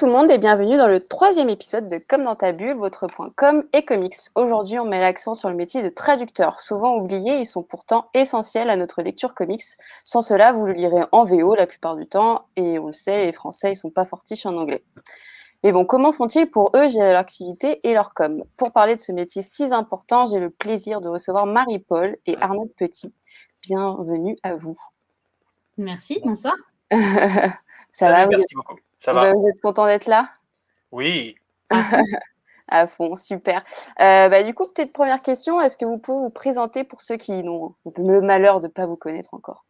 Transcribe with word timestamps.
Bonjour 0.00 0.10
tout 0.10 0.14
le 0.14 0.22
monde 0.22 0.30
et 0.30 0.38
bienvenue 0.38 0.76
dans 0.76 0.86
le 0.86 1.00
troisième 1.00 1.48
épisode 1.48 1.88
de 1.88 1.98
Comme 1.98 2.22
dans 2.22 2.36
ta 2.36 2.52
bulle, 2.52 2.76
votre 2.76 3.08
point 3.08 3.32
com 3.34 3.64
et 3.72 3.84
comics. 3.84 4.14
Aujourd'hui, 4.36 4.78
on 4.78 4.84
met 4.84 5.00
l'accent 5.00 5.34
sur 5.34 5.48
le 5.48 5.56
métier 5.56 5.82
de 5.82 5.88
traducteur. 5.88 6.60
Souvent 6.60 6.94
oubliés, 6.94 7.40
ils 7.40 7.46
sont 7.46 7.64
pourtant 7.64 8.08
essentiels 8.14 8.70
à 8.70 8.76
notre 8.76 9.02
lecture 9.02 9.34
comics. 9.34 9.64
Sans 10.04 10.22
cela, 10.22 10.52
vous 10.52 10.66
le 10.66 10.74
lirez 10.74 11.02
en 11.10 11.24
VO 11.24 11.56
la 11.56 11.66
plupart 11.66 11.96
du 11.96 12.06
temps 12.06 12.46
et 12.54 12.78
on 12.78 12.86
le 12.86 12.92
sait, 12.92 13.24
les 13.24 13.32
Français, 13.32 13.72
ils 13.72 13.76
sont 13.76 13.90
pas 13.90 14.04
fortiches 14.04 14.46
en 14.46 14.56
anglais. 14.56 14.84
Mais 15.64 15.72
bon, 15.72 15.84
comment 15.84 16.12
font-ils 16.12 16.48
pour 16.48 16.70
eux 16.76 16.86
gérer 16.86 17.10
leur 17.10 17.20
activité 17.20 17.80
et 17.82 17.92
leur 17.92 18.14
com? 18.14 18.44
Pour 18.56 18.70
parler 18.70 18.94
de 18.94 19.00
ce 19.00 19.10
métier 19.10 19.42
si 19.42 19.64
important, 19.74 20.26
j'ai 20.26 20.38
le 20.38 20.50
plaisir 20.50 21.00
de 21.00 21.08
recevoir 21.08 21.44
Marie-Paul 21.44 22.18
et 22.24 22.36
Arnaud 22.40 22.72
Petit. 22.76 23.12
Bienvenue 23.62 24.36
à 24.44 24.54
vous. 24.54 24.78
Merci, 25.76 26.20
bonsoir. 26.24 26.54
Ça 27.98 28.12
va, 28.12 28.26
merci 28.26 28.54
beaucoup. 28.54 28.78
Ça 28.98 29.12
va. 29.12 29.32
Vous 29.32 29.46
êtes 29.48 29.60
content 29.60 29.86
d'être 29.86 30.06
là? 30.06 30.30
Oui. 30.92 31.34
à 32.68 32.86
fond, 32.86 33.16
super. 33.16 33.64
Euh, 34.00 34.28
bah, 34.28 34.44
du 34.44 34.54
coup, 34.54 34.68
peut-être 34.68 34.92
première 34.92 35.20
question, 35.20 35.60
est-ce 35.60 35.76
que 35.76 35.84
vous 35.84 35.98
pouvez 35.98 36.18
vous 36.18 36.30
présenter 36.30 36.84
pour 36.84 37.00
ceux 37.00 37.16
qui 37.16 37.42
n'ont 37.42 37.74
le 37.96 38.20
malheur 38.20 38.60
de 38.60 38.68
ne 38.68 38.72
pas 38.72 38.86
vous 38.86 38.96
connaître 38.96 39.34
encore? 39.34 39.64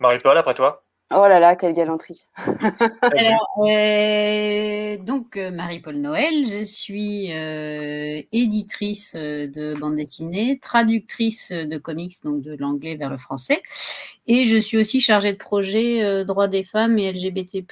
Marie-Paul, 0.00 0.38
après 0.38 0.54
toi 0.54 0.84
Oh 1.10 1.26
là 1.26 1.40
là, 1.40 1.56
quelle 1.56 1.72
galanterie. 1.72 2.26
Alors, 2.36 3.48
euh, 3.66 4.98
donc, 4.98 5.38
euh, 5.38 5.50
Marie-Paul 5.50 5.96
Noël, 5.96 6.44
je 6.46 6.62
suis 6.64 7.32
euh, 7.32 8.20
éditrice 8.30 9.14
de 9.14 9.74
bande 9.80 9.96
dessinée, 9.96 10.58
traductrice 10.58 11.50
de 11.50 11.78
comics, 11.78 12.12
donc 12.24 12.42
de 12.42 12.54
l'anglais 12.56 12.94
vers 12.96 13.08
le 13.08 13.16
français, 13.16 13.62
et 14.26 14.44
je 14.44 14.58
suis 14.58 14.76
aussi 14.76 15.00
chargée 15.00 15.32
de 15.32 15.38
projet 15.38 16.26
droits 16.26 16.46
des 16.46 16.62
femmes 16.62 16.98
et 16.98 17.10
LGBT+, 17.10 17.64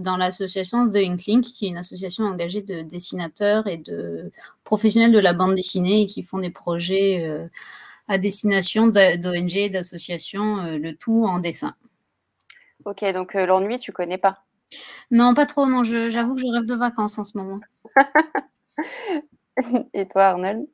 dans 0.00 0.16
l'association 0.16 0.88
The 0.88 0.96
Inklink, 0.96 1.44
qui 1.44 1.66
est 1.66 1.68
une 1.68 1.76
association 1.76 2.24
engagée 2.24 2.62
de 2.62 2.80
dessinateurs 2.80 3.66
et 3.66 3.76
de 3.76 4.32
professionnels 4.64 5.12
de 5.12 5.18
la 5.18 5.34
bande 5.34 5.54
dessinée 5.56 6.02
et 6.02 6.06
qui 6.06 6.22
font 6.22 6.38
des 6.38 6.48
projets 6.48 7.30
à 8.08 8.16
destination 8.16 8.86
d'ONG 8.86 9.56
et 9.56 9.68
d'associations, 9.68 10.78
le 10.78 10.92
tout 10.94 11.26
en 11.26 11.38
dessin. 11.38 11.74
Ok, 12.84 13.04
donc 13.12 13.34
euh, 13.34 13.46
l'ennui, 13.46 13.78
tu 13.78 13.92
connais 13.92 14.18
pas 14.18 14.44
Non, 15.10 15.34
pas 15.34 15.46
trop. 15.46 15.66
Non, 15.66 15.84
j'avoue 15.84 16.34
que 16.34 16.40
je 16.40 16.52
rêve 16.52 16.66
de 16.66 16.74
vacances 16.74 17.18
en 17.18 17.24
ce 17.24 17.36
moment. 17.36 17.60
Et 19.94 20.08
toi, 20.08 20.26
Arnold? 20.26 20.66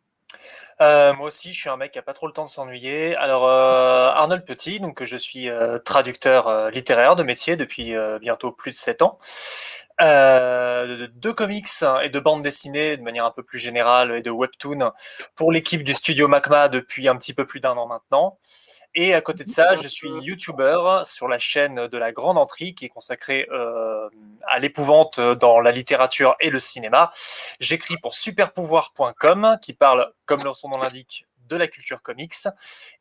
Euh, 0.80 1.12
moi 1.14 1.26
aussi, 1.26 1.52
je 1.52 1.60
suis 1.60 1.68
un 1.68 1.76
mec 1.76 1.92
qui 1.92 1.98
a 1.98 2.02
pas 2.02 2.14
trop 2.14 2.28
le 2.28 2.32
temps 2.32 2.44
de 2.44 2.48
s'ennuyer. 2.48 3.16
Alors, 3.16 3.46
euh, 3.46 4.10
Arnold 4.10 4.44
Petit, 4.44 4.78
donc 4.78 5.02
je 5.02 5.16
suis 5.16 5.48
traducteur 5.84 6.70
littéraire 6.70 7.16
de 7.16 7.24
métier 7.24 7.56
depuis 7.56 7.94
bientôt 8.20 8.52
plus 8.52 8.70
de 8.70 8.76
7 8.76 9.02
ans. 9.02 9.18
De 10.00 11.30
comics 11.30 11.68
et 12.02 12.08
de 12.08 12.20
bandes 12.20 12.42
dessinées 12.42 12.96
de 12.96 13.02
manière 13.02 13.24
un 13.24 13.30
peu 13.30 13.42
plus 13.42 13.58
générale 13.58 14.12
et 14.12 14.22
de 14.22 14.30
webtoon 14.30 14.92
pour 15.34 15.52
l'équipe 15.52 15.82
du 15.82 15.94
studio 15.94 16.28
Macma 16.28 16.68
depuis 16.68 17.08
un 17.08 17.16
petit 17.16 17.34
peu 17.34 17.46
plus 17.46 17.60
d'un 17.60 17.76
an 17.76 17.86
maintenant. 17.86 18.38
Et 18.94 19.14
à 19.14 19.20
côté 19.20 19.44
de 19.44 19.48
ça, 19.48 19.76
je 19.76 19.86
suis 19.86 20.08
YouTuber 20.08 21.02
sur 21.04 21.28
la 21.28 21.38
chaîne 21.38 21.86
de 21.86 21.98
la 21.98 22.10
Grande 22.10 22.38
Entrée 22.38 22.72
qui 22.72 22.86
est 22.86 22.88
consacrée 22.88 23.46
euh, 23.50 24.08
à 24.46 24.58
l'épouvante 24.58 25.20
dans 25.20 25.60
la 25.60 25.70
littérature 25.72 26.36
et 26.40 26.50
le 26.50 26.58
cinéma. 26.58 27.12
J'écris 27.60 27.96
pour 27.98 28.14
superpouvoir.com 28.14 29.58
qui 29.60 29.74
parle, 29.74 30.12
comme 30.24 30.52
son 30.54 30.70
nom 30.70 30.78
l'indique, 30.78 31.26
de 31.48 31.56
la 31.56 31.68
culture 31.68 32.02
comics. 32.02 32.34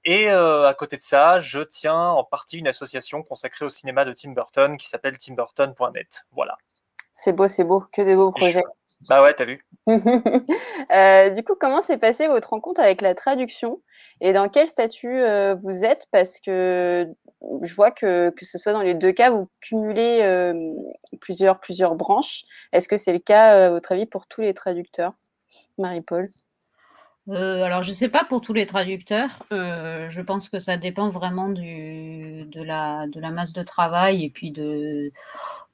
Et 0.03 0.29
euh, 0.29 0.67
à 0.67 0.73
côté 0.73 0.97
de 0.97 1.01
ça, 1.01 1.39
je 1.39 1.59
tiens 1.59 1.99
en 1.99 2.23
partie 2.23 2.57
une 2.57 2.67
association 2.67 3.23
consacrée 3.23 3.65
au 3.65 3.69
cinéma 3.69 4.05
de 4.05 4.13
Tim 4.13 4.31
Burton 4.31 4.77
qui 4.77 4.87
s'appelle 4.87 5.17
timburton.net. 5.17 6.25
Voilà. 6.31 6.57
C'est 7.19 7.33
beau, 7.33 7.47
c'est 7.47 7.63
beau, 7.63 7.83
que 7.91 8.03
de 8.03 8.15
beaux 8.15 8.31
projets. 8.31 8.61
Bah 9.09 9.23
ouais, 9.23 9.33
t'as 9.33 9.45
vu. 9.45 9.65
Euh, 10.91 11.31
du 11.31 11.43
coup, 11.43 11.55
comment 11.59 11.81
s'est 11.81 11.97
passée 11.97 12.27
votre 12.27 12.51
rencontre 12.51 12.79
avec 12.79 13.01
la 13.01 13.13
traduction 13.13 13.81
et 14.21 14.31
dans 14.31 14.47
quel 14.47 14.69
statut 14.69 15.19
euh, 15.19 15.55
vous 15.55 15.83
êtes? 15.83 16.05
Parce 16.11 16.39
que 16.39 17.05
je 17.61 17.75
vois 17.75 17.91
que, 17.91 18.29
que 18.29 18.45
ce 18.45 18.57
soit 18.57 18.71
dans 18.71 18.83
les 18.83 18.93
deux 18.93 19.11
cas, 19.11 19.31
vous 19.31 19.49
cumulez 19.59 20.19
euh, 20.21 20.53
plusieurs, 21.19 21.59
plusieurs 21.59 21.95
branches. 21.95 22.43
Est-ce 22.71 22.87
que 22.87 22.95
c'est 22.95 23.11
le 23.11 23.19
cas, 23.19 23.65
à 23.65 23.69
votre 23.69 23.91
avis, 23.91 24.05
pour 24.05 24.27
tous 24.27 24.39
les 24.41 24.53
traducteurs? 24.53 25.13
Marie-Paul 25.77 26.29
alors, 27.29 27.83
je 27.83 27.89
ne 27.89 27.95
sais 27.95 28.09
pas 28.09 28.23
pour 28.23 28.41
tous 28.41 28.53
les 28.53 28.65
traducteurs. 28.65 29.43
je 29.51 30.21
pense 30.21 30.49
que 30.49 30.59
ça 30.59 30.77
dépend 30.77 31.09
vraiment 31.09 31.49
du, 31.49 32.45
de, 32.45 32.61
la, 32.61 33.07
de 33.07 33.19
la 33.19 33.31
masse 33.31 33.53
de 33.53 33.63
travail 33.63 34.23
et 34.23 34.29
puis 34.29 34.51
de, 34.51 35.11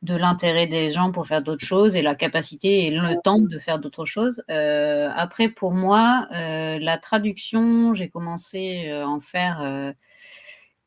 de 0.03 0.15
l'intérêt 0.15 0.67
des 0.67 0.89
gens 0.89 1.11
pour 1.11 1.25
faire 1.27 1.41
d'autres 1.41 1.65
choses 1.65 1.95
et 1.95 2.01
la 2.01 2.13
capacité 2.13 2.87
et 2.87 2.91
le 2.91 3.21
temps 3.23 3.39
de 3.39 3.57
faire 3.57 3.79
d'autres 3.79 4.05
choses. 4.05 4.43
Euh, 4.49 5.09
après, 5.15 5.47
pour 5.47 5.71
moi, 5.71 6.27
euh, 6.33 6.77
la 6.79 6.97
traduction, 6.97 7.93
j'ai 7.93 8.09
commencé 8.09 8.91
à 8.91 9.07
en 9.07 9.19
faire 9.21 9.93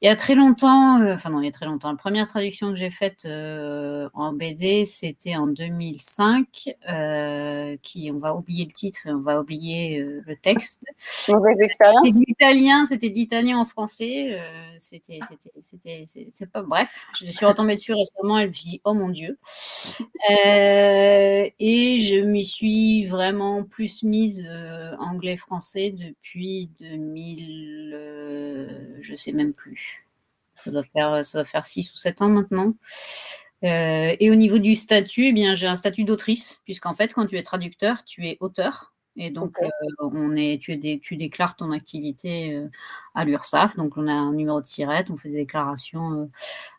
il 0.03 0.07
y 0.07 0.11
a 0.11 0.17
très 0.17 0.35
longtemps, 0.35 1.01
euh, 1.01 1.15
enfin 1.15 1.31
non, 1.31 1.41
il 1.41 1.47
y 1.47 1.49
a 1.49 1.53
très 1.53 1.65
longtemps, 1.65 1.91
la 1.91 1.97
première 1.97 2.27
traduction 2.27 2.69
que 2.71 2.77
j'ai 2.77 2.91
faite 2.91 3.25
euh, 3.25 4.11
en 4.13 4.35
BD, 4.35 4.85
c'était 4.85 5.37
en 5.37 5.47
2005, 5.47 6.69
euh, 6.91 7.79
qui, 7.81 8.11
on 8.13 8.19
va 8.19 8.35
oublier 8.35 8.67
le 8.67 8.73
titre 8.73 9.07
et 9.07 9.11
on 9.11 9.23
va 9.23 9.41
oublier 9.41 10.01
le 10.03 10.37
texte. 10.37 10.85
Mauvaise 11.31 11.57
expérience 11.61 12.09
C'était 12.09 12.27
d'italien, 12.27 12.85
c'était 12.87 13.09
d'italien 13.09 13.57
en 13.59 13.65
français, 13.65 14.39
c'était, 14.79 15.21
c'était, 15.61 16.05
c'était, 16.05 16.47
pas, 16.47 16.61
bref, 16.61 16.95
je 17.19 17.31
suis 17.31 17.47
retombée 17.47 17.77
dessus 17.77 17.95
récemment 17.95 18.39
et 18.39 18.43
je 18.43 18.49
me 18.49 18.53
suis 18.53 18.71
dit, 18.71 18.81
oh 18.85 18.93
mon 18.93 19.09
Dieu. 19.09 19.39
et 20.29 21.99
je 22.01 22.21
m'y 22.21 22.45
suis 22.45 23.07
vraiment 23.07 23.65
plus 23.65 24.03
mise 24.03 24.47
anglais-français 24.99 25.93
depuis 25.93 26.71
2000, 26.81 27.99
je 29.01 29.15
sais 29.15 29.33
même 29.33 29.55
plus. 29.55 29.96
Ça 30.67 30.73
doit 30.73 30.83
faire, 30.83 31.25
ça 31.25 31.45
faire 31.45 31.65
6 31.65 31.93
ou 31.95 31.97
7 31.97 32.23
ans 32.23 32.29
maintenant. 32.29 32.75
Euh, 33.65 34.17
et 34.19 34.31
au 34.31 34.35
niveau 34.35 34.59
du 34.59 34.75
statut, 34.75 35.27
eh 35.27 35.33
bien, 35.33 35.55
j'ai 35.55 35.69
un 35.69 35.77
statut 35.77 36.03
d'autrice, 36.03 36.61
puisqu'en 36.65 36.93
fait, 36.93 37.15
quand 37.15 37.27
tu 37.27 37.39
es 37.39 37.43
traducteur, 37.45 38.05
tu 38.05 38.27
es 38.27 38.37
auteur. 38.41 38.93
Et 39.17 39.31
donc, 39.31 39.57
euh, 39.63 39.69
on 40.01 40.35
est, 40.35 40.61
tu, 40.61 40.79
tu, 41.01 41.17
déclares 41.17 41.55
ton 41.55 41.71
activité 41.71 42.53
euh, 42.53 42.69
à 43.15 43.25
l'URSSAF. 43.25 43.77
Donc, 43.77 43.97
on 43.97 44.09
a 44.09 44.13
un 44.13 44.33
numéro 44.33 44.61
de 44.61 44.67
SIRET, 44.67 45.07
on 45.09 45.17
fait 45.17 45.31
des 45.31 45.37
déclarations 45.37 46.29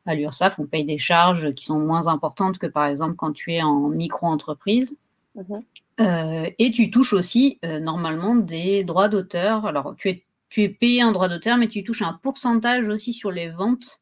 à 0.05 0.15
l'URSSAF, 0.15 0.59
on 0.59 0.65
paye 0.65 0.85
des 0.85 0.97
charges 0.97 1.53
qui 1.53 1.63
sont 1.65 1.79
moins 1.79 2.07
importantes 2.07 2.59
que, 2.59 2.67
par 2.67 2.85
exemple, 2.85 3.15
quand 3.15 3.31
tu 3.31 3.53
es 3.53 3.61
en 3.61 3.87
micro-entreprise. 3.87 4.99
Mhm. 5.35 6.49
et 6.57 6.71
tu 6.71 6.89
touches 6.89 7.13
aussi, 7.13 7.59
normalement, 7.63 8.35
des 8.35 8.83
droits 8.83 9.07
d'auteur. 9.07 9.67
Alors, 9.67 9.95
tu 9.95 10.09
es 10.09 10.26
tu 10.49 10.63
es 10.63 10.69
payé 10.69 11.01
un 11.01 11.11
droit 11.11 11.29
d'auteur, 11.29 11.57
mais 11.57 11.67
tu 11.67 11.83
touches 11.83 12.01
un 12.01 12.13
pourcentage 12.13 12.87
aussi 12.87 13.13
sur 13.13 13.31
les 13.31 13.49
ventes 13.49 13.99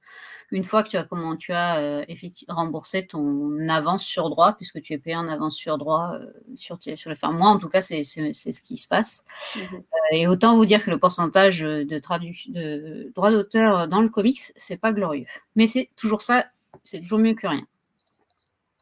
une 0.51 0.63
fois 0.63 0.83
que 0.83 0.89
tu 0.89 0.97
as, 0.97 1.03
comment, 1.03 1.35
tu 1.35 1.51
as 1.53 1.79
euh, 1.79 2.05
remboursé 2.47 3.05
ton 3.05 3.67
avance 3.67 4.03
sur 4.03 4.29
droit, 4.29 4.53
puisque 4.53 4.81
tu 4.81 4.93
es 4.93 4.97
payé 4.97 5.15
en 5.15 5.27
avance 5.27 5.55
sur 5.55 5.77
droit 5.77 6.13
euh, 6.13 6.31
sur, 6.55 6.77
sur 6.81 7.09
les. 7.09 7.15
Enfin, 7.15 7.31
moi, 7.31 7.49
en 7.49 7.57
tout 7.57 7.69
cas, 7.69 7.81
c'est 7.81 8.03
ce 8.03 8.61
qui 8.61 8.77
se 8.77 8.87
passe. 8.87 9.25
Mmh 9.55 9.59
euh, 9.75 9.79
et 10.11 10.27
autant 10.27 10.55
vous 10.55 10.65
dire 10.65 10.83
que 10.83 10.91
le 10.91 10.99
pourcentage 10.99 11.61
de, 11.61 11.83
de 11.83 13.11
droit 13.15 13.31
d'auteur 13.31 13.87
dans 13.87 14.01
le 14.01 14.09
comics, 14.09 14.39
c'est 14.55 14.77
pas 14.77 14.93
glorieux. 14.93 15.25
Mais 15.55 15.67
c'est 15.67 15.89
toujours 15.95 16.21
ça, 16.21 16.45
c'est 16.83 16.99
toujours 16.99 17.19
mieux 17.19 17.33
que 17.33 17.47
rien. 17.47 17.65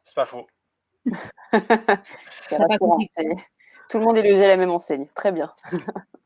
C'est 0.04 0.14
pas 0.14 0.26
faux. 0.26 0.46
Tout 3.90 3.98
le 3.98 4.04
monde 4.04 4.16
est 4.16 4.28
logé 4.28 4.44
à 4.44 4.48
la 4.48 4.56
même 4.56 4.70
enseigne. 4.70 5.06
Très 5.14 5.32
bien. 5.32 5.52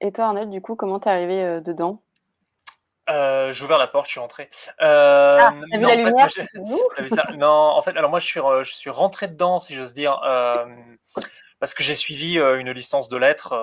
Et 0.00 0.12
toi, 0.12 0.26
Arnold, 0.26 0.50
du 0.50 0.60
coup, 0.60 0.76
comment 0.76 1.00
t'es 1.00 1.10
arrivé 1.10 1.42
euh, 1.42 1.60
dedans? 1.60 2.02
Euh, 3.10 3.52
j'ai 3.52 3.64
ouvert 3.64 3.78
la 3.78 3.86
porte, 3.86 4.06
je 4.06 4.12
suis 4.12 4.20
rentré. 4.20 4.50
Euh, 4.82 5.38
ah, 5.40 5.54
t'as 5.72 5.78
vu 5.78 5.84
la 5.84 5.94
lumière? 5.96 6.28
Non, 7.38 7.46
en 7.46 7.82
fait, 7.82 7.96
alors 7.96 8.10
moi, 8.10 8.20
je 8.20 8.26
suis, 8.26 8.40
je 8.40 8.70
suis 8.70 8.90
rentré 8.90 9.28
dedans, 9.28 9.58
si 9.58 9.74
j'ose 9.74 9.94
dire, 9.94 10.20
parce 11.58 11.74
que 11.74 11.82
j'ai 11.82 11.94
suivi 11.94 12.38
une 12.38 12.70
licence 12.70 13.08
de 13.08 13.16
lettres 13.16 13.56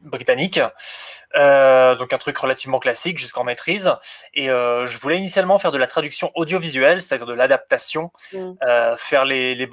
britannique, 0.00 0.58
donc 0.58 2.12
un 2.12 2.18
truc 2.18 2.36
relativement 2.38 2.80
classique 2.80 3.18
jusqu'en 3.18 3.44
maîtrise. 3.44 3.94
Et 4.34 4.46
je 4.48 4.98
voulais 4.98 5.16
initialement 5.16 5.58
faire 5.58 5.70
de 5.70 5.78
la 5.78 5.86
traduction 5.86 6.32
audiovisuelle, 6.34 7.00
c'est-à-dire 7.02 7.26
de 7.26 7.34
l'adaptation, 7.34 8.10
mmh. 8.32 8.54
faire 8.98 9.24
les, 9.24 9.54
les 9.54 9.68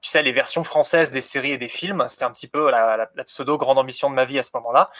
tu 0.00 0.10
sais, 0.10 0.22
les 0.22 0.32
versions 0.32 0.64
françaises 0.64 1.12
des 1.12 1.20
séries 1.20 1.52
et 1.52 1.58
des 1.58 1.68
films. 1.68 2.04
C'était 2.08 2.24
un 2.24 2.30
petit 2.30 2.48
peu 2.48 2.70
la, 2.70 3.08
pseudo 3.26 3.58
grande 3.58 3.78
ambition 3.78 4.08
de 4.10 4.14
ma 4.14 4.24
vie 4.24 4.38
à 4.38 4.42
ce 4.42 4.50
moment-là. 4.54 4.90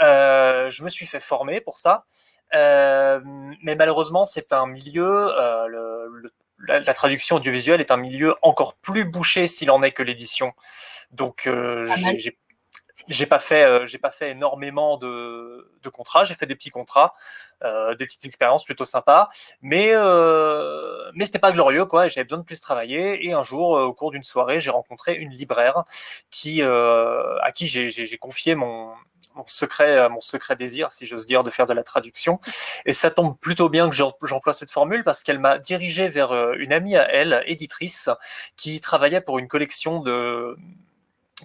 Euh, 0.00 0.70
je 0.70 0.82
me 0.82 0.88
suis 0.88 1.06
fait 1.06 1.20
former 1.20 1.60
pour 1.60 1.78
ça. 1.78 2.06
Euh, 2.54 3.20
mais 3.62 3.74
malheureusement, 3.74 4.24
c'est 4.24 4.52
un 4.52 4.66
milieu, 4.66 5.28
euh, 5.38 5.66
le, 5.66 6.32
la, 6.66 6.94
traduction 6.94 7.36
audiovisuelle 7.36 7.80
est 7.80 7.90
un 7.90 7.96
milieu 7.96 8.34
encore 8.42 8.74
plus 8.76 9.04
bouché 9.04 9.46
s'il 9.48 9.70
en 9.70 9.82
est 9.82 9.92
que 9.92 10.02
l'édition. 10.02 10.52
Donc, 11.10 11.48
j'ai 12.16 12.38
j'ai 13.08 13.26
pas 13.26 13.38
fait, 13.38 13.86
j'ai 13.88 13.98
pas 13.98 14.10
fait 14.10 14.30
énormément 14.30 14.96
de, 14.96 15.70
de 15.82 15.88
contrats. 15.88 16.24
J'ai 16.24 16.34
fait 16.34 16.46
des 16.46 16.54
petits 16.54 16.70
contrats, 16.70 17.14
des 17.62 18.06
petites 18.06 18.24
expériences 18.24 18.64
plutôt 18.64 18.84
sympas, 18.84 19.28
mais 19.62 19.92
mais 21.14 21.24
c'était 21.24 21.38
pas 21.38 21.52
glorieux 21.52 21.86
quoi. 21.86 22.08
J'avais 22.08 22.24
besoin 22.24 22.38
de 22.38 22.44
plus 22.44 22.60
travailler. 22.60 23.26
Et 23.26 23.32
un 23.32 23.42
jour, 23.42 23.70
au 23.70 23.92
cours 23.92 24.10
d'une 24.10 24.24
soirée, 24.24 24.60
j'ai 24.60 24.70
rencontré 24.70 25.14
une 25.14 25.30
libraire 25.30 25.84
qui 26.30 26.62
à 26.62 27.52
qui 27.54 27.66
j'ai 27.66 28.18
confié 28.18 28.54
mon 28.54 28.92
mon 29.36 29.46
secret, 29.46 29.96
euh, 29.96 30.08
mon 30.08 30.20
secret 30.20 30.56
désir, 30.56 30.90
si 30.92 31.06
j'ose 31.06 31.26
dire, 31.26 31.44
de 31.44 31.50
faire 31.50 31.66
de 31.66 31.74
la 31.74 31.82
traduction. 31.82 32.40
Et 32.86 32.92
ça 32.92 33.10
tombe 33.10 33.38
plutôt 33.38 33.68
bien 33.68 33.88
que 33.88 33.94
j'emploie 33.94 34.54
cette 34.54 34.70
formule 34.70 35.04
parce 35.04 35.22
qu'elle 35.22 35.38
m'a 35.38 35.58
dirigé 35.58 36.08
vers 36.08 36.32
euh, 36.32 36.54
une 36.58 36.72
amie 36.72 36.96
à 36.96 37.08
elle, 37.10 37.42
éditrice, 37.46 38.08
qui 38.56 38.80
travaillait 38.80 39.20
pour 39.20 39.38
une 39.38 39.48
collection 39.48 40.00
de 40.00 40.56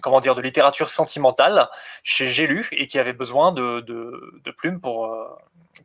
comment 0.00 0.20
dire 0.20 0.34
de 0.34 0.40
littérature 0.40 0.88
sentimentale 0.88 1.68
chez 2.02 2.28
J'ai 2.28 2.46
lu 2.46 2.68
et 2.72 2.86
qui 2.86 2.98
avait 2.98 3.12
besoin 3.12 3.52
de, 3.52 3.80
de, 3.80 4.50
plumes 4.56 4.80
pour 4.80 5.06
euh, 5.06 5.28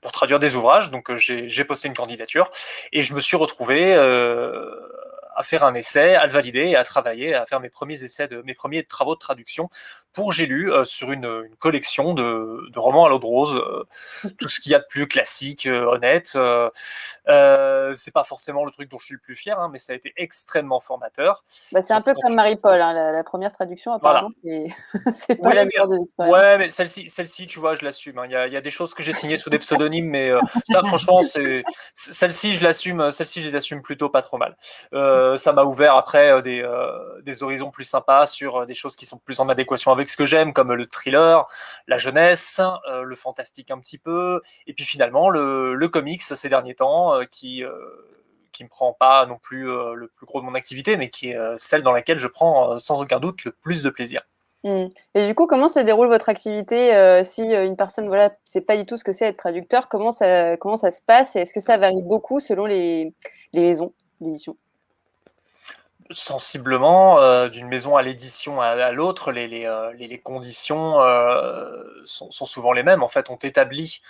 pour 0.01 0.11
traduire 0.11 0.39
des 0.39 0.55
ouvrages. 0.55 0.91
Donc 0.91 1.15
j'ai 1.15 1.63
posté 1.65 1.87
une 1.87 1.95
candidature 1.95 2.49
et 2.93 3.03
je 3.03 3.13
me 3.13 3.21
suis 3.21 3.35
retrouvé 3.35 3.95
à 5.37 5.43
faire 5.43 5.63
un 5.63 5.75
essai, 5.75 6.15
à 6.15 6.25
le 6.25 6.31
valider 6.31 6.65
et 6.65 6.75
à 6.75 6.83
travailler, 6.83 7.35
à 7.35 7.45
faire 7.45 7.59
mes 7.59 7.69
premiers 7.69 8.03
essais, 8.03 8.27
de, 8.27 8.41
mes 8.41 8.55
premiers 8.55 8.83
travaux 8.83 9.13
de 9.13 9.19
traduction 9.19 9.69
pour 10.17 10.33
J'ai 10.33 10.47
lu 10.47 10.71
euh, 10.71 10.83
sur 10.83 11.11
une, 11.11 11.47
collection 11.59 12.15
de, 12.15 12.71
romans 12.75 13.05
à 13.05 13.09
l'eau 13.09 13.19
de 13.19 13.25
rose, 13.25 13.55
euh, 13.55 14.31
tout 14.39 14.47
ce 14.47 14.59
qu'il 14.59 14.71
y 14.71 14.75
a 14.75 14.79
de 14.79 14.85
plus 14.89 15.07
classique, 15.07 15.67
euh, 15.67 15.85
honnête. 15.85 16.29
c'est 17.95 18.13
pas 18.13 18.23
forcément 18.23 18.65
le 18.65 18.71
truc 18.71 18.89
dont 18.89 18.97
je 18.97 19.05
suis 19.05 19.13
le 19.13 19.19
plus 19.19 19.35
fier, 19.35 19.59
hein, 19.59 19.69
mais 19.71 19.77
ça 19.77 19.93
a 19.93 19.95
été 19.95 20.13
extrêmement 20.17 20.79
formateur. 20.79 21.43
Bah, 21.71 21.83
c'est 21.83 21.93
un 21.93 22.01
peu 22.01 22.15
comme 22.15 22.33
Marie-Paul, 22.33 22.81
hein, 22.81 23.11
la, 23.11 23.23
première 23.23 23.51
traduction, 23.51 23.93
apparemment, 23.93 24.31
c'est 25.11 25.35
pas 25.41 25.53
la 25.53 25.65
meilleure 25.65 25.87
des 25.87 26.01
expériences. 26.01 26.35
Ouais, 26.35 26.57
mais 26.57 26.71
celle-ci, 26.71 27.11
celle-ci, 27.11 27.45
tu 27.45 27.59
vois, 27.59 27.75
je 27.75 27.85
l'assume. 27.85 28.17
Hein. 28.17 28.25
Il 28.25 28.31
y, 28.31 28.57
a 28.57 28.61
des 28.61 28.71
choses 28.71 28.95
que 28.95 29.03
j'ai 29.03 29.13
signées 29.13 29.37
sous 29.37 29.51
des 29.51 29.59
pseudonymes, 29.59 30.09
mais 30.09 30.31
ça, 30.71 30.81
franchement, 30.83 31.21
c'est 31.21 31.63
celle-ci, 31.93 32.55
je 32.55 32.63
l'assume. 32.63 33.11
Celle-ci, 33.11 33.41
je 33.41 33.49
les 33.49 33.55
assume 33.55 33.83
plutôt 33.83 34.09
pas 34.09 34.23
trop 34.23 34.37
mal. 34.37 34.57
Ça 35.35 35.53
m'a 35.53 35.63
ouvert 35.63 35.95
après 35.95 36.41
des, 36.41 36.63
des 37.23 37.43
horizons 37.43 37.71
plus 37.71 37.83
sympas 37.83 38.25
sur 38.25 38.65
des 38.65 38.73
choses 38.73 38.95
qui 38.95 39.05
sont 39.05 39.17
plus 39.17 39.39
en 39.39 39.49
adéquation 39.49 39.91
avec 39.91 40.09
ce 40.09 40.17
que 40.17 40.25
j'aime, 40.25 40.53
comme 40.53 40.73
le 40.73 40.85
thriller, 40.85 41.47
la 41.87 41.97
jeunesse, 41.97 42.61
euh, 42.89 43.03
le 43.03 43.15
fantastique 43.15 43.71
un 43.71 43.79
petit 43.79 43.97
peu, 43.97 44.41
et 44.65 44.73
puis 44.73 44.85
finalement 44.85 45.29
le, 45.29 45.87
comics 45.87 46.21
ces 46.21 46.49
derniers 46.49 46.75
temps 46.75 47.13
euh, 47.13 47.23
qui 47.23 47.63
euh, 47.63 47.71
qui 48.51 48.63
me 48.63 48.69
prend 48.69 48.91
pas 48.91 49.25
non 49.27 49.37
plus 49.37 49.65
le 49.65 50.11
plus 50.15 50.25
gros 50.25 50.39
de 50.41 50.45
mon 50.45 50.55
activité, 50.55 50.97
mais 50.97 51.11
qui 51.11 51.29
est 51.29 51.37
celle 51.59 51.83
dans 51.83 51.91
laquelle 51.91 52.17
je 52.17 52.25
prends 52.25 52.79
sans 52.79 52.99
aucun 52.99 53.19
doute 53.19 53.43
le 53.43 53.51
plus 53.51 53.83
de 53.83 53.91
plaisir. 53.91 54.23
Mmh. 54.63 54.87
Et 55.13 55.27
du 55.27 55.35
coup, 55.35 55.45
comment 55.45 55.67
se 55.67 55.77
déroule 55.79 56.07
votre 56.07 56.27
activité 56.27 57.21
si 57.23 57.53
une 57.53 57.75
personne, 57.75 58.07
voilà, 58.07 58.33
sait 58.45 58.61
pas 58.61 58.75
du 58.75 58.87
tout 58.87 58.97
ce 58.97 59.03
que 59.03 59.11
c'est 59.11 59.25
être 59.25 59.37
traducteur 59.37 59.89
Comment 59.89 60.09
ça, 60.09 60.57
comment 60.57 60.75
ça 60.75 60.89
se 60.89 61.03
passe 61.03 61.35
est-ce 61.35 61.53
que 61.53 61.59
ça 61.59 61.77
varie 61.77 62.01
beaucoup 62.01 62.39
selon 62.39 62.65
les, 62.65 63.13
les 63.53 63.61
maisons 63.61 63.93
d'édition? 64.21 64.57
Sensiblement 66.11 67.19
euh, 67.19 67.49
d'une 67.49 67.67
maison 67.67 67.95
à 67.95 68.01
l'édition 68.01 68.61
à, 68.61 68.91
l'autre, 68.91 69.31
les, 69.31 69.65
euh, 69.65 70.17
conditions 70.23 71.01
euh, 71.01 71.83
sont, 72.05 72.31
sont, 72.31 72.45
souvent 72.45 72.71
les 72.71 72.83
mêmes. 72.83 73.03
En 73.03 73.07
fait, 73.07 73.29
on 73.29 73.37
t'établit, 73.37 74.01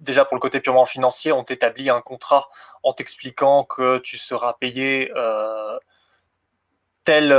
déjà 0.00 0.24
pour 0.24 0.34
le 0.34 0.40
côté 0.40 0.60
purement 0.60 0.86
financier, 0.86 1.32
on 1.32 1.44
t'établit 1.44 1.90
un 1.90 2.00
contrat 2.00 2.48
en 2.82 2.92
t'expliquant 2.92 3.64
que 3.64 3.98
tu 3.98 4.18
seras 4.18 4.54
payé 4.54 5.12
tel 7.04 7.32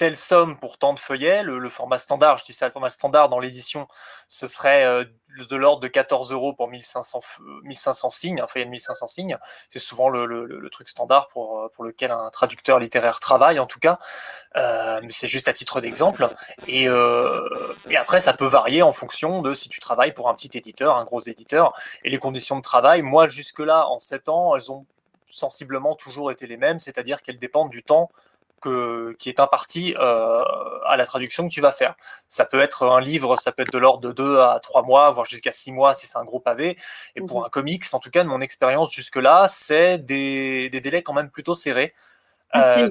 telle 0.00 0.16
somme 0.16 0.56
pour 0.56 0.78
tant 0.78 0.94
de 0.94 0.98
feuillets. 0.98 1.42
Le, 1.42 1.68
format 1.68 1.98
standard, 1.98 2.38
je 2.38 2.44
dis 2.46 2.54
ça, 2.54 2.64
le 2.64 2.72
format 2.72 2.88
standard 2.88 3.28
dans 3.28 3.38
l'édition, 3.38 3.86
ce 4.28 4.48
serait 4.48 4.82
euh, 4.82 5.04
de 5.36 5.56
l'ordre 5.56 5.82
de 5.82 5.88
14 5.88 6.32
euros 6.32 6.54
pour 6.54 6.68
1500, 6.68 7.20
1500 7.64 8.08
signes, 8.08 8.40
un 8.40 8.46
feuillet 8.46 8.64
de 8.64 8.70
1500 8.70 9.06
signes. 9.08 9.36
C'est 9.68 9.78
souvent 9.78 10.08
le, 10.08 10.70
truc 10.72 10.88
standard 10.88 11.28
pour, 11.28 11.60
euh, 11.60 11.68
pour 11.68 11.84
lequel 11.84 12.12
un 12.12 12.30
traducteur 12.30 12.78
littéraire 12.78 13.20
travaille, 13.20 13.58
en 13.58 13.66
tout 13.66 13.78
cas. 13.78 13.98
Euh, 14.56 15.00
mais 15.02 15.12
c'est 15.12 15.28
juste 15.28 15.48
à 15.48 15.52
titre 15.52 15.82
d'exemple. 15.82 16.28
Et, 16.66 16.84
et, 16.84 17.96
après, 17.98 18.22
ça 18.22 18.32
peut 18.32 18.46
varier 18.46 18.80
en 18.80 18.92
fonction 18.92 19.42
de 19.42 19.52
si 19.52 19.68
tu 19.68 19.80
travailles 19.80 20.14
pour 20.14 20.30
un 20.30 20.34
petit 20.34 20.56
éditeur, 20.56 20.96
un 20.96 21.04
gros 21.04 21.20
éditeur. 21.20 21.74
Et 22.04 22.08
les 22.08 22.18
conditions 22.18 22.56
de 22.56 22.62
travail, 22.62 23.02
moi, 23.02 23.28
jusque-là, 23.28 23.86
en 23.86 24.00
7 24.00 24.30
ans, 24.30 24.56
elles 24.56 24.72
ont 24.72 24.86
sensiblement 25.28 25.94
toujours 25.94 26.30
été 26.30 26.46
les 26.46 26.56
mêmes, 26.56 26.80
c'est-à-dire 26.80 27.20
qu'elles 27.20 27.38
dépendent 27.38 27.70
du 27.70 27.82
temps 27.82 28.10
qui 29.18 29.28
est 29.28 29.40
imparti 29.40 29.94
euh, 29.98 30.42
à 30.86 30.96
la 30.96 31.06
traduction 31.06 31.48
que 31.48 31.52
tu 31.52 31.60
vas 31.60 31.72
faire. 31.72 31.94
Ça 32.28 32.44
peut 32.44 32.60
être 32.60 32.86
un 32.86 33.00
livre, 33.00 33.36
ça 33.36 33.52
peut 33.52 33.62
être 33.62 33.72
de 33.72 33.78
l'ordre 33.78 34.00
de 34.00 34.12
2 34.12 34.40
à 34.40 34.60
3 34.60 34.82
mois, 34.82 35.10
voire 35.10 35.26
jusqu'à 35.26 35.52
6 35.52 35.72
mois 35.72 35.94
si 35.94 36.06
c'est 36.06 36.18
un 36.18 36.24
gros 36.24 36.40
pavé. 36.40 36.76
Et 37.16 37.20
pour 37.20 37.40
mhm. 37.40 37.46
un 37.46 37.48
comics, 37.48 37.84
en 37.92 37.98
tout 37.98 38.10
cas, 38.10 38.22
de 38.22 38.28
mon 38.28 38.40
expérience 38.40 38.92
jusque-là, 38.92 39.46
c'est 39.48 39.98
des, 39.98 40.70
des, 40.70 40.80
délais 40.80 41.02
quand 41.02 41.12
même 41.12 41.30
plutôt 41.30 41.54
serrés. 41.54 41.94
Assez, 42.50 42.82
euh, 42.82 42.90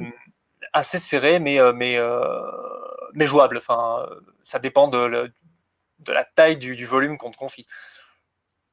assez 0.74 1.00
serrés, 1.00 1.40
mais, 1.40 1.60
euh, 1.60 1.74
mais, 1.74 3.28
jouables. 3.28 3.58
Enfin, 3.58 4.08
ça 4.44 4.60
dépend 4.60 4.88
de, 4.88 5.32
de 6.00 6.14
la 6.14 6.24
taille 6.24 6.58
du, 6.58 6.76
du 6.76 6.86
volume 6.86 7.18
qu'on 7.18 7.32
te 7.32 7.38
confie. 7.38 7.66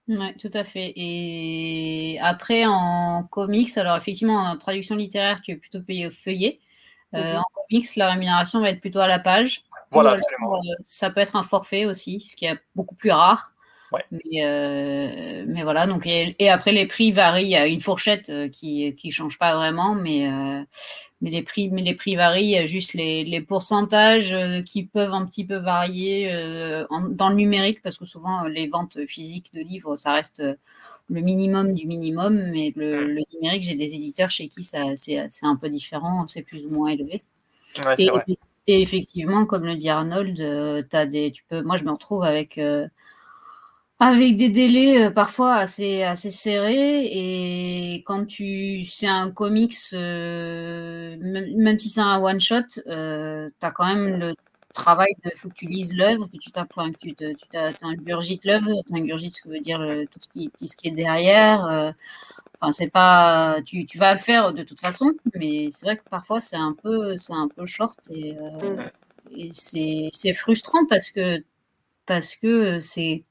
Oui, 0.08 0.36
tout 0.36 0.50
à 0.54 0.64
fait. 0.64 0.92
Et 0.94 2.16
après, 2.20 2.64
en 2.64 3.24
comics, 3.24 3.76
alors 3.76 3.96
effectivement, 3.96 4.36
en 4.36 4.56
traduction 4.56 4.94
littéraire, 4.94 5.42
tu 5.42 5.50
es 5.50 5.56
plutôt 5.56 5.80
payé 5.80 6.06
au 6.06 6.10
feuillet. 6.10 6.60
Euh, 7.14 7.34
mhm. 7.34 7.38
En 7.38 7.44
comics, 7.68 7.96
la 7.96 8.10
rémunération 8.10 8.60
va 8.60 8.70
être 8.70 8.80
plutôt 8.80 9.00
à 9.00 9.08
la 9.08 9.18
page. 9.18 9.62
Voilà, 9.90 10.12
absolument. 10.12 10.56
Euh, 10.56 10.74
ça 10.82 11.10
peut 11.10 11.20
être 11.20 11.36
un 11.36 11.42
forfait 11.42 11.84
aussi, 11.84 12.20
ce 12.20 12.36
qui 12.36 12.46
est 12.46 12.58
beaucoup 12.74 12.94
plus 12.94 13.10
rare. 13.10 13.52
Mais, 14.10 14.44
euh, 14.44 15.44
mais, 15.46 15.62
voilà, 15.62 15.86
donc, 15.86 16.06
et, 16.06 16.50
après 16.50 16.72
les 16.72 16.86
prix 16.86 17.12
varient, 17.12 17.44
il 17.44 17.50
y 17.50 17.56
a 17.56 17.66
une 17.66 17.80
fourchette 17.80 18.30
qui 18.50 18.94
ne 19.02 19.10
change 19.10 19.38
pas 19.38 19.54
vraiment, 19.54 19.94
mais, 19.94 20.28
mais, 21.22 21.30
les, 21.30 21.42
prix, 21.42 21.70
mais 21.70 21.80
les 21.80 21.94
prix 21.94 22.14
varient, 22.14 22.44
il 22.44 22.50
y 22.50 22.58
a 22.58 22.66
juste 22.66 22.92
les, 22.92 23.24
les 23.24 23.40
pourcentages 23.40 24.36
qui 24.66 24.84
peuvent 24.84 25.14
un 25.14 25.24
petit 25.24 25.46
peu 25.46 25.56
varier 25.56 26.30
dans 26.90 27.28
le 27.30 27.36
numérique, 27.36 27.80
parce 27.80 27.96
que 27.96 28.04
souvent 28.04 28.42
les 28.48 28.66
ventes 28.66 28.98
physiques 29.06 29.54
de 29.54 29.60
livres, 29.60 29.96
ça 29.96 30.12
reste 30.12 30.42
le 31.08 31.20
minimum 31.20 31.74
du 31.74 31.86
minimum, 31.86 32.50
mais 32.50 32.72
le, 32.76 33.14
mm. 33.14 33.24
numérique, 33.34 33.62
j'ai 33.62 33.76
des 33.76 33.94
éditeurs 33.94 34.30
chez 34.30 34.48
qui 34.48 34.62
c'est 34.62 35.28
un 35.42 35.56
peu 35.56 35.68
différent, 35.68 36.26
c'est 36.26 36.42
plus 36.42 36.64
ou 36.66 36.70
moins 36.70 36.88
élevé. 36.88 37.22
et, 37.98 38.08
et, 38.66 38.82
effectivement, 38.82 39.46
comme 39.46 39.64
le 39.64 39.76
dit 39.76 39.88
Arnold, 39.88 40.40
euh, 40.40 40.82
as 40.92 41.06
des, 41.06 41.30
tu 41.30 41.44
peux, 41.48 41.62
moi 41.62 41.76
je 41.76 41.84
me 41.84 41.92
retrouve 41.92 42.24
avec, 42.24 42.58
euh, 42.58 42.88
avec 44.00 44.36
des 44.36 44.50
délais 44.50 45.06
euh, 45.06 45.10
parfois 45.10 45.54
assez, 45.54 46.02
assez 46.02 46.30
serrés, 46.30 47.04
et 47.04 48.02
quand 48.04 48.26
tu 48.26 48.82
c'est 48.84 49.06
un 49.06 49.30
comics, 49.30 49.76
même, 49.92 51.78
si 51.78 51.88
c'est 51.88 52.00
un 52.00 52.20
one-shot, 52.20 52.62
tu 52.68 52.80
as 52.88 53.70
quand 53.72 53.86
même 53.86 54.18
le 54.18 54.34
travail, 54.76 55.08
il 55.24 55.30
faut 55.36 55.48
que 55.48 55.54
tu 55.54 55.66
lises 55.66 55.96
l'œuvre, 55.96 56.28
que 56.28 56.36
tu 56.36 56.50
t'apprends, 56.50 56.90
que 56.92 56.98
tu, 56.98 57.14
tu 57.14 57.26
ingurgites 57.82 58.44
l'œuvre, 58.44 58.82
tu 58.86 58.94
ingurgites 58.94 59.34
ce 59.36 59.42
que 59.42 59.48
veut 59.48 59.60
dire 59.60 59.80
tout, 60.10 60.20
ce 60.20 60.28
qui, 60.28 60.50
ce 60.56 60.76
qui 60.76 60.88
est 60.88 60.92
derrière. 60.92 61.64
Euh, 61.66 61.92
enfin, 62.60 62.72
c'est 62.72 62.88
pas, 62.90 63.58
tu, 63.64 63.86
tu, 63.86 63.98
vas 63.98 64.12
le 64.12 64.18
faire 64.18 64.52
de 64.52 64.62
toute 64.62 64.80
façon, 64.80 65.12
mais 65.34 65.68
c'est 65.70 65.86
vrai 65.86 65.96
que 65.96 66.08
parfois 66.08 66.40
c'est 66.40 66.56
un 66.56 66.72
peu, 66.74 67.16
c'est 67.18 67.32
un 67.34 67.48
peu 67.48 67.66
short 67.66 67.98
et, 68.10 68.36
euh, 68.38 68.88
et 69.36 69.50
c'est 69.52 70.34
frustrant 70.34 70.86
parce 70.86 71.10
que 71.10 71.42
parce 72.06 72.36
que 72.36 72.80
c'est, 72.80 73.24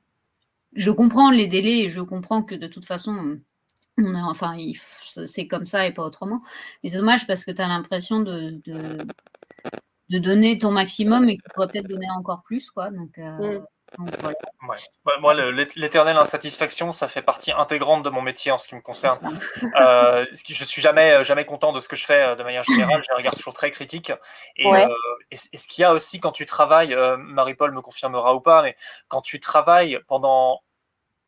je 0.75 0.92
comprends 0.92 1.32
les 1.32 1.48
délais 1.48 1.80
et 1.82 1.90
je 1.90 2.02
comprends 2.02 2.44
que 2.44 2.56
de 2.56 2.68
toute 2.68 2.86
façon 2.86 3.40
on 3.98 4.16
a, 4.16 4.24
enfin, 4.24 4.58
c'est 5.25 5.48
comme 5.48 5.66
ça 5.66 5.88
et 5.88 5.94
pas 5.94 6.04
autrement. 6.04 6.42
Mais 6.84 6.90
c'est 6.90 6.98
dommage 6.98 7.28
parce 7.28 7.46
que 7.46 7.52
tu 7.52 7.62
as 7.62 7.68
l'impression 7.68 8.20
de, 8.22 8.60
de 8.66 8.98
donner 10.10 10.58
ton 10.58 10.72
maximum 10.72 11.30
et 11.30 11.38
que 11.38 11.44
tu 11.44 11.50
pourrais 11.54 11.68
peut-être 11.68 11.88
donner 11.88 12.10
encore 12.18 12.44
plus. 12.44 12.72
Quoi. 12.72 12.90
Donc, 12.92 13.18
euh, 13.18 13.60
mm. 13.60 13.66
Moi, 15.22 15.34
l'éternelle 15.76 16.18
insatisfaction, 16.18 16.92
ça 16.92 17.08
fait 17.08 17.22
partie 17.22 17.52
intégrante 17.52 18.04
de 18.04 18.10
mon 18.10 18.22
métier 18.22 18.52
en 18.52 18.58
ce 18.58 18.68
qui 18.68 18.76
me 18.76 18.82
concerne. 18.82 19.40
Euh, 19.76 20.26
je 20.32 20.64
suis 20.64 20.82
jamais, 20.82 21.24
jamais 21.24 21.46
content 21.46 21.74
de 21.74 21.80
ce 21.80 21.88
que 21.88 21.96
je 21.96 22.06
fais 22.06 22.22
euh, 22.22 22.36
de 22.36 22.44
manière 22.44 22.64
générale. 22.64 23.02
J'ai 23.04 23.14
un 23.14 23.18
regard 23.18 23.36
toujours 23.36 23.54
très 23.54 23.72
critique. 23.72 24.12
Et, 24.56 24.68
euh, 24.68 24.88
et, 25.32 25.36
ce 25.36 25.68
qu'il 25.68 25.82
y 25.82 25.86
a 25.86 25.94
aussi 25.94 26.20
quand 26.20 26.32
tu 26.32 26.46
travailles, 26.46 26.96
Marie-Paul 27.18 27.72
me 27.72 27.82
confirmera 27.82 28.36
ou 28.36 28.42
pas, 28.42 28.62
mais 28.64 28.76
quand 29.08 29.22
tu 29.22 29.40
travailles 29.40 30.00
pendant 30.08 30.62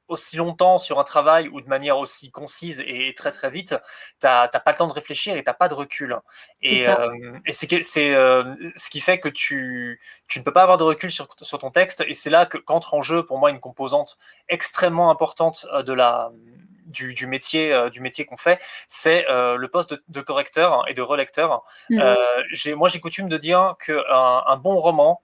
aussi 0.07 0.37
longtemps 0.37 0.77
sur 0.77 0.99
un 0.99 1.03
travail 1.03 1.47
ou 1.49 1.61
de 1.61 1.67
manière 1.67 1.97
aussi 1.97 2.31
concise 2.31 2.83
et 2.85 3.13
très 3.15 3.31
très 3.31 3.49
vite, 3.49 3.75
tu 4.19 4.27
n'as 4.27 4.47
pas 4.47 4.71
le 4.71 4.77
temps 4.77 4.87
de 4.87 4.93
réfléchir 4.93 5.35
et 5.35 5.43
tu 5.43 5.49
n'as 5.49 5.53
pas 5.53 5.67
de 5.67 5.73
recul. 5.73 6.17
Et, 6.61 6.87
euh, 6.87 7.39
c'est 7.49 8.13
euh, 8.13 8.55
ce 8.75 8.89
qui 8.89 8.99
fait 8.99 9.19
que 9.19 9.29
tu, 9.29 9.99
tu, 10.27 10.39
ne 10.39 10.43
peux 10.43 10.53
pas 10.53 10.63
avoir 10.63 10.77
de 10.77 10.83
recul 10.83 11.11
sur, 11.11 11.27
sur 11.41 11.59
ton 11.59 11.71
texte. 11.71 12.03
Et 12.07 12.13
c'est 12.13 12.29
là 12.29 12.45
qu'entre 12.45 12.93
en 12.93 13.01
jeu 13.01 13.25
pour 13.25 13.37
moi 13.37 13.49
une 13.49 13.59
composante 13.59 14.17
extrêmement 14.49 15.11
importante 15.11 15.65
euh, 15.73 15.83
de 15.83 15.93
la, 15.93 16.31
du, 16.85 17.27
métier, 17.27 17.89
du 17.91 17.99
métier 17.99 18.25
qu'on 18.25 18.37
fait, 18.37 18.61
c'est 18.87 19.25
le 19.29 19.67
poste 19.67 19.95
de, 20.07 20.21
correcteur 20.21 20.85
et 20.87 20.93
de 20.93 21.01
relecteur. 21.01 21.63
Mmh. 21.89 22.01
moi, 22.75 22.87
j'ai 22.87 22.99
coutume 23.01 23.27
de 23.27 23.37
dire 23.37 23.75
qu'un 23.85 24.43
un 24.45 24.57
bon 24.57 24.79
roman, 24.79 25.21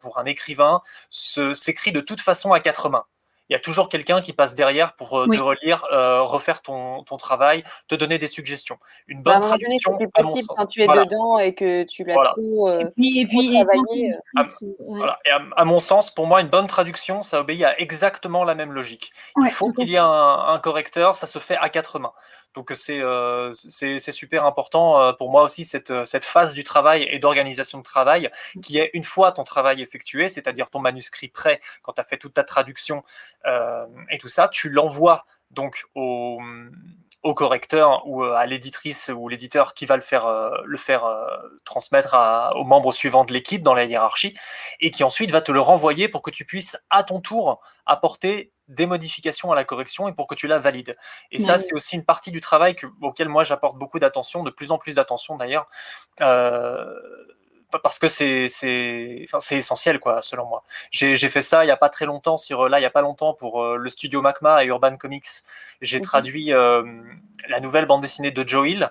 pour 0.00 0.18
un 0.18 0.24
écrivain, 0.24 0.80
s'écrit 1.10 1.92
de 1.92 2.00
toute 2.00 2.22
façon 2.22 2.52
à 2.52 2.60
quatre 2.60 2.88
mains 2.88 3.04
il 3.48 3.54
y 3.54 3.56
a 3.56 3.58
toujours 3.58 3.88
quelqu'un 3.88 4.20
qui 4.20 4.32
passe 4.32 4.54
derrière 4.54 4.94
pour 4.94 5.18
euh, 5.18 5.26
te 5.26 5.40
relire, 5.40 5.84
euh, 5.92 6.22
refaire 6.22 6.60
ton, 6.60 7.02
ton, 7.04 7.16
travail, 7.16 7.64
te 7.88 7.94
donner 7.94 8.18
des 8.18 8.28
suggestions. 8.28 8.78
Une 9.06 9.22
bonne 9.22 9.40
bah, 9.40 9.46
traduction. 9.46 9.96
C'est 9.98 10.06
plus 10.06 10.22
possible 10.22 10.48
quand 10.54 10.66
tu 10.66 10.82
es 10.82 10.86
dedans 10.86 11.38
et 11.38 11.54
que 11.54 11.84
tu 11.84 12.04
l'as 12.04 12.14
trop, 12.14 12.68
euh, 12.68 12.84
et 12.98 13.26
puis, 13.26 13.50
travaillé. 13.52 14.14
À, 14.36 15.60
à, 15.60 15.64
mon 15.64 15.80
sens, 15.80 16.10
pour 16.10 16.26
moi, 16.26 16.40
une 16.40 16.48
bonne 16.48 16.66
traduction, 16.66 17.22
ça 17.22 17.40
obéit 17.40 17.64
à 17.64 17.80
exactement 17.80 18.44
la 18.44 18.54
même 18.54 18.72
logique. 18.72 19.12
Il 19.42 19.50
faut 19.50 19.72
qu'il 19.72 19.88
y 19.88 19.94
ait 19.94 19.98
un, 19.98 20.44
un, 20.48 20.58
correcteur, 20.58 21.16
ça 21.16 21.26
se 21.26 21.38
fait 21.38 21.56
à 21.56 21.68
quatre 21.68 21.98
mains. 21.98 22.12
Donc 22.54 22.72
euh, 22.72 23.52
c'est 23.52 24.12
super 24.12 24.44
important 24.44 25.00
euh, 25.00 25.12
pour 25.12 25.30
moi 25.30 25.42
aussi 25.42 25.64
cette, 25.64 25.90
euh, 25.90 26.06
cette 26.06 26.24
phase 26.24 26.54
du 26.54 26.64
travail 26.64 27.06
et 27.10 27.18
d'organisation 27.18 27.78
de 27.78 27.84
travail 27.84 28.30
mmh. 28.54 28.60
qui 28.60 28.78
est 28.78 28.90
une 28.94 29.04
fois 29.04 29.32
ton 29.32 29.44
travail 29.44 29.82
effectué, 29.82 30.28
c'est-à-dire 30.28 30.70
ton 30.70 30.80
manuscrit 30.80 31.28
prêt, 31.28 31.60
quand 31.82 31.92
tu 31.92 32.00
as 32.00 32.04
fait 32.04 32.18
toute 32.18 32.34
ta 32.34 32.44
traduction 32.44 33.02
et 34.10 34.18
tout 34.18 34.28
ça, 34.28 34.48
tu 34.48 34.68
l'envoies 34.68 35.24
donc 35.50 35.84
au, 35.94 36.40
au 37.22 37.34
correcteur 37.34 38.06
ou 38.06 38.22
à 38.22 38.46
l'éditrice 38.46 39.10
ou 39.14 39.28
l'éditeur 39.28 39.74
qui 39.74 39.86
va 39.86 39.96
le 39.96 40.02
faire, 40.02 40.52
le 40.64 40.76
faire 40.76 41.04
transmettre 41.64 42.16
aux 42.54 42.64
membres 42.64 42.92
suivants 42.92 43.24
de 43.24 43.32
l'équipe 43.32 43.62
dans 43.62 43.74
la 43.74 43.84
hiérarchie 43.84 44.36
et 44.80 44.90
qui 44.90 45.02
ensuite 45.04 45.30
va 45.30 45.40
te 45.40 45.50
le 45.50 45.60
renvoyer 45.60 46.08
pour 46.08 46.22
que 46.22 46.30
tu 46.30 46.44
puisses 46.44 46.76
à 46.90 47.02
ton 47.02 47.20
tour 47.20 47.60
apporter 47.86 48.52
des 48.68 48.86
modifications 48.86 49.50
à 49.50 49.54
la 49.54 49.64
correction 49.64 50.08
et 50.08 50.12
pour 50.12 50.26
que 50.26 50.34
tu 50.34 50.46
la 50.46 50.58
valides. 50.58 50.96
Et 51.32 51.38
ça, 51.38 51.58
c'est 51.58 51.72
aussi 51.72 51.96
une 51.96 52.04
partie 52.04 52.30
du 52.30 52.40
travail 52.40 52.76
auquel 53.00 53.28
moi 53.28 53.42
j'apporte 53.42 53.78
beaucoup 53.78 53.98
d'attention, 53.98 54.42
de 54.42 54.50
plus 54.50 54.70
en 54.70 54.78
plus 54.78 54.94
d'attention 54.94 55.36
d'ailleurs, 55.36 55.68
euh, 56.20 56.94
parce 57.82 57.98
que 57.98 58.08
c'est 58.08 59.26
enfin, 59.32 59.56
essentiel, 59.56 60.00
quoi, 60.00 60.22
selon 60.22 60.46
moi. 60.46 60.64
J'ai 60.90 61.16
fait 61.28 61.42
ça 61.42 61.64
il 61.64 61.66
n'y 61.66 61.72
a 61.72 61.76
pas 61.76 61.88
très 61.88 62.06
longtemps, 62.06 62.38
sur, 62.38 62.68
là, 62.68 62.78
il 62.78 62.82
n'y 62.82 62.86
a 62.86 62.90
pas 62.90 63.02
longtemps, 63.02 63.34
pour 63.34 63.62
euh, 63.62 63.76
le 63.76 63.90
studio 63.90 64.22
Macma 64.22 64.64
et 64.64 64.66
Urban 64.66 64.96
Comics. 64.96 65.26
J'ai 65.80 66.00
traduit 66.00 66.52
euh, 66.52 66.82
la 67.48 67.60
nouvelle 67.60 67.86
bande 67.86 68.02
dessinée 68.02 68.30
de 68.30 68.46
Joe 68.46 68.68
Hill, 68.68 68.90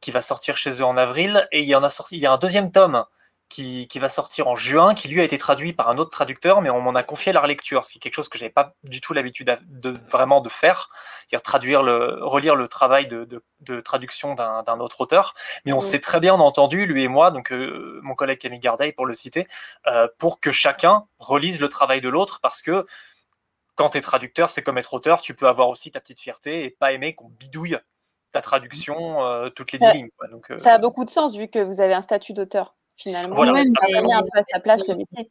qui 0.00 0.10
va 0.10 0.20
sortir 0.20 0.56
chez 0.56 0.70
eux 0.80 0.84
en 0.84 0.96
avril, 0.96 1.46
et 1.52 1.62
il 1.62 1.68
y 1.68 1.74
en 1.74 1.82
a 1.82 1.90
sorti, 1.90 2.16
il 2.16 2.22
y 2.22 2.26
a 2.26 2.32
un 2.32 2.38
deuxième 2.38 2.72
tome 2.72 3.04
qui, 3.48 3.98
va 3.98 4.08
sortir 4.08 4.48
en 4.48 4.56
juin, 4.56 4.94
qui 4.94 5.08
lui 5.08 5.20
a 5.20 5.24
été 5.24 5.38
traduit 5.38 5.72
par 5.72 5.88
un 5.88 5.98
autre 5.98 6.10
traducteur, 6.10 6.60
mais 6.60 6.70
on 6.70 6.80
m'en 6.80 6.94
a 6.94 7.02
confié 7.02 7.32
la 7.32 7.40
relecture, 7.40 7.84
ce 7.84 7.92
qui 7.92 7.98
est 7.98 8.00
quelque 8.00 8.14
chose 8.14 8.28
que 8.28 8.38
j'avais 8.38 8.50
pas 8.50 8.74
du 8.82 9.00
tout 9.00 9.12
l'habitude 9.12 9.58
de, 9.66 9.94
vraiment 10.08 10.40
de 10.40 10.48
faire, 10.48 10.90
c'est-à-dire 11.20 11.42
traduire 11.42 11.82
le, 11.82 12.18
relire 12.22 12.56
le 12.56 12.68
travail 12.68 13.06
de, 13.08 13.42
traduction 13.80 14.34
d'un 14.34 14.80
autre 14.80 15.00
auteur. 15.00 15.34
Mais 15.64 15.72
on 15.72 15.80
s'est 15.80 16.00
très 16.00 16.20
bien 16.20 16.34
entendu, 16.34 16.86
lui 16.86 17.04
et 17.04 17.08
moi, 17.08 17.30
donc 17.30 17.52
euh, 17.52 18.00
mon 18.02 18.14
collègue 18.14 18.38
Camille 18.38 18.60
Gardeil 18.60 18.92
pour 18.92 19.06
le 19.06 19.14
citer, 19.14 19.46
euh, 19.86 20.08
pour 20.18 20.40
que 20.40 20.50
chacun 20.50 21.06
relise 21.18 21.60
le 21.60 21.68
travail 21.68 22.00
de 22.00 22.08
l'autre, 22.08 22.40
parce 22.40 22.62
que 22.62 22.86
quand 23.76 23.90
tu 23.90 23.98
es 23.98 24.00
traducteur, 24.00 24.50
c'est 24.50 24.62
comme 24.62 24.78
être 24.78 24.92
auteur, 24.94 25.20
tu 25.20 25.34
peux 25.34 25.46
avoir 25.46 25.68
aussi 25.68 25.90
ta 25.90 26.00
petite 26.00 26.20
fierté 26.20 26.64
et 26.64 26.70
pas 26.70 26.92
aimer 26.92 27.14
qu'on 27.14 27.28
bidouille 27.28 27.78
ta 28.32 28.42
traduction 28.42 29.24
euh, 29.24 29.50
toutes 29.50 29.72
les 29.72 29.78
dix 29.78 29.92
lignes. 29.92 30.08
Donc, 30.30 30.52
ça 30.56 30.74
a 30.74 30.78
beaucoup 30.78 31.04
de 31.04 31.10
sens 31.10 31.36
vu 31.36 31.48
que 31.48 31.58
vous 31.58 31.80
avez 31.80 31.94
un 31.94 32.02
statut 32.02 32.32
d'auteur 32.32 32.74
finalement. 32.96 33.36
un 33.42 34.22
peu 34.22 34.38
à 34.38 34.42
sa 34.42 34.60
place 34.60 34.86
le 34.88 34.96
métier. 34.96 35.30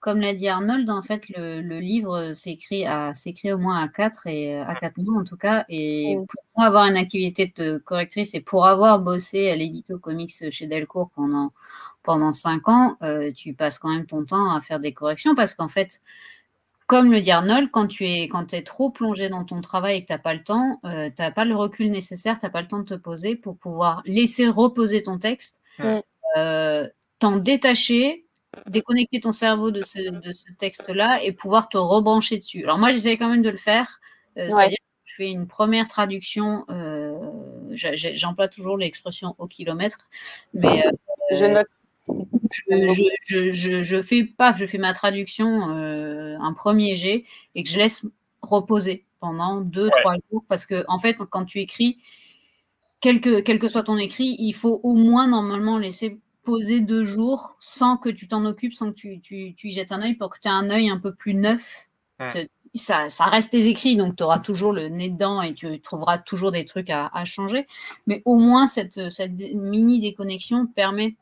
Comme 0.00 0.20
l'a 0.20 0.32
dit 0.32 0.48
Arnold, 0.48 0.88
en 0.88 1.02
fait, 1.02 1.28
le, 1.28 1.60
livre 1.78 2.32
s'écrit 2.32 2.86
à 2.86 3.12
s'écrit 3.12 3.52
au 3.52 3.58
moins 3.58 3.82
à 3.82 3.88
4 3.88 4.26
et 4.28 4.58
à 4.58 4.74
4 4.74 4.96
mois 4.96 5.20
en 5.20 5.24
tout 5.24 5.36
cas. 5.36 5.66
Et 5.68 6.16
pour 6.16 6.42
moi, 6.56 6.66
avoir 6.66 6.86
une 6.86 6.96
activité 6.96 7.52
de 7.54 7.76
correctrice 7.76 8.34
et 8.34 8.40
pour 8.40 8.66
avoir 8.66 8.98
bossé 9.00 9.50
à 9.50 9.56
l'édito 9.56 9.98
comics 9.98 10.50
chez 10.50 10.66
Delcourt 10.66 11.10
pendant 11.14 11.52
pendant 12.02 12.32
5 12.32 12.66
ans, 12.68 12.96
euh, 13.02 13.30
tu 13.32 13.52
passes 13.52 13.78
quand 13.78 13.90
même 13.90 14.06
ton 14.06 14.24
temps 14.24 14.50
à 14.50 14.62
faire 14.62 14.80
des 14.80 14.94
corrections 14.94 15.34
parce 15.34 15.52
qu'en 15.52 15.68
fait, 15.68 16.00
comme 16.86 17.12
le 17.12 17.20
dit 17.20 17.30
Arnold, 17.30 17.70
quand 17.70 17.86
tu 17.86 18.04
es, 18.04 18.26
quand 18.28 18.52
es 18.52 18.62
trop 18.62 18.90
plongé 18.90 19.28
dans 19.28 19.44
ton 19.44 19.60
travail 19.60 19.98
et 19.98 20.02
que 20.02 20.06
tu 20.08 20.12
n'as 20.12 20.18
pas 20.18 20.34
le 20.34 20.42
temps, 20.42 20.80
euh, 20.84 21.08
tu 21.08 21.22
n'as 21.22 21.30
pas 21.30 21.44
le 21.44 21.54
recul 21.54 21.90
nécessaire, 21.90 22.38
tu 22.38 22.46
n'as 22.46 22.50
pas 22.50 22.62
le 22.62 22.68
temps 22.68 22.80
de 22.80 22.84
te 22.84 22.94
poser 22.94 23.36
pour 23.36 23.56
pouvoir 23.56 24.02
laisser 24.06 24.48
reposer 24.48 25.02
ton 25.02 25.18
texte. 25.18 25.60
Euh, 26.36 26.88
t'en 27.18 27.36
détacher, 27.36 28.24
déconnecter 28.66 29.20
ton 29.20 29.32
cerveau 29.32 29.70
de 29.70 29.82
ce, 29.82 30.10
de 30.10 30.32
ce 30.32 30.46
texte-là 30.58 31.22
et 31.22 31.32
pouvoir 31.32 31.68
te 31.68 31.76
rebrancher 31.76 32.38
dessus. 32.38 32.64
Alors 32.64 32.78
moi, 32.78 32.92
j'essaie 32.92 33.16
quand 33.16 33.28
même 33.28 33.42
de 33.42 33.50
le 33.50 33.56
faire. 33.56 34.00
Euh, 34.38 34.48
c'est-à-dire 34.48 34.78
que 34.78 34.84
je 35.04 35.14
fais 35.14 35.30
une 35.30 35.46
première 35.46 35.88
traduction, 35.88 36.64
euh, 36.70 37.14
j'emploie 37.72 38.48
toujours 38.48 38.78
l'expression 38.78 39.34
au 39.38 39.46
kilomètre, 39.46 40.08
mais 40.54 40.84
je 41.32 41.44
note. 41.46 41.66
Je, 42.50 43.52
je, 43.52 43.82
je, 43.82 44.02
fais 44.02 44.24
pas, 44.24 44.52
je 44.56 44.66
fais 44.66 44.78
ma 44.78 44.92
traduction 44.92 45.46
un 45.46 46.52
premier 46.54 46.96
jet 46.96 47.24
et 47.54 47.62
que 47.62 47.70
je 47.70 47.78
laisse 47.78 48.04
reposer 48.42 49.04
pendant 49.20 49.60
deux, 49.60 49.90
trois 49.90 50.14
jours 50.30 50.44
parce 50.48 50.66
que 50.66 50.84
en 50.88 50.98
fait, 50.98 51.18
quand 51.30 51.44
tu 51.44 51.60
écris, 51.60 51.98
quel 53.00 53.20
que, 53.20 53.68
soit 53.68 53.84
ton 53.84 53.96
écrit, 53.96 54.36
il 54.38 54.52
faut 54.52 54.80
au 54.82 54.94
moins 54.94 55.26
normalement 55.26 55.78
laisser 55.78 56.18
poser 56.42 56.80
deux 56.80 57.04
jours 57.04 57.56
sans 57.58 57.96
que 57.96 58.08
tu 58.08 58.28
t'en 58.28 58.44
occupes, 58.44 58.74
sans 58.74 58.90
que 58.90 58.96
tu, 58.96 59.20
tu, 59.20 59.54
y 59.62 59.72
jettes 59.72 59.92
un 59.92 60.02
œil 60.02 60.14
pour 60.14 60.30
que 60.30 60.38
tu 60.40 60.48
aies 60.48 60.52
un 60.52 60.70
œil 60.70 60.90
un 60.90 60.98
peu 60.98 61.14
plus 61.14 61.34
neuf. 61.34 61.88
Ça, 62.74 63.08
ça, 63.08 63.24
reste 63.24 63.50
tes 63.50 63.66
écrits, 63.66 63.96
donc 63.96 64.14
tu 64.16 64.22
auras 64.22 64.38
toujours 64.38 64.72
le 64.72 64.88
nez 64.88 65.08
dedans 65.08 65.42
et 65.42 65.54
tu 65.54 65.80
trouveras 65.80 66.18
toujours 66.18 66.52
des 66.52 66.64
trucs 66.64 66.90
à, 66.90 67.24
changer. 67.24 67.66
Mais 68.06 68.22
au 68.26 68.36
moins, 68.36 68.66
cette, 68.66 69.10
cette, 69.10 69.32
mini 69.54 69.98
déconnexion 69.98 70.66
permet, 70.66 71.16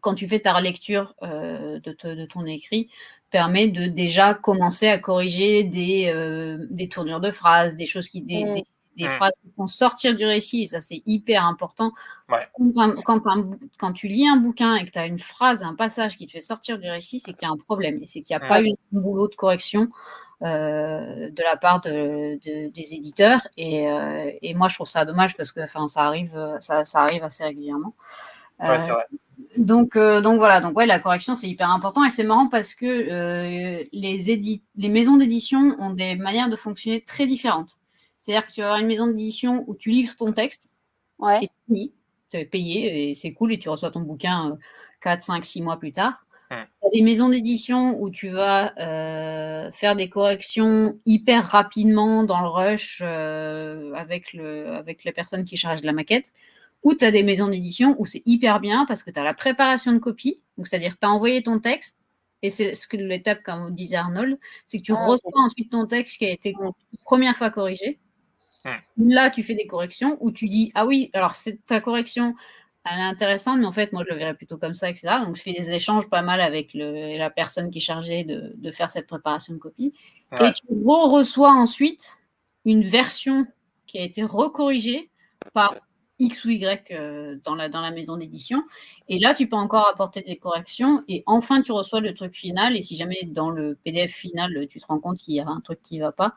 quand 0.00 0.14
tu 0.14 0.28
fais 0.28 0.40
ta 0.40 0.52
relecture 0.52 1.14
euh, 1.22 1.78
de, 1.80 2.24
ton 2.26 2.44
écrit, 2.44 2.90
permet 3.30 3.68
de 3.68 3.86
déjà 3.86 4.34
commencer 4.34 4.88
à 4.88 4.98
corriger 4.98 5.64
des, 5.64 6.10
euh, 6.12 6.66
des 6.70 6.88
tournures 6.88 7.20
de 7.20 7.30
phrases, 7.30 7.76
des 7.76 7.86
choses 7.86 8.08
qui, 8.08 8.20
des, 8.20 8.44
mm 8.44 8.54
des 8.54 8.64
mmh. 9.06 9.10
phrases 9.10 9.34
qui 9.42 9.50
font 9.56 9.66
sortir 9.66 10.16
du 10.16 10.24
récit, 10.24 10.62
et 10.62 10.66
ça 10.66 10.80
c'est 10.80 11.02
hyper 11.06 11.44
important. 11.44 11.92
Quand, 13.04 13.20
quand, 13.78 13.92
tu 13.92 14.08
lis 14.08 14.28
un 14.28 14.36
bouquin 14.36 14.76
et 14.76 14.84
que 14.84 14.90
tu 14.90 14.98
as 14.98 15.06
une 15.06 15.18
phrase, 15.18 15.62
un 15.62 15.74
passage 15.74 16.16
qui 16.16 16.26
te 16.26 16.32
fait 16.32 16.40
sortir 16.40 16.78
du 16.78 16.88
récit, 16.88 17.18
c'est 17.18 17.32
qu'il 17.32 17.46
y 17.46 17.50
a 17.50 17.52
un 17.52 17.56
problème, 17.56 17.98
et 18.02 18.06
c'est 18.06 18.20
qu'il 18.20 18.36
n'y 18.36 18.42
a 18.42 18.48
pas 18.48 18.62
eu 18.62 18.68
un 18.68 19.00
boulot 19.00 19.28
de 19.28 19.34
correction 19.34 19.88
euh, 20.42 21.28
de 21.28 21.42
la 21.42 21.54
part 21.58 21.82
de, 21.82 22.38
des 22.70 22.94
éditeurs. 22.94 23.46
Et, 23.58 23.90
euh, 23.90 24.30
et, 24.40 24.54
moi 24.54 24.68
je 24.68 24.74
trouve 24.74 24.86
ça 24.86 25.04
dommage 25.04 25.36
parce 25.36 25.52
que 25.52 25.60
ça 25.66 26.00
arrive, 26.02 26.56
ça, 26.60 26.86
ça, 26.86 27.02
arrive 27.02 27.22
assez 27.24 27.44
régulièrement. 27.44 27.94
Ouais. 28.58 28.70
Euh, 28.70 28.94
donc, 29.58 29.98
donc 29.98 30.38
voilà, 30.38 30.62
donc 30.62 30.78
ouais, 30.78 30.86
la 30.86 30.98
correction 30.98 31.34
c'est 31.34 31.46
hyper 31.46 31.68
important 31.68 32.04
et 32.04 32.10
c'est 32.10 32.24
marrant 32.24 32.48
parce 32.48 32.74
que 32.74 32.86
les, 33.92 34.62
les 34.76 34.88
maisons 34.88 35.18
d'édition 35.18 35.76
ont 35.78 35.90
des 35.90 36.16
manières 36.16 36.48
de 36.48 36.56
fonctionner 36.56 37.02
très 37.02 37.26
différentes. 37.26 37.76
C'est-à-dire 38.20 38.46
que 38.46 38.52
tu 38.52 38.60
vas 38.60 38.66
avoir 38.66 38.80
une 38.80 38.86
maison 38.86 39.06
d'édition 39.06 39.64
où 39.66 39.74
tu 39.74 39.90
livres 39.90 40.14
ton 40.16 40.32
texte 40.32 40.68
ouais. 41.18 41.40
et 41.42 41.46
c'est 41.46 41.66
fini. 41.66 41.92
Tu 42.30 42.36
es 42.36 42.44
payé 42.44 43.10
et 43.10 43.14
c'est 43.14 43.32
cool 43.32 43.52
et 43.52 43.58
tu 43.58 43.68
reçois 43.68 43.90
ton 43.90 44.00
bouquin 44.00 44.58
4, 45.02 45.22
5, 45.22 45.44
6 45.44 45.62
mois 45.62 45.78
plus 45.78 45.92
tard. 45.92 46.24
Tu 46.50 46.56
as 46.56 46.90
des 46.92 47.02
maisons 47.02 47.28
d'édition 47.28 48.00
où 48.02 48.10
tu 48.10 48.28
vas 48.28 48.74
euh, 48.78 49.70
faire 49.70 49.94
des 49.94 50.08
corrections 50.08 50.98
hyper 51.06 51.44
rapidement 51.44 52.24
dans 52.24 52.40
le 52.40 52.48
rush 52.48 53.00
euh, 53.04 53.92
avec, 53.94 54.32
le, 54.32 54.68
avec 54.72 55.04
la 55.04 55.12
personne 55.12 55.44
qui 55.44 55.56
charge 55.56 55.80
de 55.80 55.86
la 55.86 55.92
maquette. 55.92 56.32
Ou 56.82 56.94
tu 56.94 57.04
as 57.04 57.12
des 57.12 57.22
maisons 57.22 57.48
d'édition 57.48 57.94
où 57.98 58.06
c'est 58.06 58.22
hyper 58.26 58.58
bien 58.58 58.84
parce 58.86 59.04
que 59.04 59.12
tu 59.12 59.20
as 59.20 59.24
la 59.24 59.34
préparation 59.34 59.92
de 59.92 59.98
copie. 59.98 60.42
Donc, 60.56 60.66
c'est-à-dire 60.66 60.98
tu 60.98 61.06
as 61.06 61.10
envoyé 61.10 61.42
ton 61.42 61.60
texte, 61.60 61.96
et 62.42 62.50
c'est 62.50 62.74
ce 62.74 62.88
que 62.88 62.96
l'étape, 62.96 63.42
comme 63.42 63.74
disait 63.74 63.96
Arnold, 63.96 64.38
c'est 64.66 64.78
que 64.78 64.82
tu 64.82 64.92
ah, 64.92 65.04
reçois 65.04 65.30
ensuite 65.34 65.70
ton 65.70 65.86
texte 65.86 66.18
qui 66.18 66.24
a 66.24 66.30
été 66.30 66.54
la 66.60 66.70
première 67.04 67.36
fois 67.36 67.50
corrigé. 67.50 67.98
Là, 68.96 69.30
tu 69.30 69.42
fais 69.42 69.54
des 69.54 69.66
corrections 69.66 70.16
où 70.20 70.30
tu 70.30 70.48
dis 70.48 70.70
Ah 70.74 70.86
oui, 70.86 71.10
alors 71.12 71.34
ta 71.66 71.80
correction, 71.80 72.34
elle 72.84 72.98
est 72.98 73.02
intéressante, 73.02 73.58
mais 73.58 73.66
en 73.66 73.72
fait, 73.72 73.92
moi, 73.92 74.04
je 74.06 74.12
le 74.12 74.18
verrais 74.18 74.34
plutôt 74.34 74.58
comme 74.58 74.74
ça, 74.74 74.90
etc. 74.90 75.08
Donc, 75.24 75.36
je 75.36 75.42
fais 75.42 75.52
des 75.52 75.70
échanges 75.70 76.08
pas 76.08 76.22
mal 76.22 76.40
avec 76.40 76.74
le, 76.74 77.18
la 77.18 77.30
personne 77.30 77.70
qui 77.70 77.78
est 77.78 77.82
chargée 77.82 78.24
de, 78.24 78.52
de 78.56 78.70
faire 78.70 78.90
cette 78.90 79.06
préparation 79.06 79.52
de 79.54 79.58
copie. 79.58 79.94
Et 80.40 80.52
tu 80.52 80.66
reçois 80.84 81.52
ensuite 81.52 82.18
une 82.64 82.82
version 82.82 83.46
qui 83.86 83.98
a 83.98 84.02
été 84.02 84.22
recorrigée 84.22 85.10
par 85.52 85.74
X 86.20 86.44
ou 86.44 86.50
Y 86.50 86.92
euh, 86.92 87.36
dans, 87.44 87.54
la, 87.54 87.68
dans 87.68 87.80
la 87.80 87.90
maison 87.90 88.16
d'édition. 88.16 88.62
Et 89.08 89.18
là, 89.18 89.34
tu 89.34 89.48
peux 89.48 89.56
encore 89.56 89.88
apporter 89.88 90.20
des 90.20 90.36
corrections. 90.36 91.02
Et 91.08 91.24
enfin, 91.26 91.62
tu 91.62 91.72
reçois 91.72 92.00
le 92.00 92.14
truc 92.14 92.36
final. 92.36 92.76
Et 92.76 92.82
si 92.82 92.94
jamais 92.94 93.24
dans 93.24 93.50
le 93.50 93.76
PDF 93.82 94.12
final, 94.12 94.66
tu 94.68 94.78
te 94.78 94.86
rends 94.86 95.00
compte 95.00 95.18
qu'il 95.18 95.34
y 95.34 95.40
a 95.40 95.48
un 95.48 95.60
truc 95.60 95.80
qui 95.82 95.98
ne 95.98 96.04
va 96.04 96.12
pas, 96.12 96.34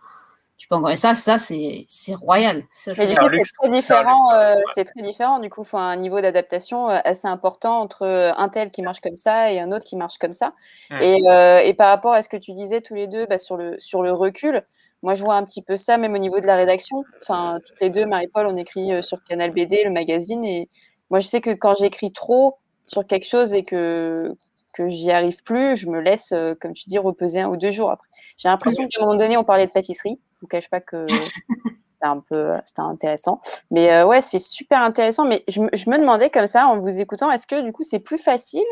tu 0.64 0.70
peux 0.70 0.76
encore. 0.76 0.92
Et 0.92 0.96
ça, 0.96 1.14
ça 1.14 1.38
c'est 1.38 1.86
royal. 2.16 2.64
c'est 2.74 2.94
très 2.94 3.70
différent. 3.70 4.34
Euh, 4.34 4.56
c'est 4.74 4.86
très 4.86 5.02
différent. 5.02 5.40
Du 5.40 5.50
coup, 5.50 5.64
il 5.64 5.68
faut 5.68 5.78
un 5.78 5.98
niveau 5.98 6.22
d'adaptation 6.22 6.90
euh, 6.90 7.00
assez 7.04 7.28
important 7.28 7.82
entre 7.82 8.06
un 8.06 8.48
tel 8.48 8.72
qui 8.72 8.82
marche 8.82 9.02
comme 9.02 9.18
ça 9.18 9.52
et 9.52 9.60
un 9.60 9.74
autre 9.74 9.84
qui 9.84 9.98
marche 9.98 10.18
comme 10.18 10.32
ça. 10.32 10.54
Et, 11.02 11.18
et, 11.66 11.74
par 11.74 11.90
rapport 11.90 12.14
à 12.14 12.22
ce 12.22 12.30
que 12.30 12.38
tu 12.38 12.54
disais 12.54 12.80
tous 12.80 12.94
les 12.94 13.08
deux 13.08 13.26
bah, 13.26 13.40
sur, 13.40 13.58
le, 13.58 13.78
sur 13.78 14.04
le 14.04 14.14
recul, 14.14 14.64
Moi, 15.02 15.16
je 15.16 15.24
vois 15.24 15.36
un 15.36 15.44
petit 15.44 15.62
peu 15.62 15.76
ça, 15.76 15.98
même 15.98 16.14
au 16.14 16.18
niveau 16.18 16.40
de 16.40 16.46
la 16.46 16.56
rédaction. 16.56 17.04
Enfin, 17.22 17.60
toutes 17.66 17.82
les 17.82 17.90
deux, 17.90 18.06
Marie-Paul, 18.06 18.48
on 18.48 18.56
écrit 18.56 19.04
sur 19.04 19.22
Canal 19.26 19.52
BD, 19.52 19.84
le 19.84 19.92
magazine. 19.92 20.46
Et 20.46 20.70
moi, 21.10 21.20
je 21.20 21.28
sais 21.28 21.42
que 21.42 21.50
quand 21.50 21.76
j'écris 21.76 22.14
trop 22.14 22.56
sur 22.86 23.06
quelque 23.06 23.28
chose 23.28 23.54
et 23.54 23.64
que, 23.64 24.34
que 24.74 24.88
j'y 24.88 25.12
arrive 25.12 25.44
plus, 25.44 25.76
je 25.76 25.88
me 25.88 26.00
laisse, 26.00 26.34
comme 26.60 26.74
tu 26.74 26.86
dis, 26.88 26.98
reposer 26.98 27.42
un 27.42 27.50
ou 27.50 27.58
deux 27.58 27.70
jours 27.70 27.92
après. 27.92 28.08
J'ai 28.38 28.50
l'impression 28.50 28.88
qu'à 28.88 29.02
un 29.02 29.06
moment 29.06 29.18
donné, 29.18 29.38
on 29.38 29.44
parlait 29.44 29.68
de 29.68 29.72
pâtisserie. 29.72 30.20
Je 30.36 30.42
vous 30.42 30.48
cache 30.48 30.70
pas 30.70 30.82
que 30.82 31.06
c'était 31.08 31.78
un 32.02 32.20
peu 32.20 32.54
c'était 32.66 32.82
intéressant. 32.82 33.40
Mais 33.72 34.04
ouais, 34.04 34.22
c'est 34.22 34.40
super 34.40 34.82
intéressant. 34.82 35.26
Mais 35.26 35.44
je, 35.48 35.62
je, 35.74 35.90
me 35.90 35.98
demandais 35.98 36.30
comme 36.30 36.48
ça, 36.48 36.68
en 36.68 36.80
vous 36.80 37.00
écoutant, 37.00 37.32
est-ce 37.32 37.48
que 37.48 37.62
du 37.62 37.72
coup, 37.72 37.84
c'est 37.84 38.00
plus 38.00 38.18
facile 38.18 38.66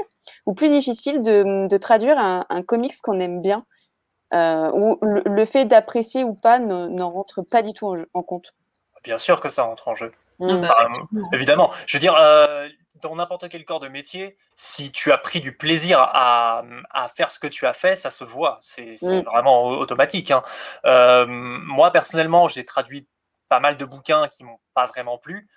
ou 0.45 0.53
plus 0.53 0.69
difficile 0.69 1.21
de, 1.21 1.67
de 1.67 1.77
traduire 1.77 2.17
un, 2.17 2.45
un 2.49 2.61
comics 2.63 2.99
qu'on 3.01 3.19
aime 3.19 3.41
bien 3.41 3.65
euh, 4.33 4.71
où 4.73 4.97
le, 5.01 5.45
fait 5.45 5.65
d'apprécier 5.65 6.23
ou 6.23 6.33
pas 6.33 6.57
ne, 6.57 7.01
rentre 7.01 7.41
pas 7.41 7.61
du 7.61 7.73
tout 7.73 7.93
en, 8.13 8.23
compte? 8.23 8.53
Bien 9.03 9.17
sûr 9.17 9.41
que 9.41 9.49
ça 9.49 9.63
rentre 9.63 9.89
en 9.89 9.95
jeu. 9.95 10.13
Mmh. 10.39 10.65
évidemment. 11.33 11.69
Je 11.85 11.97
veux 11.97 11.99
dire, 11.99 12.15
euh, 12.15 12.67
dans 13.01 13.15
n'importe 13.15 13.49
quel 13.49 13.65
corps 13.65 13.79
de 13.79 13.87
métier, 13.87 14.37
si 14.55 14.91
tu 14.91 15.11
as 15.11 15.17
pris 15.17 15.41
du 15.41 15.55
plaisir 15.55 15.99
à, 16.01 16.63
faire 17.15 17.31
ce 17.31 17.39
que 17.39 17.47
tu 17.47 17.65
as 17.65 17.73
fait, 17.73 17.95
ça 17.95 18.09
se 18.09 18.23
voit. 18.23 18.59
C'est 18.61 18.95
mmh. 19.01 19.21
vraiment 19.21 19.65
automatique. 19.67 20.31
Hein. 20.31 20.43
Euh, 20.85 21.25
moi, 21.27 21.91
personnellement, 21.91 22.47
j'ai 22.47 22.65
traduit 22.65 23.07
pas 23.49 23.59
mal 23.59 23.77
de 23.77 23.85
bouquins 23.85 24.27
qui 24.27 24.43
m'ont 24.43 24.59
pas 24.73 24.87
vraiment 24.87 25.17
plu. 25.17 25.47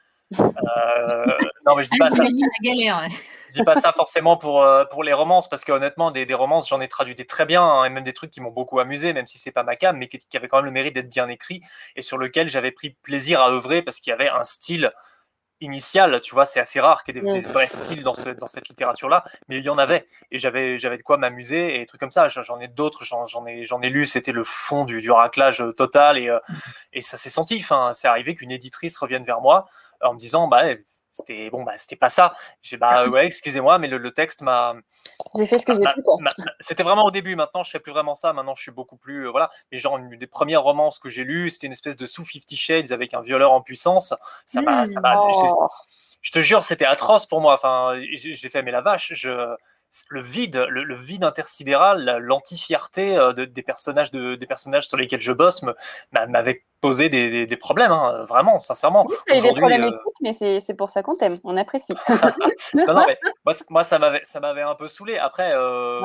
Euh, 0.41 1.25
non, 1.67 1.77
mais 1.77 1.85
je 1.85 1.91
dis 1.91 1.99
pas 1.99 2.11
ça. 2.11 2.25
Je 2.25 3.53
dis 3.53 3.63
pas 3.63 3.81
ça 3.81 3.93
forcément 3.93 4.37
pour, 4.37 4.63
euh, 4.63 4.85
pour 4.85 5.05
les 5.05 5.13
romances, 5.13 5.49
parce 5.49 5.65
que 5.65 5.73
honnêtement, 5.73 6.11
des, 6.11 6.27
des 6.27 6.35
romances, 6.35 6.69
j'en 6.69 6.81
ai 6.81 6.89
traduit 6.89 7.15
des 7.15 7.27
très 7.27 7.47
bien, 7.47 7.63
hein, 7.63 7.85
et 7.85 7.91
même 7.91 8.05
des 8.05 8.13
trucs 8.13 8.31
qui 8.31 8.41
m'ont 8.41 8.51
beaucoup 8.51 8.81
amusé, 8.81 9.13
même 9.13 9.27
si 9.27 9.39
c'est 9.39 9.53
pas 9.53 9.63
ma 9.63 9.77
cam, 9.77 9.97
mais 9.97 10.09
qui, 10.09 10.19
qui, 10.19 10.37
avaient 10.37 10.49
quand 10.49 10.59
même 10.59 10.67
le 10.67 10.71
mérite 10.71 10.95
d'être 10.95 11.11
bien 11.11 11.29
écrits, 11.29 11.63
et 11.97 12.03
sur 12.03 12.19
lequel 12.19 12.49
j'avais 12.49 12.73
pris 12.73 12.91
plaisir 12.91 13.41
à 13.41 13.51
œuvrer, 13.51 13.83
parce 13.83 14.01
qu'il 14.01 14.11
y 14.11 14.15
avait 14.15 14.29
un 14.29 14.45
style 14.45 14.93
initial, 15.65 16.21
tu 16.21 16.35
vois, 16.35 16.47
c'est 16.47 16.61
assez 16.61 16.81
rare 16.81 17.03
qu'il 17.03 17.17
y 17.17 17.19
ait 17.19 17.23
des, 17.23 17.41
vrais 17.41 17.67
styles 17.67 18.03
dans, 18.03 18.15
ce, 18.15 18.31
dans 18.31 18.47
cette 18.47 18.69
littérature-là, 18.69 19.25
mais 19.49 19.59
il 19.59 19.65
y 19.65 19.69
en 19.69 19.79
avait, 19.79 20.07
et 20.31 20.39
j'avais, 20.39 20.79
j'avais 20.79 20.99
de 20.99 21.03
quoi 21.03 21.17
m'amuser, 21.17 21.75
et 21.75 21.79
des 21.81 21.87
trucs 21.87 22.01
comme 22.01 22.13
ça, 22.13 22.29
j'en 22.29 22.61
ai 22.61 22.69
d'autres, 22.69 23.05
j'en, 23.05 23.47
ai, 23.47 23.65
j'en 23.65 23.83
ai 23.83 23.91
lu, 23.91 24.07
c'était 24.07 24.33
le 24.33 24.45
fond 24.45 24.85
du, 24.85 25.01
du 25.01 25.11
raclage 25.11 25.63
total, 25.77 26.19
et, 26.19 26.29
euh, 26.29 26.39
et 26.93 27.03
ça 27.03 27.17
s'est 27.17 27.31
senti, 27.31 27.59
enfin, 27.61 27.93
c'est 27.93 28.09
arrivé 28.09 28.35
qu'une 28.35 28.53
éditrice 28.53 28.97
revienne 28.97 29.25
vers 29.25 29.41
moi, 29.41 29.67
en 30.03 30.15
me 30.15 30.19
disant 30.19 30.49
bah 30.49 30.65
c'était 31.15 31.49
bon 31.49 31.63
bah 31.63 31.79
c'était 31.79 31.97
pas 31.97 32.11
ça. 32.11 32.35
J'ai 32.61 32.77
bah 32.77 33.07
ouais 33.09 33.27
excusez-moi 33.27 33.79
mais 33.79 33.89
le, 33.89 34.11
texte 34.11 34.43
m'a 34.43 34.75
j'ai 35.37 35.47
fait 35.47 35.59
ce 35.59 35.65
que 35.65 35.73
j'ai 35.73 35.81
pu 35.81 36.03
c'était 36.61 36.83
vraiment 36.83 37.05
au 37.05 37.11
début 37.11 37.37
maintenant 37.37 37.63
je 37.63 37.71
fais 37.71 37.79
plus 37.79 37.93
vraiment 37.93 38.15
ça 38.15 38.33
maintenant 38.33 38.55
je 38.55 38.63
suis 38.63 38.73
beaucoup 38.73 38.97
plus 38.97 39.27
euh, 39.27 39.31
voilà. 39.31 39.51
Mais 39.71 39.79
genre 39.79 39.97
une 39.97 40.17
des 40.19 40.27
premières 40.27 40.63
romances 40.63 40.99
que 40.99 41.09
j'ai 41.09 41.25
lues 41.25 41.51
c'était 41.51 41.69
une 41.69 41.73
espèce 41.73 41.97
de 41.97 42.07
sous 42.07 42.25
Fifty 42.25 42.57
Shades 42.57 42.93
avec 42.93 43.15
un 43.15 43.23
violeur 43.23 43.53
en 43.53 43.63
puissance. 43.63 44.13
Ça 44.45 44.61
m'a 44.61 44.85
ça 44.87 45.01
m'a 45.01 45.21
oh. 45.21 45.69
je, 46.21 46.33
te 46.33 46.41
jure 46.41 46.65
c'était 46.65 46.85
atroce 46.85 47.27
pour 47.27 47.41
moi. 47.41 47.55
Enfin 47.55 48.01
j'ai 48.13 48.49
fait 48.49 48.63
mais 48.63 48.73
la 48.73 48.81
vache 48.81 49.13
je 49.15 49.55
le 50.09 50.21
vide, 50.21 50.67
le, 50.69 50.95
vide 50.95 51.25
intersidéral, 51.25 52.19
l'anti-fierté 52.21 53.17
euh, 53.17 53.33
des 53.33 53.63
personnages 53.63 54.11
de, 54.11 54.35
des 54.35 54.47
personnages 54.47 54.89
sur 54.89 54.97
lesquels 54.97 55.21
je 55.21 55.33
bosse 55.33 55.65
m'avait 56.29 56.65
posé 56.81 57.09
des, 57.09 57.47
des, 57.47 57.57
problèmes, 57.57 57.93
hein, 57.93 58.25
vraiment, 58.25 58.59
sincèrement. 58.59 59.07
Oui, 59.09 59.17
a 59.29 59.39
eu 59.39 59.43
des 59.43 59.53
problèmes 59.53 59.85
euh... 59.85 59.91
mais 60.21 60.33
c'est 60.33 60.75
pour 60.75 60.91
ça 60.91 61.03
qu'on 61.03 61.17
t'aime, 61.17 61.39
on 61.45 61.57
apprécie. 61.57 61.95
non, 62.75 63.05
mais 63.07 63.19
moi, 63.71 63.85
ça 63.85 63.99
m'avait 63.99 64.63
un 64.63 64.75
peu 64.75 64.89
saoulé. 64.89 65.19
Après, 65.19 65.53
euh, 65.55 66.01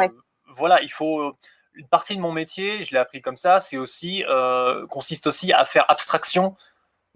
voilà, 0.48 0.82
il 0.82 0.92
faut 0.92 1.34
une 1.74 1.88
partie 1.88 2.16
de 2.16 2.22
mon 2.22 2.32
métier, 2.32 2.84
je 2.84 2.92
l'ai 2.92 3.00
appris 3.00 3.22
comme 3.22 3.38
ça, 3.38 3.60
c'est 3.60 3.78
aussi 3.78 4.24
euh, 4.28 4.86
consiste 4.88 5.28
aussi 5.28 5.54
à 5.54 5.66
faire 5.66 5.86
abstraction 5.88 6.56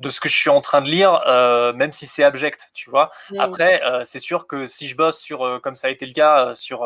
de 0.03 0.09
ce 0.09 0.19
que 0.19 0.29
je 0.29 0.35
suis 0.35 0.49
en 0.49 0.61
train 0.61 0.81
de 0.81 0.89
lire, 0.89 1.23
euh, 1.25 1.73
même 1.73 1.91
si 1.91 2.05
c'est 2.05 2.23
abject, 2.23 2.69
tu 2.73 2.89
vois. 2.89 3.11
Après, 3.39 3.81
euh, 3.83 4.03
c'est 4.05 4.19
sûr 4.19 4.45
que 4.45 4.67
si 4.67 4.87
je 4.87 4.95
bosse 4.95 5.19
sur, 5.19 5.43
euh, 5.43 5.59
comme 5.59 5.75
ça 5.75 5.87
a 5.87 5.89
été 5.89 6.05
le 6.05 6.13
cas, 6.13 6.53
sur 6.53 6.85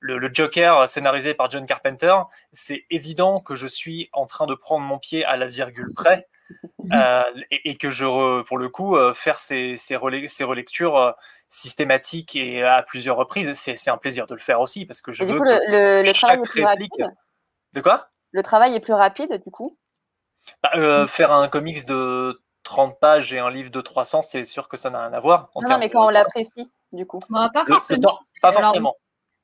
le, 0.00 0.30
Joker 0.32 0.88
scénarisé 0.88 1.32
par 1.32 1.50
John 1.50 1.64
Carpenter, 1.64 2.14
c'est 2.52 2.84
évident 2.90 3.40
que 3.40 3.54
je 3.54 3.66
suis 3.66 4.10
en 4.12 4.26
train 4.26 4.46
de 4.46 4.54
prendre 4.54 4.84
mon 4.84 4.98
pied 4.98 5.24
à 5.24 5.36
la 5.36 5.46
virgule 5.46 5.88
près 5.94 6.28
et, 7.50 7.76
que 7.76 7.90
je, 7.90 8.42
pour 8.42 8.58
le 8.58 8.68
coup, 8.68 8.98
faire 9.14 9.38
ces, 9.40 9.76
ces, 9.76 9.96
relectures 9.96 11.14
systématiques 11.48 12.36
et 12.36 12.64
à 12.64 12.82
plusieurs 12.82 13.16
reprises, 13.16 13.54
c'est 13.54 13.90
un 13.90 13.96
plaisir 13.96 14.26
de 14.26 14.34
le 14.34 14.40
faire 14.40 14.60
aussi 14.60 14.84
parce 14.84 15.00
que 15.00 15.12
je 15.12 15.24
veux 15.24 15.38
le, 15.38 16.02
le, 16.02 16.12
travail 16.12 16.38
est 16.38 16.42
plus 16.42 16.64
Rapide? 16.64 17.14
De 17.72 17.80
quoi? 17.80 18.10
Le 18.32 18.42
travail 18.42 18.74
est 18.74 18.80
plus 18.80 18.92
rapide, 18.92 19.40
du 19.44 19.50
coup? 19.50 19.76
Bah, 20.62 20.70
euh, 20.76 21.06
faire 21.06 21.32
un 21.32 21.48
comics 21.48 21.86
de 21.86 22.40
30 22.62 22.98
pages 23.00 23.32
et 23.32 23.38
un 23.38 23.50
livre 23.50 23.70
de 23.70 23.80
300, 23.80 24.22
c'est 24.22 24.44
sûr 24.44 24.68
que 24.68 24.76
ça 24.76 24.90
n'a 24.90 25.06
rien 25.06 25.12
à 25.12 25.20
voir. 25.20 25.50
non, 25.56 25.78
mais 25.78 25.90
quand 25.90 26.06
on 26.06 26.10
l'apprécie, 26.10 26.70
du 26.92 27.06
coup. 27.06 27.20
Bah, 27.28 27.50
pas 27.52 27.64
forcément. 27.64 28.18
pas 28.42 28.52
forcément. 28.52 28.96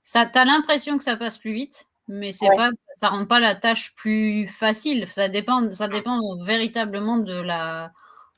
ça, 0.02 0.26
tu 0.26 0.38
as 0.38 0.44
l'impression 0.44 0.98
que 0.98 1.04
ça 1.04 1.16
passe 1.16 1.38
plus 1.38 1.52
vite, 1.52 1.86
mais 2.08 2.32
c'est 2.32 2.54
pas, 2.56 2.70
ça 2.96 3.08
rend 3.08 3.26
pas 3.26 3.40
la 3.40 3.54
tâche 3.54 3.94
plus 3.94 4.46
facile. 4.46 5.08
Ça 5.08 5.28
dépend, 5.28 5.70
ça 5.70 5.88
dépend 5.88 6.20
véritablement 6.42 7.16
de 7.16 7.40
la 7.40 7.90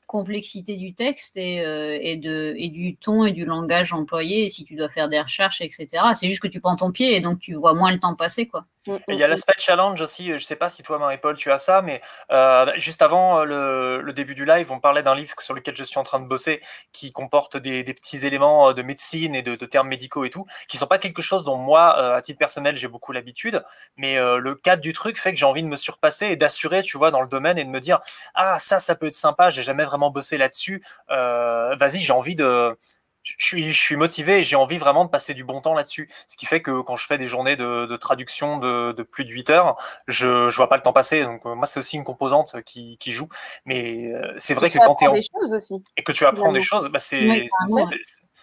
complexité 0.09 0.75
du 0.75 0.95
texte 0.95 1.37
et, 1.37 1.63
euh, 1.63 1.99
et, 2.01 2.17
de, 2.17 2.55
et 2.57 2.69
du 2.69 2.95
ton 2.95 3.25
et 3.25 3.31
du 3.31 3.45
langage 3.45 3.93
employé, 3.93 4.49
si 4.49 4.65
tu 4.65 4.75
dois 4.75 4.89
faire 4.89 5.07
des 5.07 5.21
recherches, 5.21 5.61
etc. 5.61 5.87
C'est 6.15 6.27
juste 6.27 6.41
que 6.41 6.47
tu 6.47 6.59
prends 6.59 6.75
ton 6.75 6.91
pied 6.91 7.15
et 7.15 7.21
donc 7.21 7.37
tu 7.37 7.53
vois 7.53 7.75
moins 7.75 7.91
le 7.91 7.99
temps 7.99 8.15
passer. 8.15 8.47
Quoi. 8.47 8.65
Mm, 8.87 8.95
il 9.09 9.15
y 9.15 9.23
a 9.23 9.27
mm, 9.27 9.29
l'aspect 9.31 9.53
mm. 9.57 9.61
challenge 9.61 10.01
aussi, 10.01 10.27
je 10.27 10.33
ne 10.33 10.37
sais 10.37 10.55
pas 10.55 10.69
si 10.69 10.83
toi 10.83 10.97
Marie-Paul 10.99 11.35
tu 11.35 11.51
as 11.51 11.59
ça, 11.59 11.81
mais 11.81 12.01
euh, 12.31 12.71
juste 12.77 13.01
avant 13.01 13.41
euh, 13.41 14.01
le, 14.01 14.13
début 14.13 14.35
du 14.35 14.45
live, 14.45 14.71
on 14.71 14.79
parlait 14.79 15.03
d'un 15.03 15.15
livre 15.15 15.33
sur 15.39 15.53
lequel 15.53 15.75
je 15.75 15.83
suis 15.83 15.99
en 15.99 16.03
train 16.03 16.19
de 16.19 16.25
bosser 16.27 16.61
qui 16.93 17.11
comporte 17.11 17.57
des, 17.57 17.83
petits 17.93 18.25
éléments 18.25 18.73
de 18.73 18.81
médecine 18.81 19.35
et 19.35 19.41
de, 19.41 19.55
termes 19.65 19.87
médicaux 19.87 20.23
et 20.23 20.29
tout, 20.29 20.45
qui 20.67 20.77
sont 20.77 20.87
pas 20.87 20.97
quelque 20.97 21.21
chose 21.21 21.43
dont 21.43 21.57
moi, 21.57 22.15
à 22.15 22.21
titre 22.21 22.39
personnel, 22.39 22.75
j'ai 22.75 22.87
beaucoup 22.87 23.11
l'habitude, 23.11 23.63
mais 23.97 24.15
le 24.15 24.55
cadre 24.55 24.81
du 24.81 24.93
truc 24.93 25.19
fait 25.19 25.31
que 25.31 25.37
j'ai 25.37 25.45
envie 25.45 25.63
de 25.63 25.67
me 25.67 25.77
surpasser 25.77 26.27
et 26.27 26.35
d'assurer, 26.35 26.81
tu 26.81 26.97
vois, 26.97 27.11
dans 27.11 27.21
le 27.21 27.27
domaine 27.27 27.57
et 27.57 27.63
de 27.63 27.69
me 27.69 27.79
dire, 27.79 27.99
ah 28.35 28.57
ça, 28.59 28.79
ça 28.79 28.95
peut 28.95 29.07
être 29.07 29.13
sympa, 29.13 29.49
j'ai 29.49 29.63
jamais 29.63 29.85
vraiment 29.85 30.11
bossé 30.11 30.37
là-dessus, 30.37 30.83
vas-y, 31.09 31.99
j'ai 31.99 32.13
envie 32.13 32.35
de 32.35 32.77
je 33.23 33.45
suis, 33.45 33.71
je 33.71 33.79
suis 33.79 33.95
motivé 33.95 34.39
et 34.39 34.43
j'ai 34.43 34.55
envie 34.55 34.77
vraiment 34.77 35.05
de 35.05 35.09
passer 35.09 35.33
du 35.33 35.43
bon 35.43 35.61
temps 35.61 35.73
là-dessus. 35.73 36.09
Ce 36.27 36.37
qui 36.37 36.45
fait 36.45 36.61
que 36.61 36.81
quand 36.81 36.95
je 36.95 37.05
fais 37.05 37.17
des 37.17 37.27
journées 37.27 37.55
de, 37.55 37.95
traduction 37.97 38.57
de, 38.57 39.03
plus 39.03 39.25
de 39.25 39.31
8 39.31 39.49
heures, 39.49 39.77
je 40.07 40.45
ne 40.45 40.51
vois 40.51 40.69
pas 40.69 40.77
le 40.77 40.83
temps 40.83 40.93
passer. 40.93 41.23
Donc, 41.23 41.45
euh, 41.45 41.55
moi, 41.55 41.67
c'est 41.67 41.79
aussi 41.79 41.97
une 41.97 42.03
composante 42.03 42.61
qui, 42.63 42.97
joue. 43.07 43.29
Mais 43.65 44.13
euh, 44.13 44.33
c'est 44.37 44.53
vrai 44.53 44.69
que 44.69 44.77
quand 44.77 44.95
tu 44.95 45.05
es 45.05 45.07
en... 45.07 45.13
des 45.13 45.21
choses 45.21 45.53
aussi. 45.53 45.83
Et 45.97 46.03
que 46.03 46.11
tu 46.11 46.25
apprends 46.25 46.51
des 46.51 46.61
choses, 46.61 46.87
bah, 46.87 46.99
c'est. 46.99 47.47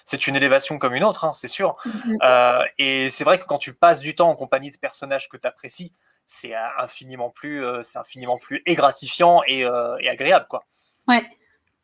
c'est 0.05 0.27
une 0.29 0.37
élévation 0.37 0.79
comme 0.79 0.95
une 0.95 1.05
autre, 1.05 1.25
hein, 1.25 1.33
c'est 1.33 1.49
sûr. 1.49 1.77
Mm-hmm. 1.85 2.17
Euh, 2.23 2.65
et 2.79 3.11
c'est 3.11 3.25
vrai 3.25 3.39
que 3.39 3.45
quand 3.45 3.59
tu 3.59 3.75
passes 3.75 4.01
du 4.01 4.15
temps 4.15 4.29
en 4.29 4.37
compagnie 4.37 4.71
de 4.71 4.77
personnages 4.77 5.29
que 5.29 5.37
tu 5.37 5.49
apprécies, 5.49 5.93
c'est 6.27 6.55
infiniment 6.79 7.31
plus, 7.31 7.65
c'est 7.83 7.99
infiniment 7.99 8.37
plus 8.37 8.62
et 8.67 8.75
gratifiant 8.75 9.43
et, 9.47 9.61
et 9.61 10.09
agréable, 10.09 10.47
quoi. 10.49 10.65
Ouais. 11.09 11.25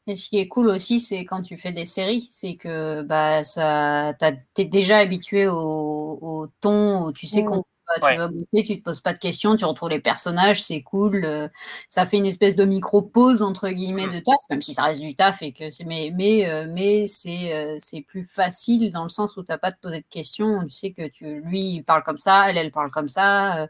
Et 0.08 0.16
ce 0.16 0.28
qui 0.28 0.38
est 0.38 0.48
cool 0.48 0.68
aussi, 0.68 0.98
c'est 0.98 1.24
quand 1.24 1.42
tu 1.42 1.56
fais 1.56 1.70
des 1.72 1.86
séries, 1.86 2.26
c'est 2.28 2.56
que 2.56 3.02
bah, 3.02 3.44
ça, 3.44 4.14
t'es 4.54 4.64
déjà 4.64 4.98
habitué 4.98 5.46
au, 5.46 6.48
ton, 6.60 7.12
tu 7.12 7.28
sais 7.28 7.42
mmh. 7.42 7.46
quand 7.46 7.64
tu 7.96 8.16
vas 8.16 8.28
bosser, 8.28 8.64
tu 8.64 8.78
te 8.78 8.82
poses 8.82 9.00
pas 9.00 9.12
de 9.12 9.18
questions, 9.18 9.54
tu 9.54 9.64
retrouves 9.64 9.90
les 9.90 10.00
personnages, 10.00 10.60
c'est 10.60 10.82
cool. 10.82 11.24
Euh, 11.24 11.48
ça 11.88 12.04
fait 12.04 12.16
une 12.16 12.26
espèce 12.26 12.56
de 12.56 12.64
micro-pause 12.64 13.42
entre 13.42 13.68
guillemets 13.68 14.08
mmh. 14.08 14.14
de 14.14 14.18
taf, 14.20 14.40
même 14.50 14.60
si 14.60 14.74
ça 14.74 14.84
reste 14.84 15.00
du 15.00 15.14
taf 15.14 15.40
et 15.42 15.52
que 15.52 15.70
c'est 15.70 15.84
mais 15.84 16.10
mais 16.12 16.48
euh, 16.48 16.66
mais 16.68 17.06
c'est 17.06 17.54
euh, 17.54 17.76
c'est 17.78 18.00
plus 18.00 18.24
facile 18.24 18.92
dans 18.92 19.04
le 19.04 19.08
sens 19.08 19.36
où 19.36 19.44
tu 19.44 19.52
n'as 19.52 19.58
pas 19.58 19.68
à 19.68 19.72
te 19.72 19.80
poser 19.80 20.00
de 20.00 20.06
questions. 20.08 20.64
Tu 20.66 20.70
sais 20.70 20.92
que 20.92 21.06
tu 21.06 21.40
lui 21.42 21.74
il 21.74 21.82
parle 21.84 22.02
comme 22.02 22.18
ça, 22.18 22.50
elle 22.50 22.56
elle 22.56 22.72
parle 22.72 22.90
comme 22.90 23.08
ça, 23.08 23.68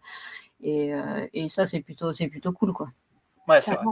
et, 0.63 0.93
et 1.35 1.49
ça 1.49 1.67
c'est 1.67 1.81
plutôt 1.81 2.13
c'est 2.13 2.29
plutôt 2.29 2.53
cool 2.53 2.73
quoi. 2.73 2.89
Ouais, 3.49 3.61
c'est 3.61 3.75
vrai. 3.75 3.85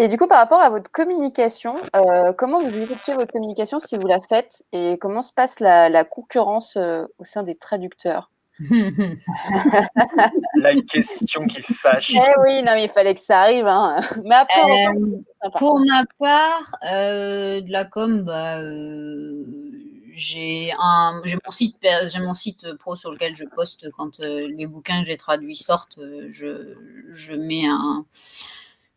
Et 0.00 0.06
du 0.06 0.16
coup, 0.16 0.28
par 0.28 0.38
rapport 0.38 0.60
à 0.60 0.70
votre 0.70 0.92
communication, 0.92 1.74
euh, 1.96 2.32
comment 2.32 2.60
vous 2.60 2.78
effectuez 2.78 3.14
votre 3.14 3.32
communication 3.32 3.80
si 3.80 3.96
vous 3.96 4.06
la 4.06 4.20
faites 4.20 4.62
et 4.72 4.96
comment 4.96 5.22
se 5.22 5.32
passe 5.32 5.58
la, 5.58 6.04
concurrence 6.04 6.76
euh, 6.76 7.04
au 7.18 7.24
sein 7.24 7.42
des 7.42 7.56
traducteurs? 7.56 8.30
La 10.56 10.74
question 10.88 11.46
qui 11.46 11.62
fâche. 11.62 12.12
Eh 12.12 12.40
oui, 12.42 12.60
non, 12.64 12.72
mais 12.74 12.84
il 12.84 12.90
fallait 12.90 13.14
que 13.14 13.20
ça 13.20 13.40
arrive. 13.42 13.66
Hein. 13.68 14.00
Mais 14.24 14.34
après, 14.34 14.88
euh, 14.88 15.20
pour 15.56 15.78
ma 15.78 16.04
part, 16.18 16.76
de 16.82 17.70
la 17.70 17.84
com, 17.84 18.22
bah, 18.22 18.58
j'ai 20.12 20.72
un, 20.80 21.20
j'ai 21.24 21.38
mon 21.44 21.52
site, 21.52 21.76
j'ai 22.08 22.18
mon 22.18 22.34
site 22.34 22.74
pro 22.78 22.96
sur 22.96 23.12
lequel 23.12 23.36
je 23.36 23.44
poste 23.44 23.88
quand 23.92 24.18
les 24.18 24.66
bouquins 24.66 25.02
que 25.02 25.06
j'ai 25.06 25.16
traduits 25.16 25.56
sortent. 25.56 26.00
je, 26.28 26.74
je 27.12 27.32
mets 27.34 27.66
un 27.66 28.04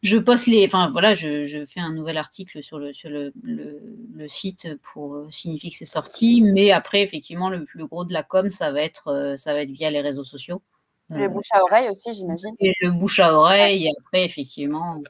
je 0.01 0.17
poste 0.17 0.47
les, 0.47 0.65
enfin 0.65 0.89
voilà, 0.91 1.13
je, 1.13 1.65
fais 1.67 1.79
un 1.79 1.93
nouvel 1.93 2.17
article 2.17 2.63
sur 2.63 2.79
le, 2.79 2.91
sur 2.91 3.09
le, 3.09 3.31
site 4.27 4.67
pour 4.81 5.15
euh, 5.15 5.27
signifier 5.31 5.69
que 5.69 5.77
c'est 5.77 5.85
sorti, 5.85 6.41
mais 6.41 6.71
après 6.71 7.01
effectivement 7.01 7.49
le 7.49 7.65
plus 7.65 7.85
gros 7.85 8.05
de 8.05 8.13
la 8.13 8.23
com, 8.23 8.49
ça 8.49 8.71
va 8.71 8.81
être, 8.81 9.09
euh, 9.09 9.37
ça 9.37 9.53
va 9.53 9.61
être 9.61 9.71
via 9.71 9.89
les 9.89 10.01
réseaux 10.01 10.23
sociaux. 10.23 10.61
Le 11.09 11.27
bouche 11.27 11.49
à 11.51 11.61
oreille 11.63 11.89
aussi, 11.89 12.13
j'imagine. 12.13 12.55
Et 12.59 12.73
le 12.79 12.91
bouche 12.91 13.19
à 13.19 13.33
oreille, 13.33 13.85
et 13.85 13.91
après, 13.99 14.23
effectivement, 14.23 15.03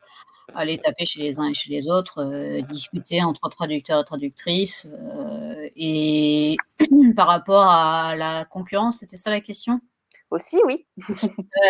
aller 0.55 0.79
taper 0.79 1.05
chez 1.05 1.21
les 1.21 1.37
uns 1.39 1.47
et 1.47 1.53
chez 1.53 1.69
les 1.69 1.87
autres, 1.87 2.61
discuter 2.63 3.21
entre 3.21 3.47
traducteurs 3.49 4.01
et 4.01 4.03
traductrices. 4.03 4.87
et 5.75 6.57
par 7.15 7.27
rapport 7.27 7.67
à 7.67 8.15
la 8.15 8.45
concurrence, 8.45 8.97
c'était 8.97 9.15
ça 9.15 9.29
la 9.29 9.41
question? 9.41 9.79
Aussi, 10.31 10.59
oui. 10.65 10.87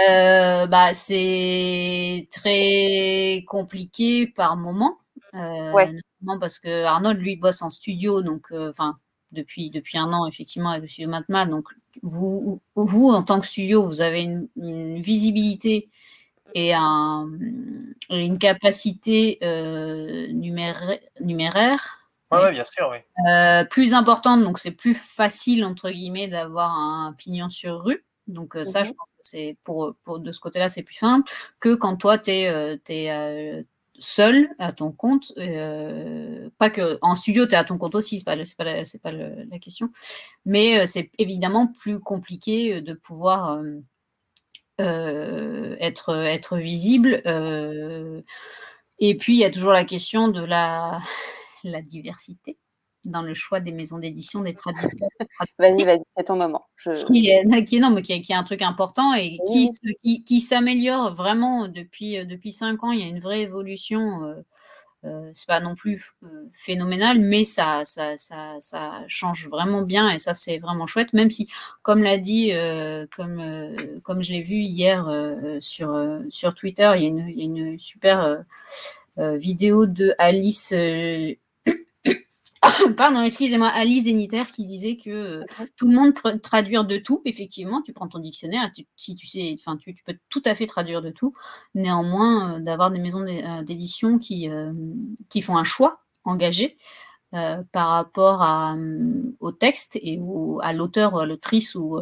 euh, 0.10 0.68
bah, 0.68 0.94
c'est 0.94 2.28
très 2.32 3.44
compliqué 3.48 4.28
par 4.28 4.56
moment. 4.56 4.98
Euh, 5.34 5.72
ouais. 5.72 5.88
Notamment 5.88 6.40
parce 6.40 6.60
que 6.60 6.84
Arnold, 6.86 7.20
lui, 7.20 7.36
bosse 7.36 7.62
en 7.62 7.70
studio, 7.70 8.22
donc, 8.22 8.48
enfin, 8.52 8.98
depuis, 9.32 9.70
depuis 9.70 9.98
un 9.98 10.14
an, 10.14 10.28
effectivement, 10.28 10.70
avec 10.70 10.84
le 10.84 10.88
studio 10.88 11.10
Matma. 11.10 11.46
Donc, 11.46 11.68
vous, 12.04 12.62
vous, 12.76 13.10
en 13.10 13.24
tant 13.24 13.40
que 13.40 13.48
studio, 13.48 13.86
vous 13.86 14.02
avez 14.02 14.24
une, 14.24 14.48
une 14.56 15.02
visibilité 15.02 15.90
et, 16.54 16.74
un, 16.74 17.30
une 18.10 18.38
capacité 18.38 19.40
euh, 19.44 20.28
numéraire. 20.28 21.00
numéraire 21.20 21.98
Ouais, 22.32 22.40
ouais, 22.40 22.52
bien 22.54 22.64
sûr, 22.64 22.90
oui. 22.90 22.98
euh, 23.30 23.66
plus 23.66 23.94
importante, 23.94 24.42
donc 24.42 24.58
c'est 24.58 24.72
plus 24.72 24.94
facile, 24.94 25.66
entre 25.66 25.90
guillemets, 25.90 26.30
d'avoir 26.30 26.72
un 26.72 27.14
pignon 27.18 27.50
sur 27.50 27.84
rue. 27.84 28.06
Donc 28.32 28.58
ça, 28.64 28.80
Mhm. 28.80 28.86
je 28.86 28.92
pense 28.92 29.08
que 29.18 29.22
c'est 29.22 29.58
pour, 29.64 29.94
pour 30.04 30.20
de 30.20 30.32
ce 30.32 30.40
côté-là, 30.40 30.70
c'est 30.70 30.84
plus 30.84 30.96
simple 30.96 31.32
que 31.60 31.76
quand 31.76 31.96
toi, 31.98 32.18
tu 32.18 32.32
es, 32.32 33.66
seul 34.00 34.50
à 34.58 34.74
ton 34.74 34.92
compte. 34.92 35.32
euh, 35.38 36.50
pas 36.58 36.70
que 36.70 36.98
en 37.02 37.16
studio, 37.16 37.46
tu 37.46 37.54
es 37.54 37.56
à 37.56 37.64
ton 37.64 37.78
compte 37.78 37.96
aussi, 37.96 38.18
c'est 38.18 38.26
pas, 38.26 38.36
pas, 38.58 38.64
la, 38.64 38.86
c'est 38.86 38.98
pas 39.00 39.12
le- 39.12 39.44
la 39.50 39.60
question. 39.60 39.90
Mais 40.46 40.82
euh, 40.82 40.86
c'est 40.88 41.12
évidemment 41.20 41.68
plus 41.68 42.00
compliqué 42.00 42.82
de 42.82 42.94
pouvoir 42.94 43.62
euh, 44.80 45.76
être, 45.80 46.16
être 46.16 46.58
visible. 46.58 47.22
et 49.00 49.18
puis, 49.18 49.34
il 49.34 49.40
y 49.40 49.46
a 49.46 49.52
toujours 49.52 49.72
la 49.74 49.86
question 49.86 50.28
de 50.28 50.44
la, 50.44 51.00
la 51.64 51.82
diversité 51.82 52.58
dans 53.06 53.22
le 53.22 53.34
choix 53.34 53.60
des 53.60 53.72
maisons 53.72 53.98
d'édition, 54.00 54.42
des 54.42 54.54
traducteurs. 54.54 55.10
Vas-y, 55.58 55.84
vas-y, 55.84 56.02
c'est 56.18 56.24
ton 56.26 56.36
moment. 56.36 56.66
Je... 56.78 57.06
qui 57.06 57.28
est, 57.28 57.44
qui 57.66 57.78
est, 57.78 57.80
non, 57.80 57.90
mais 57.92 58.02
qui 58.02 58.14
est, 58.14 58.22
qui 58.22 58.32
est 58.32 58.36
un 58.36 58.44
truc 58.44 58.62
important 58.62 59.14
et 59.16 59.40
Oui. 59.48 59.70
qui, 59.82 59.96
qui, 60.04 60.24
qui 60.24 60.42
s'améliore 60.42 61.14
vraiment 61.14 61.68
depuis, 61.68 62.18
euh, 62.18 62.26
depuis 62.26 62.52
cinq 62.52 62.84
ans. 62.84 62.92
Il 62.92 63.00
y 63.00 63.04
a 63.04 63.08
une 63.08 63.20
vraie 63.20 63.42
évolution. 63.42 64.24
Euh, 64.24 64.36
euh, 65.04 65.32
c'est 65.34 65.48
pas 65.48 65.60
non 65.60 65.74
plus 65.74 66.12
euh, 66.24 66.46
phénoménal, 66.54 67.18
mais 67.20 67.44
ça, 67.44 67.82
ça, 67.86 68.18
ça, 68.18 68.58
ça 68.60 69.04
change 69.08 69.48
vraiment 69.50 69.82
bien 69.82 70.12
et 70.12 70.20
ça, 70.20 70.36
c'est 70.36 70.60
vraiment 70.60 70.86
chouette. 70.86 71.14
Même 71.14 71.32
si, 71.32 71.48
comme 71.82 72.04
l'a 72.04 72.20
dit, 72.20 72.52
euh, 72.54 73.08
comme, 73.16 73.40
euh, 73.40 73.76
comme 74.04 74.22
je 74.22 74.32
l'ai 74.32 74.44
vu 74.44 74.58
hier 74.58 75.10
sur, 75.60 76.00
sur 76.30 76.54
Twitter, 76.54 76.92
il 76.98 77.02
y 77.02 77.06
a 77.06 77.10
une, 77.10 77.30
il 77.30 77.40
y 77.40 77.42
a 77.42 77.46
une 77.46 77.80
super 77.80 78.44
vidéo 79.18 79.88
de 79.88 80.14
Alice. 80.20 80.72
Pardon, 82.98 83.24
excusez-moi, 83.24 83.68
Alice 83.70 84.04
Zénitaire 84.04 84.48
qui 84.52 84.66
disait 84.66 84.96
que 84.96 85.10
euh, 85.10 85.44
tout 85.78 85.88
le 85.88 85.96
monde 85.96 86.14
peut 86.14 86.38
traduire 86.40 86.86
de 86.86 86.98
tout. 86.98 87.22
Effectivement, 87.26 87.82
tu 87.82 87.92
prends 87.94 88.08
ton 88.08 88.20
dictionnaire, 88.20 88.70
tu- 88.76 88.86
si 88.98 89.16
tu 89.16 89.26
sais, 89.28 89.56
enfin, 89.60 89.78
tu, 89.78 89.94
tu 89.96 90.04
peux 90.04 90.16
tout 90.30 90.42
à 90.46 90.54
fait 90.54 90.68
traduire 90.68 91.02
de 91.02 91.10
tout. 91.10 91.34
Néanmoins, 91.74 92.58
euh, 92.58 92.60
d'avoir 92.60 92.92
des 92.92 93.00
maisons 93.00 93.26
euh, 93.26 93.64
d'édition 93.64 94.20
qui, 94.20 94.48
euh, 94.50 94.72
qui 95.30 95.42
font 95.42 95.58
un 95.58 95.64
choix 95.64 96.02
engagé 96.24 96.78
par 97.72 97.90
rapport 97.90 98.42
à, 98.42 98.76
euh, 98.76 99.36
au 99.40 99.52
texte 99.54 99.98
et 100.02 100.20
au- 100.22 100.60
à 100.64 100.74
l'auteur, 100.74 101.14
ou 101.14 101.20
à 101.20 101.26
l'autrice 101.26 101.76
ou, 101.76 101.98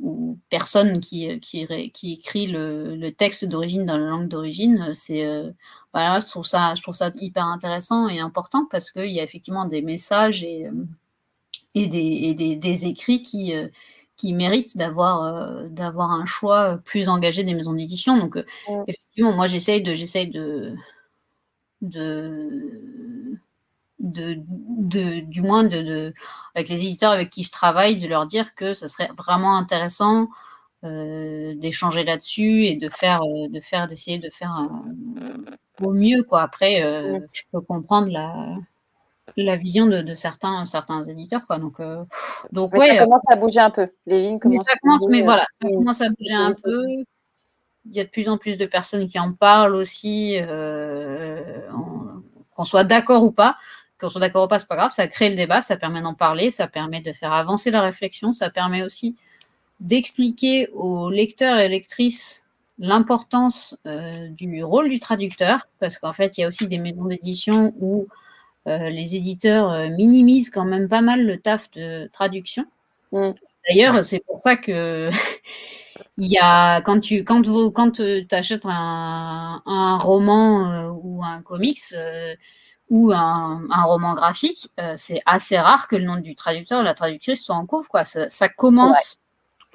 ou 0.00 0.38
personne 0.50 1.00
qui, 1.00 1.28
euh, 1.30 1.38
qui, 1.38 2.12
écrit 2.12 2.46
le, 2.46 2.94
le 2.96 3.12
texte 3.12 3.44
d'origine 3.44 3.86
dans 3.86 3.98
la 3.98 4.06
langue 4.06 4.28
d'origine, 4.28 4.86
euh, 4.90 4.94
c'est 4.94 5.26
euh, 5.26 5.50
voilà, 5.92 6.20
je 6.20 6.28
trouve 6.28 6.46
ça, 6.46 6.74
je 6.74 6.82
trouve 6.82 6.94
ça 6.94 7.10
hyper 7.16 7.44
intéressant 7.46 8.08
et 8.08 8.20
important 8.20 8.66
parce 8.70 8.90
qu'il 8.90 9.10
y 9.10 9.20
a 9.20 9.24
effectivement 9.24 9.64
des 9.64 9.82
messages 9.82 10.42
et, 10.42 10.68
et, 11.74 11.88
des, 11.88 11.98
et 11.98 12.34
des, 12.34 12.56
des 12.56 12.86
écrits 12.86 13.22
qui, 13.22 13.54
qui 14.18 14.34
méritent 14.34 14.76
d'avoir 14.76 15.22
euh, 15.22 15.68
d'avoir 15.68 16.10
un 16.10 16.26
choix 16.26 16.78
plus 16.84 17.08
engagé 17.08 17.44
des 17.44 17.54
maisons 17.54 17.72
d'édition. 17.72 18.18
Donc, 18.18 18.36
euh, 18.36 18.44
effectivement, 18.88 19.32
moi, 19.32 19.46
j'essaye 19.46 19.80
de, 19.80 19.94
j'essaye 19.94 20.28
de, 20.28 20.74
de, 21.80 23.17
de, 24.00 24.36
de- 24.46 25.20
du 25.20 25.42
moins 25.42 25.64
de, 25.64 25.82
de- 25.82 26.14
avec 26.54 26.68
les 26.68 26.80
éditeurs 26.80 27.12
avec 27.12 27.30
qui 27.30 27.42
je 27.42 27.50
travaille, 27.50 27.98
de 27.98 28.06
leur 28.08 28.26
dire 28.26 28.54
que 28.54 28.74
ce 28.74 28.86
serait 28.88 29.10
vraiment 29.16 29.56
intéressant 29.56 30.28
euh, 30.84 31.54
d'échanger 31.56 32.04
là-dessus 32.04 32.64
et 32.64 32.76
de 32.76 32.88
faire, 32.88 33.22
euh, 33.22 33.48
de 33.48 33.60
faire, 33.60 33.88
d'essayer 33.88 34.18
de 34.18 34.30
faire 34.30 34.54
euh, 35.20 35.36
au 35.84 35.92
mieux, 35.92 36.22
quoi. 36.22 36.42
Après, 36.42 36.82
euh, 36.84 37.18
je 37.32 37.42
peux 37.52 37.60
comprendre 37.60 38.08
la, 38.12 38.54
la 39.36 39.56
vision 39.56 39.86
de, 39.86 40.00
de 40.02 40.14
certains, 40.14 40.64
certains 40.66 41.04
éditeurs, 41.04 41.46
quoi. 41.46 41.58
Donc, 41.58 41.80
euh, 41.80 42.04
donc 42.52 42.72
Mais 42.74 42.78
ouais, 42.78 42.96
ça 42.98 43.04
commence 43.04 43.22
à 43.28 43.36
bouger 43.36 43.60
un 43.60 43.70
peu. 43.70 43.88
Les 44.06 44.22
lignes 44.22 44.34
mais 44.34 44.38
commencent 44.40 44.64
ça 44.64 44.72
à 44.74 44.78
commence, 44.78 45.00
bouger, 45.00 45.10
mais 45.18 45.22
voilà, 45.22 45.46
ça 45.60 45.68
mm. 45.68 45.72
commence 45.72 46.00
à 46.00 46.08
bouger 46.10 46.34
un 46.34 46.52
peu. 46.52 46.84
Il 47.90 47.96
y 47.96 48.00
a 48.00 48.04
de 48.04 48.10
plus 48.10 48.28
en 48.28 48.38
plus 48.38 48.56
de 48.58 48.66
personnes 48.66 49.06
qui 49.08 49.18
en 49.18 49.32
parlent 49.32 49.74
aussi, 49.74 50.38
euh, 50.40 51.60
qu'on 52.54 52.64
soit 52.64 52.84
d'accord 52.84 53.24
ou 53.24 53.32
pas. 53.32 53.56
Qu'on 54.00 54.08
soit 54.08 54.20
d'accord 54.20 54.44
ou 54.44 54.48
pas, 54.48 54.58
c'est 54.58 54.68
pas 54.68 54.76
grave, 54.76 54.92
ça 54.92 55.08
crée 55.08 55.28
le 55.28 55.34
débat, 55.34 55.60
ça 55.60 55.76
permet 55.76 56.00
d'en 56.00 56.14
parler, 56.14 56.50
ça 56.50 56.68
permet 56.68 57.00
de 57.00 57.12
faire 57.12 57.32
avancer 57.32 57.70
la 57.70 57.82
réflexion, 57.82 58.32
ça 58.32 58.48
permet 58.48 58.82
aussi 58.82 59.16
d'expliquer 59.80 60.68
aux 60.72 61.10
lecteurs 61.10 61.58
et 61.58 61.68
lectrices 61.68 62.44
l'importance 62.78 63.76
euh, 63.86 64.28
du 64.28 64.62
rôle 64.62 64.88
du 64.88 65.00
traducteur, 65.00 65.68
parce 65.80 65.98
qu'en 65.98 66.12
fait, 66.12 66.38
il 66.38 66.42
y 66.42 66.44
a 66.44 66.48
aussi 66.48 66.68
des 66.68 66.78
maisons 66.78 67.06
d'édition 67.06 67.74
où 67.80 68.06
euh, 68.66 68.88
les 68.88 69.16
éditeurs 69.16 69.70
euh, 69.72 69.88
minimisent 69.88 70.50
quand 70.50 70.64
même 70.64 70.88
pas 70.88 71.00
mal 71.00 71.24
le 71.24 71.38
taf 71.38 71.70
de 71.72 72.08
traduction. 72.12 72.64
Mm. 73.12 73.30
D'ailleurs, 73.68 74.04
c'est 74.04 74.20
pour 74.20 74.40
ça 74.40 74.56
que 74.56 75.10
il 76.18 76.30
y 76.30 76.38
a 76.40 76.80
quand 76.82 77.00
tu 77.00 77.24
quand 77.24 77.46
vous 77.46 77.70
quand 77.70 77.90
tu 77.90 78.26
achètes 78.30 78.64
un, 78.64 79.62
un 79.66 79.98
roman 79.98 80.88
ou 81.02 81.22
un 81.24 81.42
comics 81.42 81.94
ou 82.90 83.12
un, 83.12 83.62
un 83.70 83.82
roman 83.84 84.14
graphique, 84.14 84.70
euh, 84.80 84.94
c'est 84.96 85.20
assez 85.26 85.58
rare 85.58 85.88
que 85.88 85.96
le 85.96 86.04
nom 86.04 86.16
du 86.16 86.34
traducteur 86.34 86.80
ou 86.80 86.84
la 86.84 86.94
traductrice 86.94 87.42
soit 87.42 87.54
en 87.56 87.66
couvre. 87.66 87.88
Quoi. 87.88 88.04
Ça, 88.04 88.28
ça 88.30 88.48
commence 88.48 89.16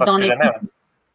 dans 0.05 0.17
les, 0.17 0.25
jamais. 0.27 0.45
ouais. 0.45 0.51
petites, 0.53 0.71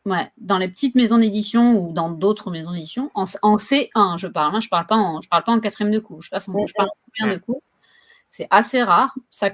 ouais, 0.07 0.33
dans 0.39 0.59
les 0.59 0.69
petites 0.69 0.95
maisons 0.95 1.19
d'édition 1.19 1.77
ou 1.79 1.93
dans 1.93 2.11
d'autres 2.11 2.51
maisons 2.51 2.73
d'édition, 2.73 3.11
en, 3.15 3.25
en 3.43 3.57
C1, 3.57 4.17
je 4.19 4.27
parle, 4.29 4.55
hein, 4.55 4.61
je 4.61 4.69
parle 4.69 4.87
pas 4.87 4.97
en, 4.97 5.21
je 5.21 5.29
parle 5.29 5.45
pas 5.45 5.53
en 5.53 5.61
quatrième 5.61 5.93
de 5.93 5.99
cours, 5.99 6.23
je, 6.23 6.31
passe 6.31 6.49
en- 6.49 6.67
je 6.67 6.73
parle 6.75 6.89
en 6.89 7.11
première 7.17 7.37
de 7.37 7.41
cours. 7.41 7.63
C'est 8.29 8.47
assez 8.51 8.83
rare, 8.83 9.15
ça, 9.31 9.51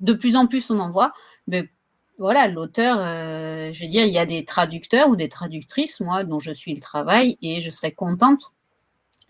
de 0.00 0.12
plus 0.12 0.36
en 0.36 0.46
plus 0.46 0.70
on 0.70 0.78
en 0.80 0.90
voit, 0.90 1.12
mais 1.46 1.70
voilà, 2.18 2.48
l'auteur, 2.48 2.98
euh, 3.00 3.72
je 3.72 3.84
veux 3.84 3.90
dire, 3.90 4.04
il 4.04 4.12
y 4.12 4.18
a 4.18 4.26
des 4.26 4.44
traducteurs 4.44 5.08
ou 5.08 5.16
des 5.16 5.28
traductrices, 5.28 6.00
moi, 6.00 6.24
dont 6.24 6.40
je 6.40 6.50
suis 6.50 6.74
le 6.74 6.80
travail, 6.80 7.38
et 7.42 7.60
je 7.60 7.70
serais 7.70 7.92
contente 7.92 8.52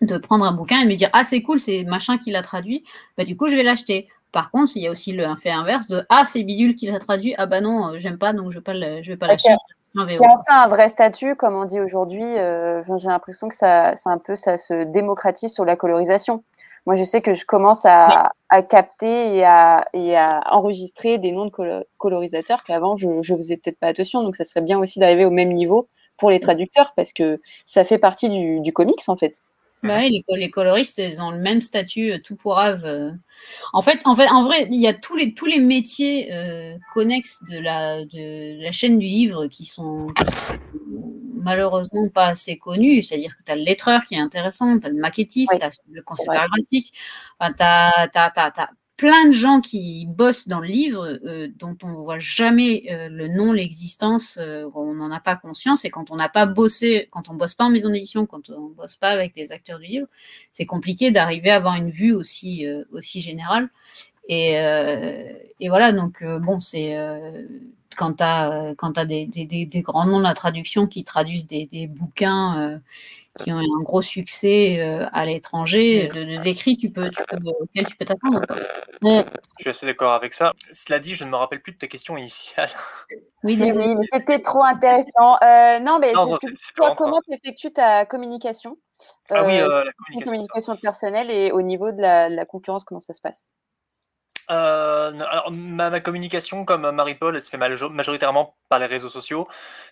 de 0.01 0.17
prendre 0.17 0.45
un 0.45 0.51
bouquin 0.51 0.81
et 0.81 0.85
me 0.85 0.95
dire, 0.95 1.09
ah, 1.13 1.23
c'est 1.23 1.41
cool, 1.41 1.59
c'est 1.59 1.83
machin 1.83 2.17
qui 2.17 2.31
l'a 2.31 2.41
traduit, 2.41 2.83
bah, 3.17 3.23
du 3.23 3.35
coup, 3.35 3.47
je 3.47 3.55
vais 3.55 3.63
l'acheter. 3.63 4.07
Par 4.31 4.51
contre, 4.51 4.73
il 4.75 4.83
y 4.83 4.87
a 4.87 4.91
aussi 4.91 5.13
le 5.13 5.23
fait 5.37 5.49
inverse 5.49 5.87
de, 5.87 6.05
ah, 6.09 6.23
c'est 6.25 6.43
Bidule 6.43 6.75
qui 6.75 6.85
l'a 6.87 6.99
traduit, 6.99 7.33
ah, 7.37 7.45
bah 7.45 7.61
non, 7.61 7.93
euh, 7.93 7.97
j'aime 7.97 8.17
pas, 8.17 8.33
donc 8.33 8.51
je 8.51 8.57
vais 8.59 8.63
pas, 8.63 8.73
le- 8.73 9.01
je 9.01 9.11
vais 9.11 9.17
pas 9.17 9.27
l'acheter. 9.27 9.49
vais 10.05 10.17
Qui 10.17 10.23
a 10.23 10.33
enfin 10.33 10.63
un 10.63 10.67
vrai 10.67 10.89
statut, 10.89 11.35
comme 11.35 11.55
on 11.55 11.65
dit 11.65 11.79
aujourd'hui. 11.79 12.21
euh, 12.23 12.83
J'ai 12.97 13.07
l'impression 13.07 13.47
que 13.47 13.55
ça, 13.55 13.95
c'est 13.95 14.09
un 14.09 14.17
peu, 14.19 14.35
ça 14.35 14.57
se 14.57 14.83
démocratise 14.83 15.53
sur 15.53 15.65
la 15.65 15.75
colorisation. 15.75 16.43
Moi, 16.85 16.95
je 16.95 17.03
sais 17.03 17.21
que 17.21 17.33
je 17.33 17.45
commence 17.45 17.85
à, 17.85 18.31
à 18.49 18.61
capter 18.61 19.35
et 19.37 19.43
à, 19.43 19.85
et 19.93 20.15
à 20.15 20.41
enregistrer 20.51 21.17
des 21.17 21.31
noms 21.31 21.45
de 21.45 21.49
colo- 21.51 21.83
colorisateurs 21.97 22.63
qu'avant, 22.63 22.95
je 22.95 23.09
ne 23.09 23.21
faisais 23.23 23.57
peut-être 23.57 23.79
pas 23.79 23.87
attention. 23.87 24.23
Donc, 24.23 24.35
ça 24.35 24.43
serait 24.43 24.61
bien 24.61 24.77
aussi 24.79 24.99
d'arriver 24.99 25.25
au 25.25 25.31
même 25.31 25.51
niveau 25.51 25.87
pour 26.17 26.29
les 26.29 26.39
traducteurs 26.39 26.93
parce 26.95 27.11
que 27.11 27.37
ça 27.65 27.83
fait 27.83 27.97
partie 27.97 28.29
du, 28.29 28.59
du 28.61 28.71
comics, 28.73 29.01
en 29.07 29.17
fait. 29.17 29.41
Bah 29.83 29.95
oui, 29.99 30.23
les, 30.27 30.37
les 30.37 30.49
coloristes, 30.49 30.97
ils 30.97 31.21
ont 31.21 31.31
le 31.31 31.37
même 31.37 31.61
statut, 31.61 32.11
euh, 32.11 32.17
tout 32.19 32.35
pour 32.35 32.59
ave. 32.59 32.83
euh. 32.83 33.11
En 33.73 33.81
fait, 33.81 34.01
en 34.05 34.15
fait, 34.15 34.27
en 34.29 34.43
vrai, 34.43 34.67
il 34.71 34.81
y 34.81 34.87
a 34.87 34.93
tous 34.93 35.15
les 35.15 35.33
tous 35.33 35.45
les 35.45 35.59
métiers 35.59 36.29
euh, 36.33 36.75
connexes 36.93 37.39
de 37.49 37.59
la 37.59 38.03
de 38.05 38.61
la 38.63 38.71
chaîne 38.71 38.97
du 38.99 39.05
livre 39.05 39.47
qui 39.47 39.65
sont, 39.65 40.07
qui 40.17 40.25
sont 40.25 41.13
malheureusement 41.35 42.09
pas 42.09 42.27
assez 42.27 42.57
connus. 42.57 43.03
C'est-à-dire 43.03 43.37
que 43.37 43.43
tu 43.43 43.51
as 43.51 43.55
le 43.55 43.63
lettreur 43.63 44.03
qui 44.05 44.15
est 44.15 44.19
intéressant, 44.19 44.79
tu 44.79 44.87
as 44.87 44.89
le 44.89 44.99
maquettiste, 44.99 45.51
Oui, 45.53 45.59
tu 45.59 45.65
as 45.65 45.71
le 45.91 46.01
concepteur 46.01 46.47
graphique, 46.47 46.93
tu 47.39 47.45
as, 47.63 48.69
plein 48.97 49.27
de 49.27 49.31
gens 49.31 49.61
qui 49.61 50.07
bossent 50.07 50.47
dans 50.47 50.59
le 50.59 50.67
livre 50.67 51.19
euh, 51.23 51.47
dont 51.55 51.77
on 51.83 51.93
voit 51.93 52.17
jamais 52.17 52.87
euh, 52.89 53.09
le 53.09 53.27
nom, 53.27 53.53
l'existence, 53.53 54.37
euh, 54.41 54.67
on 54.73 54.95
n'en 54.95 55.11
a 55.11 55.19
pas 55.19 55.35
conscience. 55.35 55.85
Et 55.85 55.91
quand 55.91 56.09
on 56.09 56.15
n'a 56.15 56.29
pas 56.29 56.47
bossé, 56.47 57.07
quand 57.11 57.29
on 57.29 57.35
bosse 57.35 57.53
pas 57.53 57.65
en 57.65 57.69
maison 57.69 57.89
d'édition, 57.89 58.25
quand 58.25 58.49
on 58.49 58.69
bosse 58.69 58.95
pas 58.95 59.09
avec 59.09 59.33
les 59.35 59.51
acteurs 59.51 59.77
du 59.79 59.85
livre, 59.85 60.07
c'est 60.51 60.65
compliqué 60.65 61.11
d'arriver 61.11 61.51
à 61.51 61.57
avoir 61.57 61.75
une 61.75 61.91
vue 61.91 62.11
aussi, 62.11 62.65
euh, 62.65 62.83
aussi 62.91 63.21
générale. 63.21 63.69
Et, 64.27 64.59
euh, 64.59 65.31
et 65.59 65.69
voilà, 65.69 65.91
donc 65.91 66.21
euh, 66.21 66.39
bon, 66.39 66.59
c'est 66.59 66.97
quand 67.95 68.13
tu 68.13 68.23
as, 68.23 68.73
as 68.79 69.05
des, 69.05 69.25
des, 69.25 69.65
des, 69.65 69.81
grands 69.81 70.05
noms 70.05 70.17
de 70.17 70.23
la 70.23 70.33
traduction 70.33 70.87
qui 70.87 71.03
traduisent 71.03 71.47
des, 71.47 71.87
bouquins 71.87 72.79
qui 73.37 73.51
ont 73.51 73.57
un 73.57 73.81
gros 73.83 74.01
succès 74.01 74.79
à 75.13 75.25
l'étranger, 75.25 76.07
de, 76.09 76.41
d'écrit, 76.41 76.77
tu 76.77 76.89
peux, 76.89 77.09
tu 77.09 77.23
peux, 77.23 77.37
auquel 77.59 77.85
tu 77.85 77.95
peux 77.95 78.05
t'attendre. 78.05 78.41
Je 79.01 79.23
suis 79.59 79.69
assez 79.69 79.85
d'accord 79.85 80.13
avec 80.13 80.33
ça. 80.33 80.53
Cela 80.73 80.99
dit, 80.99 81.15
je 81.15 81.23
ne 81.23 81.29
me 81.29 81.35
rappelle 81.35 81.61
plus 81.61 81.73
de 81.73 81.77
ta 81.77 81.87
question 81.87 82.17
initiale. 82.17 82.69
Oui, 83.43 83.55
mais 83.55 83.71
c'était 84.11 84.41
trop 84.41 84.63
intéressant. 84.63 85.37
non, 85.81 85.99
mais 85.99 86.11
toi, 86.75 86.95
comment 86.97 87.21
tu 87.21 87.33
effectues 87.33 87.71
ta 87.71 88.05
communication? 88.05 88.77
Ah 89.29 89.43
oui, 89.43 89.57
la 89.57 89.67
communication, 89.93 90.23
communication 90.23 90.75
personnelle 90.77 91.29
et 91.29 91.51
au 91.51 91.61
niveau 91.61 91.91
de 91.91 92.01
la 92.01 92.45
concurrence, 92.45 92.83
comment 92.83 92.99
ça 92.99 93.13
se 93.13 93.21
passe? 93.21 93.47
Euh, 94.49 95.11
alors, 95.19 95.51
ma, 95.51 95.99
communication, 95.99 96.63
comme 96.63 96.89
Marie-Paul, 96.91 97.35
elle 97.35 97.41
se 97.41 97.49
fait 97.49 97.57
majoritairement 97.57 98.55
par 98.69 98.79
les 98.79 98.85
réseaux 98.85 99.09
sociaux, 99.09 99.47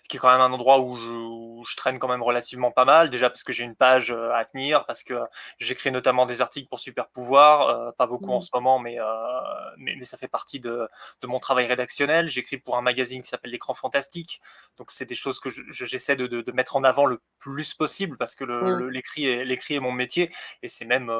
qui 0.08 0.16
est 0.16 0.20
quand 0.20 0.30
même 0.30 0.40
un 0.40 0.52
endroit 0.52 0.80
où 0.80 0.96
je, 0.96 1.76
traîne 1.76 1.98
quand 1.98 2.08
même 2.08 2.22
relativement 2.22 2.70
pas 2.70 2.84
mal. 2.84 3.10
Déjà 3.10 3.28
parce 3.28 3.44
que 3.44 3.52
j'ai 3.52 3.64
une 3.64 3.74
page 3.74 4.10
euh, 4.10 4.32
à 4.32 4.44
tenir, 4.44 4.86
parce 4.86 5.02
que 5.02 5.14
j'écris 5.58 5.90
notamment 5.90 6.24
des 6.24 6.40
articles 6.40 6.68
pour 6.68 6.78
Super 6.78 7.08
Pouvoir, 7.08 7.68
euh, 7.68 7.90
pas 7.98 8.06
beaucoup 8.06 8.30
en 8.30 8.38
mmh. 8.38 8.42
ce 8.42 8.50
moment, 8.54 8.78
mais, 8.78 8.96
mais, 9.78 10.04
ça 10.04 10.16
fait 10.16 10.28
partie 10.28 10.60
de, 10.60 10.88
mon 11.24 11.38
travail 11.38 11.66
rédactionnel. 11.66 12.28
J'écris 12.28 12.58
pour 12.58 12.76
un 12.76 12.82
magazine 12.82 13.22
qui 13.22 13.28
s'appelle 13.28 13.50
L'écran 13.50 13.74
fantastique, 13.74 14.40
donc 14.78 14.90
c'est 14.90 15.06
des 15.06 15.14
choses 15.14 15.38
que 15.40 15.50
j'essaie 15.50 16.16
de, 16.16 16.26
de, 16.26 16.52
mettre 16.52 16.76
en 16.76 16.84
avant 16.84 17.04
le 17.04 17.20
plus 17.38 17.74
possible, 17.74 18.16
parce 18.16 18.34
que 18.34 18.44
mmh. 18.44 18.88
l'écrit 18.88 19.26
est, 19.26 19.70
est, 19.70 19.80
mon 19.80 19.92
métier, 19.92 20.32
et 20.62 20.68
c'est 20.68 20.84
même 20.84 21.10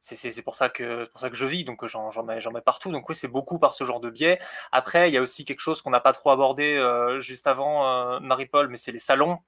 c'est 0.00 0.42
pour 0.42 0.54
ça 0.54 0.68
que 0.68 1.10
je 1.32 1.46
vis 1.46 1.64
donc 1.64 1.86
j'en 1.86 2.10
mets, 2.24 2.38
mets 2.52 2.60
partout. 2.60 2.90
Donc 2.90 3.08
oui 3.08 3.14
c'est 3.14 3.28
beaucoup 3.28 3.58
par 3.58 3.72
ce 3.72 3.84
genre 3.84 4.00
de 4.00 4.10
biais. 4.10 4.38
Après 4.72 5.10
il 5.10 5.14
y 5.14 5.18
a 5.18 5.22
aussi 5.22 5.44
quelque 5.44 5.60
chose 5.60 5.82
qu'on 5.82 5.90
n'a 5.90 6.00
pas 6.00 6.12
trop 6.12 6.30
abordé 6.30 6.74
euh, 6.74 7.20
juste 7.20 7.46
avant 7.46 7.86
euh, 7.86 8.20
Marie-Paul 8.20 8.68
mais 8.68 8.76
c'est 8.76 8.92
les 8.92 8.98
salons 8.98 9.38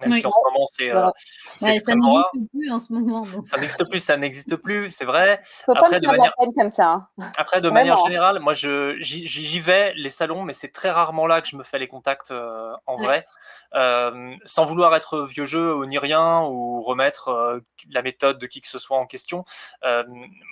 même 0.00 0.14
si 0.14 0.26
en 0.26 0.30
ce 0.30 0.38
moment 0.44 0.66
c'est. 0.66 0.94
Euh, 0.94 1.10
ça 1.56 1.68
n'existe 1.68 2.50
plus 2.52 2.70
en 2.70 2.78
ce 2.78 2.92
moment. 2.92 3.26
Ça 3.44 3.58
n'existe 3.58 3.88
plus, 3.88 4.00
ça 4.00 4.16
n'existe 4.16 4.56
plus, 4.56 4.90
c'est 4.90 5.04
vrai. 5.04 5.40
Faut 5.66 5.72
Après, 5.72 5.90
pas 5.90 6.00
de 6.00 6.06
manière... 6.06 6.24
la 6.38 6.44
peine 6.44 6.54
comme 6.54 6.68
ça. 6.68 7.08
Hein. 7.18 7.32
Après, 7.36 7.60
de 7.60 7.70
manière 7.70 7.98
générale, 7.98 8.40
moi 8.40 8.54
j'y 8.54 9.60
vais, 9.60 9.92
les 9.94 10.10
salons, 10.10 10.42
mais 10.42 10.54
c'est 10.54 10.72
très 10.72 10.90
rarement 10.90 11.26
là 11.26 11.40
que 11.40 11.48
je 11.48 11.56
me 11.56 11.62
fais 11.62 11.78
les 11.78 11.88
contacts 11.88 12.30
euh, 12.30 12.72
en 12.86 12.96
vrai. 12.96 13.26
Euh, 13.74 14.34
sans 14.44 14.64
vouloir 14.64 14.94
être 14.96 15.22
vieux 15.22 15.44
jeu 15.44 15.74
ou 15.74 15.86
ni 15.86 15.98
rien, 15.98 16.42
ou 16.42 16.82
remettre 16.82 17.60
la 17.90 18.02
méthode 18.02 18.38
de 18.38 18.46
qui 18.46 18.60
que 18.60 18.68
ce 18.68 18.78
soit 18.78 18.98
en 18.98 19.06
question. 19.06 19.44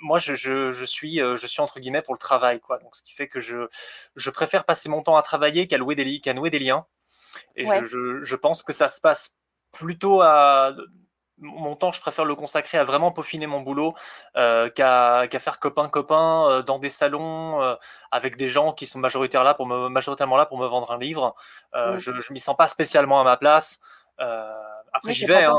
moi, 0.01 0.19
je, 0.19 0.35
je, 0.35 0.85
suis, 0.85 1.17
je 1.17 1.47
suis 1.47 1.61
entre 1.61 1.79
guillemets 1.79 2.01
pour 2.01 2.13
le 2.13 2.19
travail. 2.19 2.59
Quoi. 2.59 2.79
Donc, 2.79 2.95
ce 2.95 3.01
qui 3.01 3.13
fait 3.13 3.27
que 3.27 3.39
je, 3.39 3.67
je 4.15 4.29
préfère 4.29 4.65
passer 4.65 4.89
mon 4.89 5.01
temps 5.01 5.17
à 5.17 5.21
travailler 5.21 5.67
qu'à 5.67 5.77
nouer 5.77 5.95
des 5.95 6.59
liens. 6.59 6.85
Et 7.55 7.65
je, 7.65 8.23
je, 8.23 8.35
pense 8.35 8.63
que 8.63 8.73
ça 8.73 8.87
se 8.87 8.99
passe 8.99 9.35
plutôt 9.71 10.21
à 10.21 10.73
mon 11.41 11.75
temps, 11.75 11.91
je 11.91 12.01
préfère 12.01 12.25
le 12.25 12.35
consacrer 12.35 12.77
à 12.77 12.83
vraiment 12.83 13.11
peaufiner 13.11 13.47
mon 13.47 13.61
boulot 13.61 13.93
euh, 14.37 14.69
qu'à 14.69 15.27
faire 15.39 15.59
copain-copain 15.59 16.49
euh, 16.49 16.61
dans 16.61 16.79
des 16.79 16.89
salons 16.89 17.61
euh, 17.61 17.75
avec 18.11 18.37
des 18.37 18.49
gens 18.49 18.73
qui 18.73 18.87
sont 18.87 18.99
majoritairement 18.99 19.45
là 19.45 19.53
pour 19.53 19.65
me, 19.65 19.89
majoritairement 19.89 20.37
là 20.37 20.45
pour 20.45 20.57
me 20.57 20.67
vendre 20.67 20.91
un 20.91 20.97
livre. 20.97 21.35
Je 21.73 22.11
ne 22.11 22.33
m'y 22.33 22.39
sens 22.39 22.55
pas 22.55 22.67
spécialement 22.67 23.19
à 23.19 23.23
ma 23.23 23.37
place. 23.37 23.79
après, 24.17 25.13
j'y 25.13 25.25
vais. 25.25 25.45
Hein, 25.45 25.53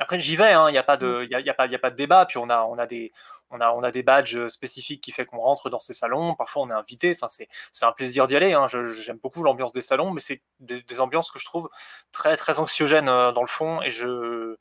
après, 0.00 0.20
j'y 0.20 0.36
vais. 0.36 0.52
Il 0.52 0.72
n'y 0.72 0.78
a, 0.78 0.82
pas 0.82 0.96
de, 0.96 1.26
y 1.30 1.34
a, 1.34 1.40
y 1.40 1.50
a, 1.50 1.54
pas, 1.54 1.66
y 1.66 1.74
a 1.74 1.78
pas 1.78 1.90
de 1.90 1.96
débat. 1.96 2.26
Puis 2.26 2.38
on 2.38 2.48
a, 2.50 2.62
on 2.62 2.78
a 2.78 2.86
des, 2.86 3.12
on 3.50 3.60
a, 3.60 3.72
on 3.72 3.82
a 3.82 3.90
des 3.90 4.02
badges 4.02 4.36
euh, 4.36 4.48
spécifiques 4.48 5.02
qui 5.02 5.12
fait 5.12 5.24
qu'on 5.24 5.38
rentre 5.38 5.70
dans 5.70 5.80
ces 5.80 5.92
salons. 5.92 6.34
Parfois, 6.34 6.62
on 6.62 6.70
est 6.70 6.74
invité. 6.74 7.16
Enfin, 7.20 7.28
c'est, 7.28 7.48
un 7.84 7.92
plaisir 7.92 8.26
d'y 8.26 8.36
aller. 8.36 8.52
Hein. 8.52 8.66
j'aime 8.68 9.18
beaucoup 9.18 9.42
l'ambiance 9.42 9.72
des 9.72 9.82
salons, 9.82 10.10
mais 10.10 10.20
c'est 10.20 10.42
des, 10.60 11.00
ambiances 11.00 11.30
que 11.30 11.38
je 11.38 11.44
trouve 11.44 11.68
très, 12.12 12.36
très 12.36 12.58
anxiogènes 12.58 13.08
euh, 13.08 13.32
dans 13.32 13.42
le 13.42 13.48
fond. 13.48 13.82
Et 13.82 13.90
je, 13.90 14.56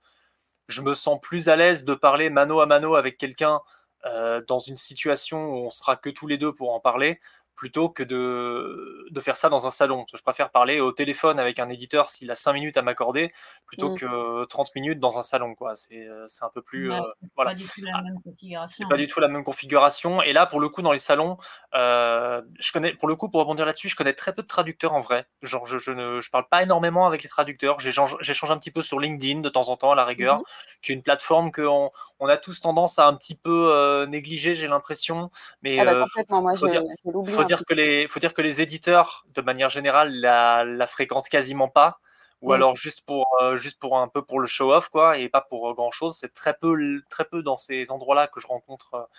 je 0.67 0.81
me 0.81 0.93
sens 0.93 1.19
plus 1.21 1.49
à 1.49 1.55
l'aise 1.55 1.85
de 1.85 1.93
parler 1.93 2.29
mano 2.29 2.59
à 2.61 2.65
mano 2.65 2.95
avec 2.95 3.17
quelqu'un 3.17 3.61
euh, 4.05 4.41
dans 4.47 4.59
une 4.59 4.77
situation 4.77 5.45
où 5.49 5.55
on 5.65 5.69
sera 5.69 5.95
que 5.95 6.09
tous 6.09 6.27
les 6.27 6.37
deux 6.37 6.53
pour 6.53 6.73
en 6.73 6.79
parler, 6.79 7.19
plutôt 7.57 7.89
que 7.89 8.03
de, 8.03 9.07
de, 9.09 9.19
faire 9.19 9.35
ça 9.35 9.49
dans 9.49 9.65
un 9.65 9.71
salon. 9.71 10.05
Je 10.15 10.21
préfère 10.21 10.51
parler 10.51 10.79
au 10.79 10.91
téléphone 10.91 11.39
avec 11.39 11.57
un 11.57 11.69
éditeur 11.69 12.09
s'il 12.09 12.29
a 12.29 12.35
5 12.35 12.53
minutes 12.53 12.77
à 12.77 12.83
m'accorder, 12.83 13.33
plutôt 13.65 13.93
mmh. 13.93 13.99
que 13.99 14.45
30 14.45 14.75
minutes 14.75 14.99
dans 14.99 15.17
un 15.17 15.23
salon. 15.23 15.55
C'est 15.75 16.07
euh, 16.07 16.27
un 16.41 16.49
peu 16.49 16.61
plus... 16.61 16.93
Euh, 16.93 17.01
voilà. 17.35 17.51
pas 17.51 17.55
du 17.55 17.65
tout 17.65 17.81
la 17.81 17.93
ah, 17.95 18.01
même 18.03 18.21
configuration. 18.23 18.75
C'est 18.77 18.87
pas 18.87 18.97
du 18.97 19.07
tout 19.07 19.19
la 19.19 19.27
même 19.27 19.43
configuration. 19.43 20.21
Et 20.21 20.33
là, 20.33 20.45
pour 20.45 20.59
le 20.59 20.69
coup, 20.69 20.83
dans 20.83 20.91
les 20.91 20.99
salons, 20.99 21.37
euh, 21.75 22.43
je 22.59 22.71
connais, 22.71 22.93
pour 22.93 23.07
le 23.07 23.15
coup, 23.15 23.27
pour 23.27 23.41
rebondir 23.41 23.65
là-dessus, 23.65 23.89
je 23.89 23.95
connais 23.95 24.13
très 24.13 24.33
peu 24.33 24.43
de 24.43 24.47
traducteurs 24.47 24.93
en 24.93 25.01
vrai. 25.01 25.25
Genre, 25.41 25.65
je, 25.65 25.79
je 25.79 25.91
ne 25.91 26.21
je 26.21 26.29
parle 26.29 26.47
pas 26.47 26.61
énormément 26.61 27.07
avec 27.07 27.23
les 27.23 27.29
traducteurs. 27.29 27.79
J'échange 27.79 28.51
un 28.51 28.57
petit 28.59 28.71
peu 28.71 28.83
sur 28.83 28.99
LinkedIn 28.99 29.41
de 29.41 29.49
temps 29.49 29.69
en 29.69 29.77
temps, 29.77 29.91
à 29.91 29.95
la 29.95 30.05
rigueur, 30.05 30.37
mmh 30.37 30.43
qui 30.81 30.91
est 30.91 30.95
une 30.95 31.01
plateforme 31.01 31.51
qu'on 31.51 31.91
on 32.19 32.27
a 32.27 32.37
tous 32.37 32.61
tendance 32.61 32.99
à 32.99 33.07
un 33.07 33.15
petit 33.15 33.35
peu 33.35 33.71
euh, 33.73 34.05
négliger, 34.05 34.55
j'ai 34.55 34.67
l'impression. 34.67 35.29
Mais 35.61 35.79
ah 35.79 35.85
bah, 35.85 36.01
complètement, 36.01 36.55
faut, 36.55 36.67
dire, 36.67 36.83
faut, 37.03 37.43
dire 37.47 37.63
que 37.67 37.73
les, 37.73 38.07
faut 38.07 38.19
dire 38.19 38.33
que 38.33 38.41
les 38.41 38.61
éditeurs, 38.61 39.25
de 39.33 39.41
manière 39.41 39.69
générale, 39.69 40.13
la, 40.13 40.63
la 40.63 40.87
fréquentent 40.87 41.29
quasiment 41.29 41.69
pas. 41.69 41.99
Ou 42.41 42.51
mm. 42.51 42.53
alors 42.53 42.75
juste 42.75 43.01
pour 43.05 43.25
euh, 43.41 43.57
juste 43.57 43.79
pour 43.79 43.97
un 43.97 44.07
peu 44.07 44.21
pour 44.21 44.39
le 44.39 44.47
show 44.47 44.71
off 44.71 44.89
quoi 44.89 45.17
et 45.17 45.27
pas 45.27 45.41
pour 45.41 45.73
grand 45.73 45.89
chose 45.89 46.15
c'est 46.19 46.35
très 46.35 46.53
peu 46.53 47.01
très 47.09 47.25
peu 47.25 47.41
dans 47.41 47.57
ces 47.57 47.89
endroits 47.89 48.13
là 48.13 48.27
que 48.27 48.39
je 48.39 48.45
rencontre 48.45 49.09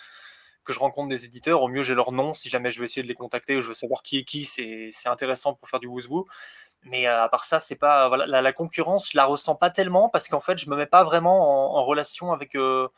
que 0.64 0.72
je 0.72 0.78
rencontre 0.78 1.08
des 1.08 1.24
éditeurs. 1.24 1.62
Au 1.62 1.68
mieux 1.68 1.82
j'ai 1.82 1.94
leur 1.94 2.12
nom. 2.12 2.34
Si 2.34 2.48
jamais 2.48 2.70
je 2.70 2.78
veux 2.78 2.84
essayer 2.84 3.02
de 3.02 3.08
les 3.08 3.14
contacter 3.14 3.56
ou 3.56 3.62
je 3.62 3.68
veux 3.68 3.74
savoir 3.74 4.02
qui 4.02 4.18
est 4.18 4.24
qui 4.24 4.44
c'est 4.44 4.92
intéressant 5.06 5.54
pour 5.54 5.68
faire 5.68 5.80
du 5.80 5.88
wouzou 5.88 6.26
mais 6.84 7.08
euh, 7.08 7.22
à 7.24 7.28
part 7.28 7.44
ça, 7.44 7.60
c'est 7.60 7.76
pas 7.76 8.08
voilà, 8.08 8.40
la, 8.40 8.52
concurrence, 8.52 9.10
je 9.10 9.16
la 9.16 9.24
ressens 9.26 9.56
pas 9.56 9.70
tellement 9.70 10.08
parce 10.08 10.28
qu'en 10.28 10.40
fait, 10.40 10.58
je 10.58 10.70
me 10.70 10.76
mets 10.76 10.86
pas 10.86 11.04
vraiment 11.04 11.76
en, 11.76 11.84
relation 11.84 12.32
avec 12.32 12.54
euh, 12.56 12.88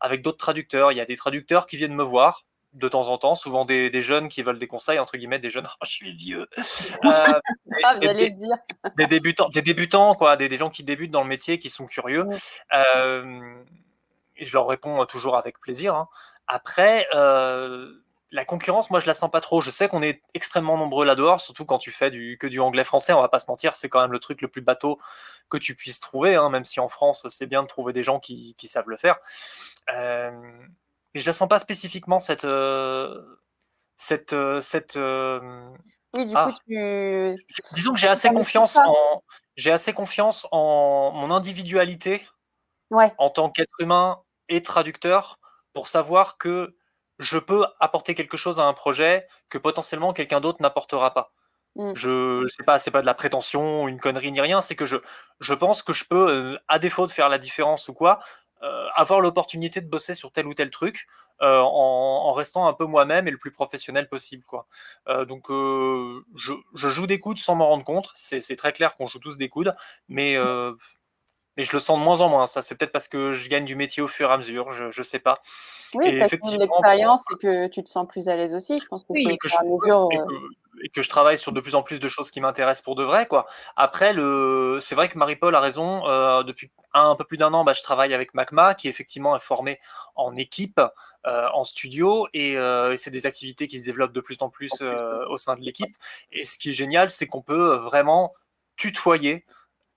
avec 0.00 0.22
d'autres 0.22 0.38
traducteurs. 0.38 0.92
Il 0.92 0.98
y 0.98 1.00
a 1.00 1.04
des 1.06 1.16
traducteurs 1.16 1.66
qui 1.66 1.76
viennent 1.76 1.94
me 1.94 2.02
voir 2.02 2.44
de 2.72 2.88
temps 2.88 3.08
en 3.08 3.18
temps, 3.18 3.34
souvent 3.34 3.64
des, 3.64 4.02
jeunes 4.02 4.28
qui 4.28 4.42
veulent 4.42 4.58
des 4.58 4.66
conseils 4.66 4.98
entre 4.98 5.16
guillemets, 5.16 5.38
des 5.38 5.50
jeunes. 5.50 5.66
Oh, 5.80 5.84
je 5.84 5.90
suis 5.90 6.14
vieux. 6.14 6.48
Euh, 7.04 7.40
ah, 7.84 7.94
vous 7.96 8.06
allez 8.06 8.30
le 8.30 8.36
dire. 8.36 8.56
des 8.96 9.06
débutants, 9.06 9.48
des 9.48 9.62
débutants 9.62 10.14
quoi, 10.14 10.36
des, 10.36 10.56
gens 10.56 10.70
qui 10.70 10.84
débutent 10.84 11.10
dans 11.10 11.22
le 11.22 11.28
métier, 11.28 11.58
qui 11.58 11.68
sont 11.68 11.86
curieux. 11.86 12.26
et 12.72 14.44
je 14.44 14.52
leur 14.52 14.66
réponds 14.66 15.04
toujours 15.06 15.36
avec 15.36 15.58
plaisir. 15.58 15.94
Hein. 15.94 16.08
Après 16.46 17.06
la 18.32 18.46
concurrence, 18.46 18.90
moi, 18.90 18.98
je 18.98 19.06
la 19.06 19.14
sens 19.14 19.30
pas 19.30 19.40
trop. 19.40 19.60
Je 19.60 19.70
sais 19.70 19.88
qu'on 19.88 20.02
est 20.02 20.22
extrêmement 20.32 20.78
nombreux 20.78 21.04
là-dehors, 21.04 21.40
surtout 21.40 21.66
quand 21.66 21.78
tu 21.78 21.92
fais 21.92 22.10
du, 22.10 22.38
que 22.38 22.46
du 22.46 22.60
anglais-français. 22.60 23.12
On 23.12 23.20
va 23.20 23.28
pas 23.28 23.40
se 23.40 23.46
mentir, 23.46 23.74
c'est 23.74 23.90
quand 23.90 24.00
même 24.00 24.10
le 24.12 24.18
truc 24.18 24.40
le 24.40 24.48
plus 24.48 24.62
bateau 24.62 24.98
que 25.50 25.58
tu 25.58 25.74
puisses 25.74 26.00
trouver, 26.00 26.34
hein, 26.34 26.48
même 26.48 26.64
si 26.64 26.80
en 26.80 26.88
France, 26.88 27.26
c'est 27.28 27.46
bien 27.46 27.62
de 27.62 27.68
trouver 27.68 27.92
des 27.92 28.02
gens 28.02 28.18
qui, 28.18 28.56
savent 28.64 28.88
le 28.88 28.96
faire. 28.96 29.18
Euh, 29.92 30.30
mais 31.14 31.20
je 31.20 31.26
la 31.26 31.32
sens 31.32 31.48
pas 31.48 31.58
spécifiquement 31.58 32.18
cette. 32.18 32.44
Euh, 32.44 33.22
cette, 33.96 34.32
euh, 34.32 34.60
cette 34.60 34.96
oui, 36.14 36.26
du 36.26 36.34
coup, 36.34 36.38
ah. 36.38 36.52
tu... 36.66 37.36
Disons 37.74 37.92
que 37.94 37.98
j'ai 37.98 38.08
assez 38.08 38.28
confiance 38.28 38.76
en. 38.76 39.22
J'ai 39.56 39.70
assez 39.70 39.92
confiance 39.92 40.46
en 40.50 41.12
mon 41.12 41.30
individualité 41.30 42.26
ouais. 42.90 43.12
en 43.18 43.30
tant 43.30 43.50
qu'être 43.50 43.74
humain 43.80 44.22
et 44.48 44.62
traducteur 44.62 45.38
pour 45.74 45.88
savoir 45.88 46.38
que 46.38 46.76
je 47.18 47.38
peux 47.38 47.66
apporter 47.80 48.14
quelque 48.14 48.36
chose 48.36 48.60
à 48.60 48.64
un 48.64 48.72
projet 48.72 49.26
que 49.48 49.58
potentiellement 49.58 50.12
quelqu'un 50.12 50.40
d'autre 50.40 50.62
n'apportera 50.62 51.12
pas. 51.12 51.32
Mm. 51.76 51.92
Je 51.94 52.46
sais 52.48 52.64
pas, 52.64 52.78
c'est 52.78 52.90
pas 52.90 53.00
de 53.00 53.06
la 53.06 53.14
prétention, 53.14 53.88
une 53.88 53.98
connerie 53.98 54.32
ni 54.32 54.40
rien, 54.40 54.60
c'est 54.60 54.76
que 54.76 54.86
je, 54.86 54.96
je 55.40 55.54
pense 55.54 55.82
que 55.82 55.92
je 55.92 56.04
peux, 56.04 56.30
euh, 56.30 56.58
à 56.68 56.78
défaut 56.78 57.06
de 57.06 57.12
faire 57.12 57.28
la 57.28 57.38
différence 57.38 57.88
ou 57.88 57.94
quoi, 57.94 58.20
euh, 58.20 58.22
avoir 58.94 59.20
l'opportunité 59.20 59.80
de 59.80 59.88
bosser 59.88 60.14
sur 60.14 60.32
tel 60.32 60.46
ou 60.46 60.54
tel 60.54 60.70
truc 60.70 61.06
euh, 61.40 61.58
en, 61.58 62.32
restant 62.32 62.68
un 62.68 62.72
peu 62.72 62.84
moi-même 62.84 63.26
et 63.26 63.30
le 63.30 63.38
plus 63.38 63.50
professionnel 63.50 64.08
possible. 64.08 64.44
Quoi. 64.44 64.66
donc 65.26 65.46
je, 65.48 66.52
je, 66.74 66.88
joue 66.88 67.06
des 67.06 67.18
coudes 67.18 67.38
sans 67.38 67.54
m'en 67.56 67.68
rendre 67.68 67.84
compte, 67.84 68.10
c'est 68.14 68.56
très 68.56 68.72
clair 68.72 68.96
qu'on 68.96 69.08
joue 69.08 69.18
tous 69.18 69.36
des 69.36 69.48
coudes, 69.48 69.74
mais 70.08 70.36
mais 71.56 71.62
je 71.62 71.72
le 71.72 71.80
sens 71.80 71.98
de 71.98 72.04
moins 72.04 72.20
en 72.20 72.28
moins. 72.28 72.46
Ça, 72.46 72.62
c'est 72.62 72.74
peut-être 72.74 72.92
parce 72.92 73.08
que 73.08 73.34
je 73.34 73.48
gagne 73.48 73.64
du 73.64 73.76
métier 73.76 74.02
au 74.02 74.08
fur 74.08 74.30
et 74.30 74.32
à 74.32 74.36
mesure. 74.36 74.72
Je 74.72 74.84
ne 74.86 75.04
sais 75.04 75.18
pas. 75.18 75.42
Oui, 75.94 76.06
et 76.06 76.18
effectivement, 76.18 76.58
l'expérience 76.58 77.24
et 77.32 77.36
que 77.36 77.66
tu 77.68 77.82
te 77.82 77.88
sens 77.88 78.06
plus 78.08 78.28
à 78.28 78.36
l'aise 78.36 78.54
aussi. 78.54 78.78
Je 78.78 78.86
pense 78.86 79.04
que 79.04 79.08
oui, 79.10 79.26
à 79.26 79.64
mesure. 79.64 80.08
Et 80.82 80.88
que, 80.88 81.02
je 81.02 81.08
travaille 81.08 81.38
sur 81.38 81.52
de 81.52 81.60
plus 81.60 81.74
en 81.74 81.82
plus 81.82 82.00
de 82.00 82.08
choses 82.08 82.30
qui 82.30 82.40
m'intéressent 82.40 82.82
pour 82.82 82.96
de 82.96 83.04
vrai. 83.04 83.26
Quoi. 83.26 83.46
Après, 83.76 84.12
le... 84.12 84.78
c'est 84.80 84.94
vrai 84.94 85.08
que 85.08 85.18
Marie-Paul 85.18 85.54
a 85.54 85.60
raison. 85.60 86.06
Euh, 86.08 86.42
depuis 86.42 86.70
un, 86.94 87.14
peu 87.14 87.24
plus 87.24 87.36
d'un 87.36 87.52
an, 87.52 87.62
bah, 87.62 87.74
je 87.74 87.82
travaille 87.82 88.14
avec 88.14 88.32
MACMA, 88.34 88.74
qui 88.74 88.88
effectivement 88.88 89.36
est 89.36 89.42
formé 89.42 89.78
en 90.16 90.34
équipe, 90.34 90.80
euh, 91.26 91.48
en 91.52 91.64
studio, 91.64 92.26
euh, 92.34 92.92
et, 92.92 92.96
c'est 92.96 93.10
des 93.10 93.26
activités 93.26 93.68
qui 93.68 93.78
se 93.78 93.84
développent 93.84 94.12
de 94.12 94.20
plus 94.20 94.38
en 94.40 94.48
plus 94.48 94.82
au 95.28 95.36
sein 95.36 95.56
de 95.56 95.60
l'équipe. 95.60 95.94
Et 96.32 96.44
ce 96.44 96.58
qui 96.58 96.70
est 96.70 96.74
génial, 96.74 97.10
c'est 97.10 97.26
qu'on 97.26 97.42
peut 97.42 97.76
vraiment 97.76 98.32
tutoyer 98.76 99.44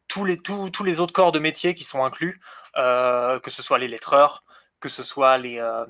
tous 0.08 0.26
les, 0.26 0.38
tous, 0.38 0.84
les 0.84 1.00
autres 1.00 1.14
corps 1.14 1.32
de 1.32 1.40
métier 1.40 1.74
qui 1.74 1.84
sont 1.84 2.04
inclus, 2.04 2.40
euh, 2.78 3.40
que 3.40 3.50
ce 3.50 3.62
soit 3.62 3.78
les 3.78 3.88
lettreurs, 3.88 4.44
que 4.80 4.90
ce 4.90 5.04
soit 5.04 5.38
les, 5.38 5.60
euh, 5.60 5.86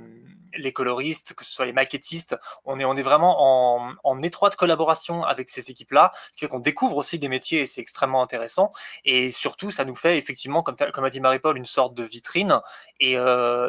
les 0.56 0.71
coloristes, 0.71 1.34
que 1.34 1.43
ce 1.43 1.51
soit 1.51 1.65
les 1.65 1.73
maquettistes. 1.73 2.38
On 2.63 2.80
est, 2.80 2.86
on 2.86 2.95
est 2.95 3.01
vraiment 3.01 3.78
en, 3.78 3.93
en 4.04 4.21
étroite 4.21 4.56
collaboration 4.56 5.23
avec 5.23 5.49
ces 5.49 5.69
équipes-là, 5.71 6.13
ce 6.28 6.34
qui 6.34 6.39
fait 6.39 6.47
qu'on 6.47 6.60
découvre 6.60 6.97
aussi 6.97 7.19
des 7.19 7.28
métiers 7.28 7.62
et 7.62 7.65
c'est 7.65 7.82
extrêmement 7.82 8.21
intéressant. 8.21 8.71
Et 9.04 9.32
surtout, 9.32 9.71
ça 9.71 9.86
nous 9.86 9.95
fait 9.95 10.17
effectivement, 10.17 10.63
comme, 10.63 10.75
comme 10.75 11.04
a 11.04 11.10
dit 11.10 11.19
Marie-Paul, 11.19 11.58
une 11.58 11.65
sorte 11.65 11.93
de 11.93 12.04
vitrine 12.04 12.62
et, 12.99 13.17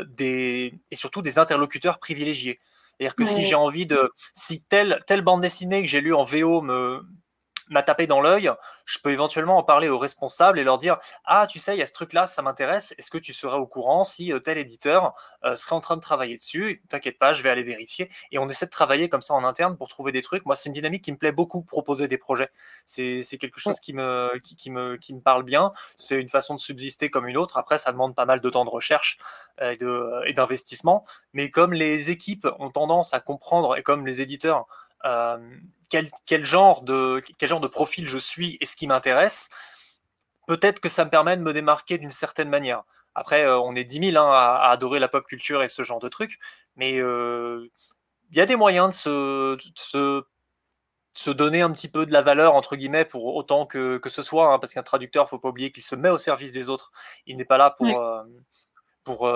des, 0.08 0.74
et 0.90 0.96
surtout 0.96 1.22
des 1.22 1.38
interlocuteurs 1.38 1.98
privilégiés. 1.98 2.60
C'est-à-dire 2.98 3.14
que 3.14 3.24
si 3.26 3.42
j'ai 3.42 3.54
envie 3.54 3.86
de. 3.86 4.10
Si 4.34 4.62
telle, 4.62 5.02
telle 5.06 5.22
bande 5.22 5.42
dessinée 5.42 5.82
que 5.82 5.88
j'ai 5.88 6.00
lue 6.00 6.14
en 6.14 6.24
VO 6.24 6.62
me, 6.62 7.04
m'a 7.68 7.82
tapé 7.82 8.06
dans 8.06 8.20
l'œil, 8.20 8.50
je 8.84 8.98
peux 8.98 9.10
éventuellement 9.10 9.58
en 9.58 9.62
parler 9.62 9.88
aux 9.88 9.98
responsables 9.98 10.58
et 10.58 10.64
leur 10.64 10.78
dire 10.78 10.98
Ah, 11.24 11.46
tu 11.46 11.58
sais, 11.58 11.74
il 11.74 11.78
y 11.78 11.82
a 11.82 11.86
ce 11.86 11.92
truc-là, 11.92 12.26
ça 12.26 12.42
m'intéresse. 12.42 12.94
Est-ce 12.98 13.10
que 13.10 13.18
tu 13.18 13.32
serais 13.32 13.56
au 13.56 13.66
courant 13.66 14.04
si 14.04 14.32
euh, 14.32 14.38
tel 14.38 14.58
éditeur 14.58 15.14
euh, 15.44 15.56
serait 15.56 15.74
en 15.74 15.80
train 15.80 15.96
de 15.96 16.00
travailler 16.00 16.36
dessus? 16.36 16.82
T'inquiète 16.88 17.18
pas, 17.18 17.32
je 17.32 17.42
vais 17.42 17.50
aller 17.50 17.62
vérifier. 17.62 18.10
Et 18.30 18.38
on 18.38 18.48
essaie 18.48 18.66
de 18.66 18.70
travailler 18.70 19.08
comme 19.08 19.22
ça 19.22 19.34
en 19.34 19.44
interne 19.44 19.76
pour 19.76 19.88
trouver 19.88 20.12
des 20.12 20.22
trucs. 20.22 20.46
Moi, 20.46 20.56
c'est 20.56 20.68
une 20.68 20.74
dynamique 20.74 21.04
qui 21.04 21.12
me 21.12 21.18
plaît 21.18 21.32
beaucoup, 21.32 21.62
proposer 21.62 22.08
des 22.08 22.18
projets. 22.18 22.50
C'est 22.86 23.22
quelque 23.38 23.58
chose 23.58 23.80
qui 23.80 23.92
me, 23.92 24.38
qui, 24.38 24.70
me, 24.70 24.96
qui 24.96 25.14
me 25.14 25.20
parle 25.20 25.42
bien. 25.42 25.72
C'est 25.96 26.20
une 26.20 26.28
façon 26.28 26.54
de 26.54 26.60
subsister 26.60 27.10
comme 27.10 27.26
une 27.26 27.36
autre. 27.36 27.56
Après, 27.56 27.78
ça 27.78 27.92
demande 27.92 28.14
pas 28.14 28.26
mal 28.26 28.40
de 28.40 28.50
temps 28.50 28.64
de 28.64 28.70
recherche 28.70 29.18
euh, 29.60 30.22
et 30.26 30.32
d'investissement. 30.32 31.04
Mais 31.32 31.50
comme 31.50 31.72
les 31.72 32.10
équipes 32.10 32.46
ont 32.58 32.70
tendance 32.70 33.14
à 33.14 33.20
comprendre 33.20 33.76
et 33.76 33.82
comme 33.82 34.06
les 34.06 34.20
éditeurs 34.20 34.66
euh, 35.06 35.38
quel, 35.88 36.44
genre 36.44 36.82
de, 36.82 37.22
quel 37.38 37.48
genre 37.48 37.60
de 37.60 37.68
profil 37.68 38.08
je 38.08 38.18
suis 38.18 38.58
et 38.60 38.66
ce 38.66 38.76
qui 38.76 38.86
m'intéresse, 38.86 39.48
peut-être 40.46 40.80
que 40.80 40.88
ça 40.88 41.04
me 41.04 41.10
permet 41.10 41.36
de 41.36 41.42
me 41.42 41.52
démarquer 41.52 41.98
d'une 41.98 42.10
certaine 42.10 42.48
manière. 42.48 42.82
Après, 43.14 43.44
euh, 43.44 43.58
on 43.58 43.74
est 43.74 43.84
10 43.84 44.10
000 44.12 44.22
hein, 44.22 44.30
à, 44.32 44.70
adorer 44.70 44.98
la 44.98 45.08
pop 45.08 45.24
culture 45.24 45.62
et 45.62 45.68
ce 45.68 45.82
genre 45.82 46.00
de 46.00 46.08
trucs, 46.08 46.38
mais 46.74 46.98
euh, 46.98 47.70
il 48.30 48.36
y 48.36 48.40
a 48.40 48.46
des 48.46 48.56
moyens 48.56 48.88
de 48.88 48.94
se, 48.94 50.24
se, 51.14 51.30
donner 51.30 51.62
un 51.62 51.70
petit 51.70 51.88
peu 51.88 52.04
de 52.04 52.12
la 52.12 52.20
valeur, 52.20 52.54
entre 52.54 52.74
guillemets, 52.74 53.04
pour 53.04 53.36
autant 53.36 53.64
que, 53.64 53.98
que 53.98 54.08
ce 54.08 54.22
soit, 54.22 54.52
hein, 54.52 54.58
parce 54.58 54.74
qu'un 54.74 54.82
traducteur, 54.82 55.28
faut 55.30 55.38
pas 55.38 55.48
oublier 55.48 55.70
qu'il 55.70 55.84
se 55.84 55.94
met 55.94 56.10
au 56.10 56.18
service 56.18 56.52
des 56.52 56.68
autres. 56.68 56.90
Il 57.26 57.36
n'est 57.36 57.44
pas 57.44 57.58
là 57.58 57.70
pour, 57.70 57.86
pour, 59.04 59.30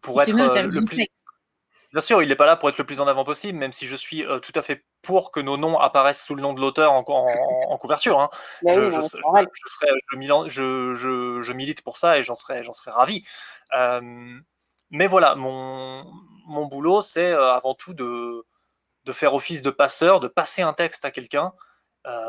pour 0.00 0.22
être 0.22 0.30
le 0.30 0.84
plus... 0.86 1.08
Bien 1.96 2.02
sûr, 2.02 2.22
il 2.22 2.28
n'est 2.28 2.36
pas 2.36 2.44
là 2.44 2.56
pour 2.56 2.68
être 2.68 2.76
le 2.76 2.84
plus 2.84 3.00
en 3.00 3.06
avant 3.06 3.24
possible, 3.24 3.58
même 3.58 3.72
si 3.72 3.86
je 3.86 3.96
suis 3.96 4.22
euh, 4.22 4.38
tout 4.38 4.52
à 4.54 4.60
fait 4.60 4.84
pour 5.00 5.32
que 5.32 5.40
nos 5.40 5.56
noms 5.56 5.78
apparaissent 5.78 6.22
sous 6.22 6.34
le 6.34 6.42
nom 6.42 6.52
de 6.52 6.60
l'auteur 6.60 6.92
en, 6.92 7.02
couverture. 7.78 8.18
je, 10.46 11.52
milite 11.54 11.80
pour 11.80 11.96
ça 11.96 12.18
et 12.18 12.22
j'en 12.22 12.34
serais, 12.34 12.62
serais 12.74 12.90
ravi. 12.90 13.24
Euh, 13.74 14.38
mais 14.90 15.06
voilà, 15.06 15.36
mon, 15.36 16.04
mon 16.46 16.66
boulot, 16.66 17.00
c'est 17.00 17.32
euh, 17.32 17.54
avant 17.54 17.72
tout 17.72 17.94
de, 17.94 18.44
de, 19.04 19.12
faire 19.14 19.32
office 19.32 19.62
de 19.62 19.70
passeur, 19.70 20.20
de 20.20 20.28
passer 20.28 20.60
un 20.60 20.74
texte 20.74 21.06
à 21.06 21.10
quelqu'un 21.10 21.54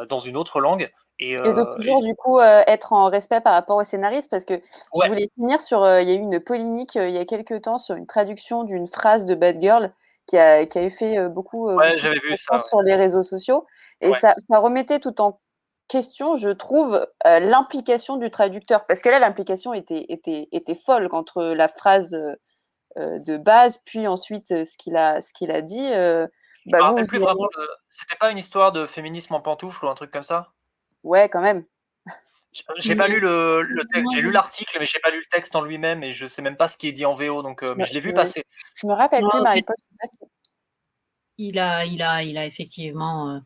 dans 0.07 0.19
une 0.19 0.37
autre 0.37 0.61
langue 0.61 0.89
et, 1.19 1.35
de 1.35 1.41
euh, 1.41 1.75
toujours, 1.75 2.03
du 2.03 2.15
coup, 2.15 2.39
euh, 2.39 2.61
être 2.67 2.93
en 2.93 3.09
respect 3.09 3.41
par 3.41 3.53
rapport 3.53 3.77
au 3.77 3.83
scénariste, 3.83 4.29
parce 4.29 4.45
que 4.45 4.61
je 5.01 5.07
voulais 5.07 5.29
finir 5.35 5.61
sur. 5.61 5.83
Euh, 5.83 6.01
il 6.01 6.09
y 6.09 6.11
a 6.11 6.15
eu 6.15 6.19
une 6.19 6.39
polémique 6.39 6.95
il 6.95 7.09
y 7.09 7.17
a 7.17 7.25
quelques 7.25 7.63
temps 7.63 7.79
sur 7.79 7.95
une 7.95 8.05
traduction 8.05 8.63
d'une 8.63 8.87
phrase 8.87 9.25
de 9.25 9.33
Bad 9.33 9.59
Girl 9.59 9.91
qui, 10.27 10.37
a, 10.37 10.65
qui 10.65 10.77
avait 10.77 10.89
fait 10.89 11.27
beaucoup, 11.29 11.69
vu 11.69 12.35
ça. 12.35 12.59
sur 12.59 12.81
les 12.81 12.95
réseaux 12.95 13.23
sociaux. 13.23 13.65
Et 14.01 14.13
ça, 14.13 14.35
ça, 14.47 14.59
remettait 14.59 14.99
tout 14.99 15.19
en 15.21 15.39
question, 15.87 16.35
je 16.35 16.49
trouve, 16.49 17.07
l'implication 17.23 18.17
du 18.17 18.29
traducteur. 18.29 18.85
Parce 18.85 19.01
que 19.01 19.09
là, 19.09 19.19
l'implication 19.19 19.73
était, 19.73 20.05
était, 20.09 20.49
était 20.51 20.75
folle 20.75 21.07
entre 21.13 21.43
la 21.43 21.67
phrase 21.67 22.15
de 22.95 23.37
base, 23.37 23.79
puis 23.85 24.05
ensuite 24.05 24.49
ce 24.49 24.77
qu'il 24.77 24.97
a, 24.97 25.21
ce 25.21 25.33
qu'il 25.33 25.49
a 25.49 25.61
dit. 25.61 25.89
Bah, 26.67 26.93
C'était 27.89 28.17
pas 28.19 28.29
une 28.29 28.37
histoire 28.37 28.73
de 28.73 28.85
féminisme 28.85 29.33
en 29.33 29.41
pantoufle 29.41 29.85
ou 29.85 29.87
un 29.87 29.95
truc 29.95 30.11
comme 30.11 30.23
ça? 30.23 30.53
Ouais, 31.07 31.29
quand 31.29 31.41
même. 31.41 31.63
J'ai 32.79 32.95
pas 32.95 33.07
lu 33.07 33.19
le, 33.21 33.63
texte, 33.93 34.11
j'ai 34.13 34.21
lu 34.21 34.31
l'article, 34.31 34.77
mais 34.79 34.85
j'ai 34.85 34.99
pas 34.99 35.09
lu 35.09 35.19
le 35.19 35.25
texte 35.31 35.55
en 35.55 35.61
lui-même 35.61 36.03
et 36.03 36.11
je 36.11 36.27
sais 36.27 36.41
même 36.41 36.57
pas 36.57 36.67
ce 36.67 36.77
qui 36.77 36.87
est 36.89 36.91
dit 36.91 37.05
en 37.05 37.13
VO, 37.13 37.43
donc 37.43 37.63
euh, 37.63 37.75
mais 37.77 37.85
je 37.85 37.93
l'ai 37.93 37.99
vu 38.01 38.13
passer. 38.13 38.43
Je 38.75 38.87
me 38.87 38.93
rappelle 38.93 39.23
plus, 39.29 39.41
Marie-Paul. 39.41 39.75
Il 41.37 41.59
a, 41.59 41.85
il 41.85 42.01
a, 42.01 42.23
il 42.23 42.37
a 42.37 42.45
effectivement. 42.45 43.29
Euh, 43.29 43.39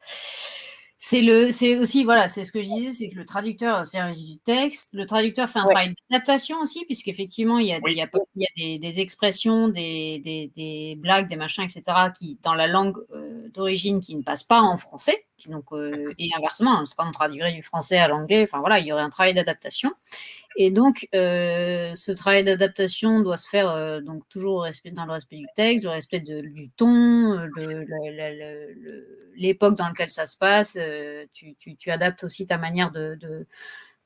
c'est 1.04 1.22
le, 1.22 1.50
c'est 1.50 1.78
aussi, 1.78 2.04
voilà, 2.04 2.28
c'est 2.28 2.46
ce 2.46 2.52
que 2.52 2.62
je 2.62 2.68
disais, 2.68 2.92
c'est 2.92 3.10
que 3.10 3.16
le 3.16 3.26
traducteur 3.26 3.82
au 3.82 3.84
service 3.84 4.24
du 4.24 4.38
texte, 4.38 4.92
le 4.94 5.08
traducteur 5.08 5.50
fait 5.50 5.58
un 5.58 5.66
travail 5.66 5.96
d'adaptation 6.12 6.60
aussi, 6.60 6.86
puisqu'effectivement, 6.86 7.58
il 7.58 7.66
y 7.66 7.74
a, 7.74 7.80
il 7.88 7.98
y 7.98 8.02
a, 8.04 8.08
il 8.36 8.48
y 8.60 8.76
a 8.76 8.80
des, 8.80 9.00
expressions, 9.00 9.68
des, 9.68 10.22
des, 10.24 10.52
des, 10.56 10.96
blagues, 11.00 11.28
des 11.28 11.38
machins, 11.38 11.64
etc., 11.64 11.82
qui, 12.16 12.38
dans 12.44 12.54
la 12.54 12.68
langue 12.68 12.98
euh, 13.16 13.50
d'origine, 13.50 14.00
qui 14.00 14.16
ne 14.16 14.22
passent 14.22 14.44
pas 14.44 14.62
en 14.62 14.78
français, 14.78 15.26
qui, 15.38 15.50
donc, 15.50 15.64
euh, 15.72 16.14
et 16.20 16.30
inversement, 16.38 16.78
hein, 16.78 16.84
c'est 16.86 16.96
pas 16.96 17.08
on 17.08 17.12
traduirait 17.12 17.54
du 17.54 17.64
français 17.64 17.98
à 17.98 18.08
l'anglais, 18.08 18.44
enfin 18.44 18.60
voilà, 18.60 18.78
il 18.78 18.86
y 18.86 18.94
aurait 18.94 19.02
un 19.02 19.10
travail 19.10 19.34
d'adaptation. 19.34 19.92
Et 20.58 20.72
donc, 20.72 21.08
euh, 21.16 21.96
ce 21.96 22.12
travail 22.12 22.44
d'adaptation 22.44 23.22
doit 23.22 23.38
se 23.38 23.48
faire 23.48 23.70
euh, 23.70 24.02
donc 24.02 24.28
toujours 24.30 24.56
au 24.56 24.60
respect, 24.60 24.92
dans 24.92 25.06
le 25.06 25.14
respect 25.14 25.38
du 25.38 25.48
texte, 25.56 25.84
le 25.84 25.90
respect 25.90 26.20
du 26.20 26.70
ton, 26.76 27.48
l'époque 29.36 29.78
dans 29.78 29.88
laquelle 29.88 30.10
ça 30.10 30.26
se 30.26 30.38
passe. 30.38 30.78
Euh, 30.80 31.26
tu, 31.34 31.92
adaptes 31.92 32.24
aussi 32.24 32.48
ta 32.48 32.58
manière 32.58 32.92
de, 32.92 33.18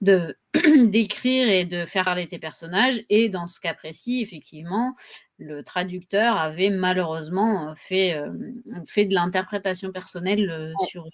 d'écrire 0.85 1.49
et 1.49 1.65
de 1.65 1.85
faire 1.85 2.05
parler 2.05 2.27
tes 2.27 2.39
personnages. 2.39 3.01
Et 3.09 3.29
dans 3.29 3.47
ce 3.47 3.59
cas 3.59 3.73
précis, 3.73 4.21
effectivement, 4.21 4.95
le 5.37 5.63
traducteur 5.63 6.37
avait 6.37 6.69
malheureusement 6.69 7.73
fait, 7.75 8.21
fait 8.87 9.05
de 9.05 9.13
l'interprétation 9.13 9.91
personnelle 9.91 10.73
sur, 10.87 11.07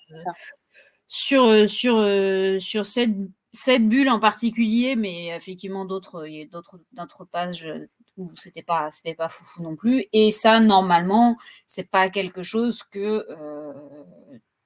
sur, 1.08 1.70
sur, 1.70 2.62
sur 2.62 2.86
cette 2.86 3.15
cette 3.51 3.87
bulle 3.87 4.09
en 4.09 4.19
particulier, 4.19 4.95
mais 4.95 5.27
effectivement 5.35 5.85
d'autres, 5.85 6.27
il 6.27 6.33
y 6.35 6.41
a 6.41 6.45
d'autres, 6.45 6.79
d'autres 6.93 7.25
pages 7.25 7.67
où 8.17 8.31
c'était 8.35 8.61
pas, 8.61 8.89
c'était 8.91 9.13
pas 9.13 9.29
foufou 9.29 9.61
non 9.63 9.75
plus. 9.75 10.05
Et 10.13 10.31
ça, 10.31 10.59
normalement, 10.59 11.37
c'est 11.67 11.89
pas 11.89 12.09
quelque 12.09 12.43
chose 12.43 12.83
que 12.83 13.25
euh, 13.29 13.73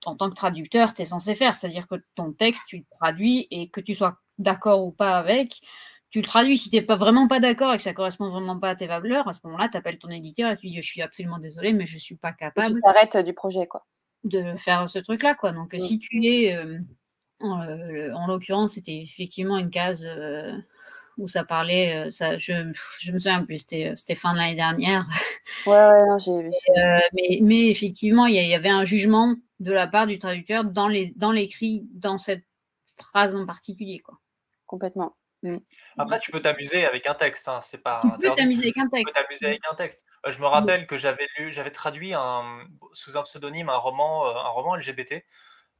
en 0.05 0.15
tant 0.15 0.29
que 0.29 0.35
traducteur, 0.35 0.93
tu 0.93 1.01
es 1.01 1.05
censé 1.05 1.35
faire. 1.35 1.55
C'est-à-dire 1.55 1.87
que 1.87 1.95
ton 2.15 2.31
texte, 2.31 2.65
tu 2.67 2.77
le 2.77 2.83
traduis 2.99 3.47
et 3.51 3.69
que 3.69 3.81
tu 3.81 3.95
sois 3.95 4.17
d'accord 4.37 4.85
ou 4.85 4.91
pas 4.91 5.17
avec, 5.17 5.61
tu 6.09 6.19
le 6.19 6.25
traduis. 6.25 6.57
Si 6.57 6.69
tu 6.69 6.75
n'es 6.75 6.81
pas 6.81 6.95
vraiment 6.95 7.27
pas 7.27 7.39
d'accord 7.39 7.73
et 7.73 7.77
que 7.77 7.83
ça 7.83 7.93
correspond 7.93 8.29
vraiment 8.29 8.59
pas 8.59 8.69
à 8.69 8.75
tes 8.75 8.87
valeurs, 8.87 9.27
à 9.27 9.33
ce 9.33 9.39
moment-là, 9.45 9.69
tu 9.69 9.77
appelles 9.77 9.97
ton 9.97 10.09
éditeur 10.09 10.51
et 10.51 10.57
tu 10.57 10.67
dis 10.67 10.75
je 10.75 10.87
suis 10.87 11.01
absolument 11.01 11.39
désolé, 11.39 11.73
mais 11.73 11.85
je 11.85 11.97
suis 11.97 12.17
pas 12.17 12.33
capable. 12.33 12.79
Tu 13.11 13.23
du 13.23 13.33
projet, 13.33 13.65
quoi. 13.67 13.85
De 14.23 14.55
faire 14.55 14.89
ce 14.89 14.99
truc-là, 14.99 15.35
quoi. 15.35 15.51
Donc, 15.51 15.75
si 15.77 15.99
tu 15.99 16.25
es 16.25 16.55
euh, 16.55 16.79
euh, 17.53 18.11
en 18.13 18.27
l'occurrence, 18.27 18.73
c'était 18.73 19.01
effectivement 19.01 19.57
une 19.57 19.69
case 19.69 20.05
euh, 20.05 20.51
où 21.17 21.27
ça 21.27 21.43
parlait. 21.43 22.07
Euh, 22.07 22.11
ça, 22.11 22.37
je, 22.37 22.53
je 22.99 23.11
me 23.11 23.19
souviens 23.19 23.43
plus, 23.43 23.59
c'était 23.59 24.15
fin 24.15 24.33
de 24.33 24.37
l'année 24.37 24.55
dernière. 24.55 25.05
Ouais, 25.65 25.73
ouais, 25.73 26.05
non, 26.07 26.17
j'ai 26.17 26.41
vu. 26.41 26.51
mais, 27.13 27.39
mais, 27.41 27.69
effectivement, 27.69 28.25
il 28.25 28.35
y, 28.35 28.53
avait 28.55 28.69
un 28.69 28.83
jugement 28.83 29.35
de 29.59 29.71
la 29.71 29.87
part 29.87 30.07
du 30.07 30.17
traducteur 30.17 30.65
dans 30.65 30.87
les 30.87 31.11
dans 31.15 31.31
l'écrit, 31.31 31.87
dans 31.93 32.17
cette 32.17 32.43
phrase 32.97 33.35
en 33.35 33.45
particulier, 33.45 33.99
quoi. 33.99 34.19
Complètement. 34.65 35.15
Mmh. 35.43 35.57
Après, 35.97 36.19
tu 36.19 36.31
peux 36.31 36.41
t'amuser 36.41 36.85
avec 36.85 37.05
un 37.05 37.13
texte. 37.13 37.47
Hein, 37.47 37.59
c'est 37.61 37.77
pas. 37.77 38.01
Tu 38.19 38.27
peux 38.27 38.33
t'amuser 38.33 38.63
avec 38.63 38.77
un 38.77 38.89
texte. 38.89 39.15
Tu 39.15 39.21
peux 39.21 39.27
t'amuser 39.27 39.45
avec 39.45 39.61
un 39.71 39.75
texte. 39.75 40.03
je 40.27 40.39
me 40.39 40.47
rappelle 40.47 40.87
que 40.87 40.97
j'avais 40.97 41.27
lu, 41.37 41.53
j'avais 41.53 41.71
traduit 41.71 42.13
un, 42.13 42.43
sous 42.93 43.17
un 43.17 43.23
pseudonyme 43.23 43.69
un 43.69 43.77
roman, 43.77 44.25
un 44.25 44.49
roman 44.49 44.75
LGBT. 44.75 45.23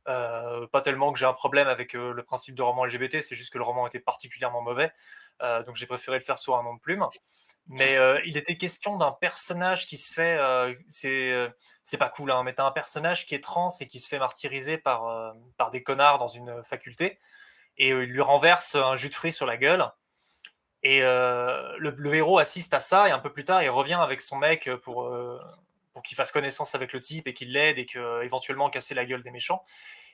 Euh, 0.07 0.67
pas 0.67 0.81
tellement 0.81 1.11
que 1.11 1.17
j'ai 1.17 1.25
un 1.25 1.33
problème 1.33 1.67
avec 1.67 1.95
euh, 1.95 2.13
le 2.13 2.23
principe 2.23 2.53
de 2.53 2.61
roman 2.61 2.85
LGBT, 2.85 3.21
c'est 3.21 3.33
juste 3.33 3.51
que 3.51 3.57
le 3.57 3.63
roman 3.63 3.87
était 3.87 3.99
particulièrement 3.99 4.61
mauvais, 4.61 4.91
euh, 5.41 5.63
donc 5.63 5.75
j'ai 5.75 5.87
préféré 5.87 6.19
le 6.19 6.23
faire 6.23 6.37
sur 6.37 6.55
un 6.57 6.63
nom 6.63 6.75
de 6.75 6.79
plume. 6.79 7.05
Mais 7.67 7.97
il 8.25 8.37
était 8.37 8.57
question 8.57 8.95
d'un 8.95 9.11
personnage 9.11 9.87
qui 9.87 9.97
se 9.97 10.13
fait, 10.13 10.37
c'est 10.91 11.97
pas 11.97 12.09
cool, 12.09 12.29
hein, 12.29 12.43
mais 12.43 12.53
t'as 12.53 12.63
un 12.63 12.71
personnage 12.71 13.25
qui 13.25 13.33
est 13.33 13.43
trans 13.43 13.69
et 13.79 13.87
qui 13.87 13.99
se 13.99 14.07
fait 14.07 14.19
martyriser 14.19 14.77
par 14.77 15.33
des 15.71 15.81
connards 15.81 16.19
dans 16.19 16.27
une 16.27 16.63
faculté, 16.63 17.17
et 17.77 17.89
il 17.89 18.03
lui 18.03 18.21
renverse 18.21 18.75
un 18.75 18.95
jus 18.95 19.09
de 19.09 19.15
fruits 19.15 19.33
sur 19.33 19.47
la 19.47 19.57
gueule. 19.57 19.89
Et 20.83 20.99
le, 20.99 22.13
héros 22.13 22.37
assiste 22.37 22.75
à 22.75 22.79
ça, 22.79 23.09
et 23.09 23.11
un 23.11 23.17
peu 23.17 23.33
plus 23.33 23.45
tard, 23.45 23.63
il 23.63 23.69
revient 23.71 23.97
avec 23.99 24.21
son 24.21 24.37
mec 24.37 24.69
pour 24.83 25.11
pour 25.95 26.03
qu'il 26.03 26.17
fasse 26.17 26.33
connaissance 26.33 26.75
avec 26.75 26.91
le 26.91 26.99
type 26.99 27.25
et 27.25 27.33
qu'il 27.33 27.53
l'aide 27.53 27.79
et 27.79 27.85
qu'éventuellement 27.85 28.69
casser 28.69 28.93
la 28.93 29.05
gueule 29.05 29.23
des 29.23 29.31
méchants. 29.31 29.63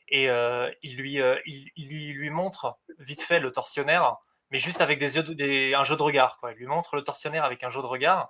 Et 0.10 0.30
euh, 0.30 0.70
il, 0.84 0.96
lui, 0.96 1.20
euh, 1.20 1.40
il, 1.48 1.72
lui, 1.76 2.14
lui 2.14 2.30
montre 2.30 2.78
vite 3.00 3.24
fait 3.24 3.40
le 3.40 3.52
tortionnaire, 3.52 4.18
mais 4.52 4.60
juste 4.60 4.80
avec 4.80 5.00
des 5.00 5.16
yeux 5.16 5.24
des, 5.24 5.74
un 5.74 5.84
jeu 5.84 5.96
de 5.96 6.04
regard. 6.04 6.38
Quoi. 6.38 6.52
Il 6.52 6.60
lui 6.60 6.68
montre 6.68 6.96
le 6.96 7.04
tortionnaire 7.04 7.44
avec 7.44 7.64
un 7.64 7.70
jeu 7.70 7.82
de 7.82 7.88
regard. 7.88 8.30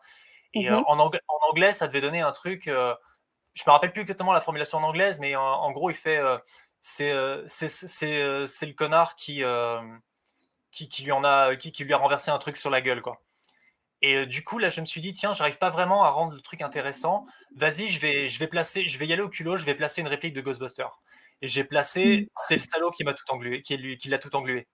Et 0.53 0.69
euh, 0.69 0.77
mhm. 0.77 0.83
en, 0.87 0.99
anglais, 0.99 1.19
en, 1.27 1.49
anglais, 1.49 1.73
ça 1.73 1.87
devait 1.87 1.99
donner 1.99 2.21
un 2.21 2.31
truc. 2.31 2.67
je 2.67 3.63
me 3.67 3.71
rappelle 3.71 3.91
plus 3.91 4.01
exactement 4.01 4.31
la 4.31 4.39
formulation 4.39 4.77
en 4.77 4.83
anglaise, 4.83 5.19
mais 5.19 5.35
en, 5.35 5.71
gros, 5.71 5.89
il 5.89 5.95
fait 5.97 6.21
c'est 6.79 7.11
c'est 7.47 8.65
le 8.65 8.73
connard 8.73 9.15
qui, 9.17 9.43
qui, 10.71 10.87
qui, 10.87 11.03
lui 11.03 11.11
en 11.11 11.25
a, 11.25 11.57
qui, 11.57 11.73
qui 11.73 11.83
lui 11.83 11.93
a 11.93 11.97
renversé 11.97 12.31
un 12.31 12.37
truc 12.37 12.55
sur 12.55 12.69
la 12.69 12.79
gueule. 12.79 13.01
quoi. 13.01 13.21
Et 14.01 14.15
euh, 14.15 14.25
du 14.25 14.43
coup, 14.43 14.57
là, 14.57 14.69
je 14.69 14.81
me 14.81 14.85
suis 14.85 15.01
dit, 15.01 15.13
tiens, 15.13 15.33
j'arrive 15.33 15.57
pas 15.57 15.69
vraiment 15.69 16.03
à 16.03 16.09
rendre 16.09 16.33
le 16.33 16.41
truc 16.41 16.61
intéressant. 16.61 17.25
Vas-y, 17.55 17.87
je 17.87 17.99
vais, 17.99 18.29
je 18.29 18.39
vais 18.39 18.47
placer, 18.47 18.87
je 18.87 18.97
vais 18.97 19.05
y 19.05 19.13
aller 19.13 19.21
au 19.21 19.29
culot, 19.29 19.57
je 19.57 19.65
vais 19.65 19.75
placer 19.75 20.01
une 20.01 20.07
réplique 20.07 20.33
de 20.33 20.41
Ghostbusters. 20.41 20.99
Et 21.41 21.47
j'ai 21.47 21.63
placé, 21.63 22.29
c'est 22.35 22.55
le 22.55 22.61
salaud 22.61 22.91
qui 22.91 23.03
m'a 23.03 23.13
tout 23.13 23.23
englué, 23.29 23.61
qui, 23.61 23.77
lui, 23.77 23.97
qui 23.97 24.09
l'a 24.09 24.19
tout 24.19 24.35
englué. 24.35 24.67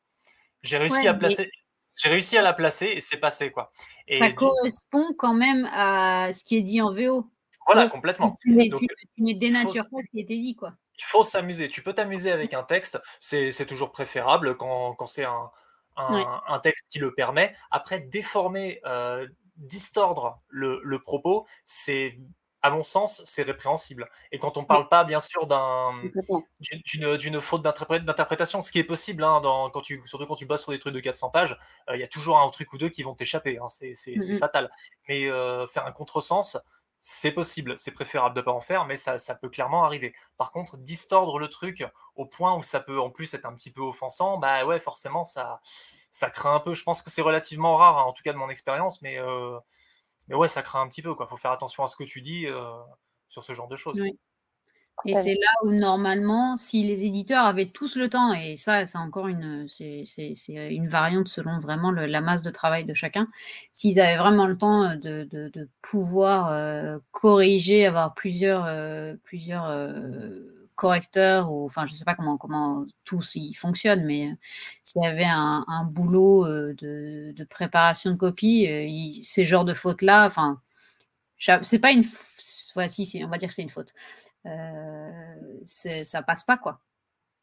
J'ai 0.63 0.77
réussi 0.77 1.07
à 1.07 1.13
placer. 1.13 1.49
J'ai 1.95 2.09
réussi 2.09 2.37
à 2.37 2.43
la 2.43 2.53
placer 2.53 2.85
et 2.85 3.01
c'est 3.01 3.17
passé 3.17 3.51
quoi. 3.51 3.71
Et 4.07 4.19
ça 4.19 4.31
correspond 4.31 5.15
quand 5.17 5.33
même 5.33 5.67
à 5.71 6.31
ce 6.31 6.43
qui 6.43 6.55
est 6.55 6.61
dit 6.61 6.79
en 6.79 6.93
VO. 6.93 7.25
Voilà, 7.65 7.89
complètement. 7.89 8.35
Tu 8.39 8.51
n'es 8.51 9.33
dénature 9.33 9.89
pas 9.89 10.01
ce 10.03 10.11
qui 10.11 10.19
était 10.19 10.37
dit 10.37 10.55
quoi. 10.55 10.73
Il 10.99 11.03
faut 11.03 11.23
s'amuser. 11.23 11.69
Tu 11.69 11.81
peux 11.81 11.93
t'amuser 11.93 12.31
avec 12.31 12.53
un 12.53 12.63
texte, 12.63 12.99
c'est 13.19 13.65
toujours 13.65 13.91
préférable 13.91 14.57
quand, 14.57 14.93
quand 14.93 15.07
c'est 15.07 15.25
un, 15.25 15.49
un, 15.97 16.59
texte 16.59 16.85
qui 16.89 16.99
le 16.99 17.13
permet. 17.13 17.55
Après, 17.71 17.99
déformer, 17.99 18.79
euh, 18.85 19.27
distordre 19.55 20.41
le, 20.47 20.79
le 20.83 20.99
propos, 20.99 21.45
c'est 21.65 22.17
à 22.61 22.69
mon 22.69 22.83
sens, 22.83 23.21
c'est 23.25 23.43
répréhensible. 23.43 24.09
Et 24.31 24.39
quand 24.39 24.57
on 24.57 24.61
ne 24.61 24.65
parle 24.65 24.89
pas, 24.89 25.03
bien 25.03 25.19
sûr, 25.19 25.47
d'une 26.59 27.41
faute 27.41 27.61
d'interprétation, 27.61 28.61
ce 28.61 28.71
qui 28.71 28.79
est 28.79 28.83
possible, 28.83 29.23
hein, 29.23 29.41
dans, 29.41 29.69
quand 29.69 29.81
tu, 29.81 30.01
surtout 30.05 30.25
quand 30.25 30.35
tu 30.35 30.45
bosses 30.45 30.63
sur 30.63 30.71
des 30.71 30.79
trucs 30.79 30.93
de 30.93 30.99
400 30.99 31.29
pages, 31.29 31.57
euh, 31.89 31.95
il 31.95 31.99
y 31.99 32.03
a 32.03 32.07
toujours 32.07 32.39
un 32.39 32.49
truc 32.49 32.73
ou 32.73 32.77
deux 32.77 32.89
qui 32.89 33.03
vont 33.03 33.15
t'échapper. 33.15 33.57
Hein, 33.59 33.67
c'est 33.69 33.95
fatal. 34.39 34.71
Mais 35.07 35.29
euh, 35.29 35.67
faire 35.67 35.85
un 35.85 35.91
contresens, 35.91 36.57
c'est 37.09 37.31
possible. 37.31 37.77
C'est 37.77 37.91
préférable 37.91 38.35
de 38.35 38.41
ne 38.41 38.45
pas 38.45 38.51
en 38.51 38.59
faire, 38.59 38.85
mais 38.85 38.97
ça, 38.97 39.17
peut 39.35 39.47
clairement 39.47 39.85
arriver. 39.85 40.13
Par 40.35 40.51
contre, 40.51 40.75
distordre 40.75 41.39
le 41.39 41.47
truc 41.47 41.85
au 42.15 42.25
point 42.25 42.53
où 42.57 42.63
ça 42.63 42.81
peut 42.81 42.99
en 42.99 43.09
plus 43.09 43.33
être 43.33 43.45
un 43.45 43.53
petit 43.53 43.71
peu 43.71 43.79
offensant, 43.79 44.37
bah 44.37 44.65
ouais, 44.65 44.81
forcément, 44.81 45.23
ça, 45.23 45.61
ça 46.11 46.29
craint 46.29 46.55
un 46.55 46.59
peu. 46.59 46.75
Je 46.75 46.83
pense 46.83 47.01
que 47.01 47.09
c'est 47.09 47.21
relativement 47.21 47.77
rare, 47.77 47.97
hein, 47.97 48.03
en 48.03 48.11
tout 48.11 48.23
cas 48.23 48.33
de 48.33 48.37
mon 48.37 48.49
expérience, 48.49 49.01
mais. 49.01 49.17
Euh, 49.19 49.57
mais 50.27 50.35
ouais, 50.35 50.49
ça 50.49 50.61
craint 50.61 50.81
un 50.81 50.89
petit 50.89 51.01
peu. 51.01 51.15
Il 51.17 51.27
faut 51.29 51.37
faire 51.37 51.51
attention 51.51 51.85
à 51.85 51.87
ce 51.87 51.95
que 51.95 52.03
tu 52.03 52.19
dis 52.21 52.45
euh, 52.45 52.73
sur 53.29 53.41
ce 53.41 53.53
genre 53.53 53.69
de 53.69 53.77
choses. 53.77 53.97
Et 55.05 55.15
c'est 55.15 55.35
là 55.35 55.47
où 55.63 55.71
normalement, 55.71 56.57
si 56.57 56.83
les 56.83 57.05
éditeurs 57.05 57.45
avaient 57.45 57.67
tous 57.67 57.95
le 57.95 58.09
temps, 58.09 58.33
et 58.33 58.55
ça, 58.55 58.85
c'est 58.85 58.97
encore 58.97 59.27
une, 59.27 59.67
c'est, 59.67 60.03
une 60.47 60.87
variante 60.87 61.27
selon 61.27 61.59
vraiment 61.59 61.91
la 61.91 62.21
masse 62.21 62.43
de 62.43 62.49
travail 62.49 62.83
de 62.85 62.93
chacun, 62.93 63.27
s'ils 63.71 63.99
avaient 63.99 64.17
vraiment 64.17 64.47
le 64.47 64.57
temps 64.57 64.95
de, 64.95 65.69
pouvoir 65.81 66.51
euh, 66.51 66.99
corriger, 67.11 67.85
avoir 67.85 68.13
plusieurs, 68.15 68.65
euh, 68.65 69.13
plusieurs 69.23 69.67
correcteur 70.77 71.51
ou 71.51 71.65
enfin 71.65 71.85
je 71.87 71.95
sais 71.95 72.05
pas 72.05 72.15
comment 72.15 72.37
comment 72.37 72.85
tous 73.03 73.35
y 73.35 73.53
fonctionnent 73.53 74.05
mais 74.05 74.29
euh, 74.29 74.35
s'il 74.83 75.01
y 75.01 75.05
avait 75.05 75.25
un, 75.25 75.83
boulot 75.91 76.45
euh, 76.45 76.73
de, 76.75 77.43
préparation 77.49 78.11
de 78.11 78.15
copie 78.15 78.67
euh, 78.69 79.21
ces 79.23 79.43
genres 79.43 79.65
de 79.65 79.73
fautes 79.73 80.03
là 80.03 80.25
enfin 80.25 80.61
c'est 81.39 81.79
pas 81.79 81.91
une 81.91 82.05
voici 82.75 83.21
on 83.25 83.27
va 83.27 83.37
dire 83.37 83.49
que 83.49 83.55
c'est 83.55 83.63
une 83.63 83.69
faute 83.69 83.93
ça 85.65 86.23
passe 86.23 86.43
pas 86.43 86.57
quoi 86.57 86.81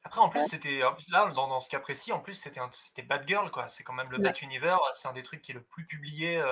après 0.04 0.20
en 0.20 0.28
plus 0.28 0.42
c'était 0.42 0.80
là 1.10 1.32
dans, 1.34 1.60
ce 1.60 1.70
cas 1.70 1.80
précis 1.80 2.12
en 2.12 2.20
plus 2.20 2.34
c'était 2.34 2.60
c'était 2.72 3.02
Bad 3.02 3.26
Girl 3.26 3.50
quoi 3.50 3.68
c'est 3.68 3.84
quand 3.84 3.94
même 3.94 4.10
le 4.10 4.18
Bad 4.18 4.40
Universe 4.42 4.80
c'est 4.92 5.08
un 5.08 5.12
des 5.12 5.22
trucs 5.22 5.42
qui 5.42 5.52
est 5.52 5.54
le 5.54 5.62
plus 5.62 5.86
publié 5.86 6.42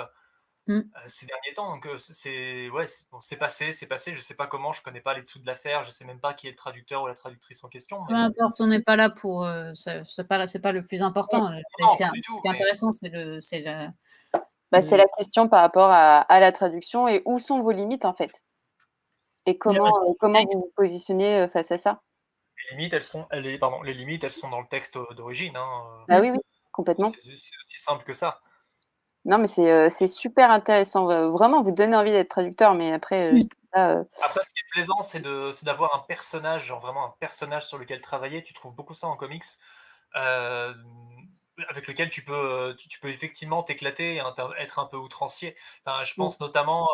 Mmh. 0.68 0.74
Euh, 0.74 0.80
ces 1.06 1.26
derniers 1.26 1.54
temps. 1.56 1.70
Donc, 1.70 1.88
c'est 1.98 2.70
ouais, 2.70 2.86
c'est 3.20 3.36
passé, 3.36 3.72
c'est 3.72 3.86
passé. 3.86 4.14
Je 4.14 4.20
sais 4.20 4.34
pas 4.34 4.46
comment, 4.46 4.72
je 4.72 4.82
connais 4.82 5.00
pas 5.00 5.14
les 5.14 5.22
dessous 5.22 5.40
de 5.40 5.46
l'affaire, 5.46 5.84
je 5.84 5.90
sais 5.90 6.04
même 6.04 6.20
pas 6.20 6.34
qui 6.34 6.46
est 6.46 6.50
le 6.50 6.56
traducteur 6.56 7.02
ou 7.02 7.08
la 7.08 7.16
traductrice 7.16 7.64
en 7.64 7.68
question. 7.68 8.04
Peu 8.06 8.14
importe, 8.14 8.60
on 8.60 8.68
n'est 8.68 8.82
pas 8.82 8.96
là 8.96 9.10
pour. 9.10 9.48
c'est 9.74 10.28
pas, 10.28 10.46
pas 10.46 10.72
le 10.72 10.86
plus 10.86 11.02
important. 11.02 11.48
ce, 11.48 11.96
qui 11.96 12.02
est, 12.02 12.48
intéressant, 12.48 12.92
c'est 12.92 13.08
le, 13.08 13.40
la. 13.64 13.92
Bah, 14.70 14.80
c'est 14.80 14.96
la 14.96 15.06
question 15.18 15.48
par 15.48 15.60
rapport 15.60 15.90
à, 15.90 16.40
la 16.40 16.52
traduction 16.52 17.08
et 17.08 17.22
où 17.26 17.38
sont 17.38 17.60
vos 17.60 17.72
limites 17.72 18.04
en 18.04 18.14
fait? 18.14 18.42
Et 19.46 19.58
comment, 19.58 19.90
comment 20.20 20.40
vous 20.52 20.60
vous 20.60 20.72
positionnez 20.76 21.48
face 21.52 21.72
à 21.72 21.78
ça? 21.78 22.00
Les 22.70 22.76
limites, 22.76 22.92
elles 22.92 23.02
sont, 23.02 23.26
elles, 23.30 23.58
pardon, 23.58 23.82
les 23.82 23.94
limites, 23.94 24.22
elles 24.24 24.32
sont 24.32 24.48
dans 24.48 24.60
le 24.60 24.68
texte 24.68 24.96
d'origine. 25.16 25.56
Hein. 25.56 26.04
Ah 26.08 26.20
oui, 26.20 26.30
oui, 26.30 26.38
complètement. 26.70 27.10
C'est 27.10 27.30
aussi 27.30 27.80
simple 27.80 28.04
que 28.04 28.14
ça. 28.14 28.40
Non, 29.24 29.38
mais 29.38 29.46
c'est 29.46 29.88
c'est 29.90 30.08
super 30.08 30.50
intéressant. 30.50 31.30
Vraiment, 31.30 31.62
vous 31.62 31.70
donnez 31.72 31.96
envie 31.96 32.10
d'être 32.10 32.30
traducteur, 32.30 32.74
mais 32.74 32.92
après, 32.92 33.32
Après, 33.72 34.42
ce 34.42 34.52
qui 34.52 34.60
est 34.60 34.70
plaisant, 34.72 35.02
c'est 35.02 35.20
de 35.20 35.50
c'est 35.52 35.66
d'avoir 35.66 35.94
un 35.96 36.00
personnage, 36.00 36.66
genre 36.66 36.80
vraiment 36.80 37.06
un 37.06 37.14
personnage 37.20 37.66
sur 37.66 37.78
lequel 37.78 38.00
travailler. 38.00 38.42
Tu 38.42 38.52
trouves 38.52 38.74
beaucoup 38.74 38.94
ça 38.94 39.06
en 39.06 39.16
comics, 39.16 39.44
avec 40.14 41.86
lequel 41.86 42.10
tu 42.10 42.24
peux, 42.24 42.76
tu 42.76 42.98
peux 43.00 43.08
effectivement 43.08 43.62
t'éclater 43.62 44.16
et 44.16 44.22
être 44.58 44.78
un 44.78 44.86
peu 44.86 44.96
outrancier. 44.96 45.56
je 45.86 46.14
pense 46.14 46.40
notamment, 46.40 46.88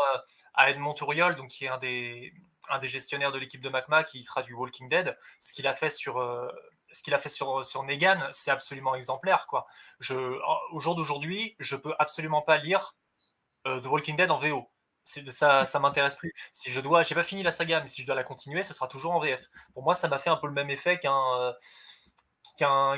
à 0.55 0.71
Edmond 0.71 0.95
Touriol, 0.95 1.37
donc 1.37 1.49
qui 1.49 1.65
est 1.65 1.69
un 1.69 1.79
des 1.79 2.33
un 2.71 2.79
des 2.79 2.89
gestionnaires 2.89 3.33
de 3.33 3.39
l'équipe 3.39 3.63
de 3.63 3.69
Macma 3.71 4.05
qui 4.05 4.23
traduit 4.25 4.53
Walking 4.53 4.91
Dead. 4.91 5.17
Ce 5.41 5.55
qu'il 5.55 5.67
a 5.67 5.75
fait 5.75 5.89
sur, 5.89 6.21
ce 6.93 7.03
qu'il 7.03 7.15
a 7.15 7.19
fait 7.19 7.29
sur, 7.29 7.65
sur 7.65 7.83
Negan, 7.83 8.29
c'est 8.33 8.51
absolument 8.51 8.95
exemplaire. 8.95 9.47
Quoi. 9.49 9.67
Je, 10.01 10.15
au 10.73 10.81
jour 10.81 10.95
d'aujourd'hui, 10.95 11.57
je 11.59 11.77
peux 11.77 11.95
absolument 11.99 12.43
pas 12.43 12.59
lire 12.59 12.95
euh, 13.67 13.81
The 13.81 13.87
Walking 13.87 14.17
Dead 14.17 14.31
en 14.31 14.39
VO. 14.39 14.71
Ça, 15.05 15.65
ça 15.65 15.79
m'intéresse 15.79 16.17
plus. 16.17 16.35
Si 16.53 16.71
je 16.71 16.81
dois, 16.81 17.03
j'ai 17.03 17.15
pas 17.15 17.25
fini 17.25 17.43
la 17.43 17.53
saga, 17.53 17.81
mais 17.81 17.89
si 17.89 18.03
je 18.03 18.07
dois 18.07 18.15
la 18.15 18.25
continuer, 18.25 18.63
ce 18.63 18.75
sera 18.75 18.89
toujours 18.89 19.13
en 19.13 19.21
VF. 19.21 19.43
Pour 19.73 19.83
moi, 19.83 19.95
ça 19.95 20.07
m'a 20.07 20.19
fait 20.19 20.29
un 20.29 20.37
peu 20.37 20.47
le 20.47 20.53
même 20.53 20.69
effet 20.69 20.99
qu'un 20.99 21.55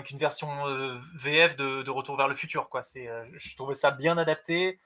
qu'une 0.02 0.18
version 0.18 0.66
euh, 0.66 0.98
VF 1.14 1.54
de, 1.54 1.82
de, 1.82 1.90
Retour 1.90 2.16
vers 2.16 2.26
le 2.26 2.34
futur. 2.34 2.68
Quoi. 2.68 2.82
C'est, 2.82 3.06
euh, 3.08 3.24
je 3.34 3.54
trouvais 3.56 3.74
ça 3.74 3.90
bien 3.90 4.18
adapté, 4.18 4.80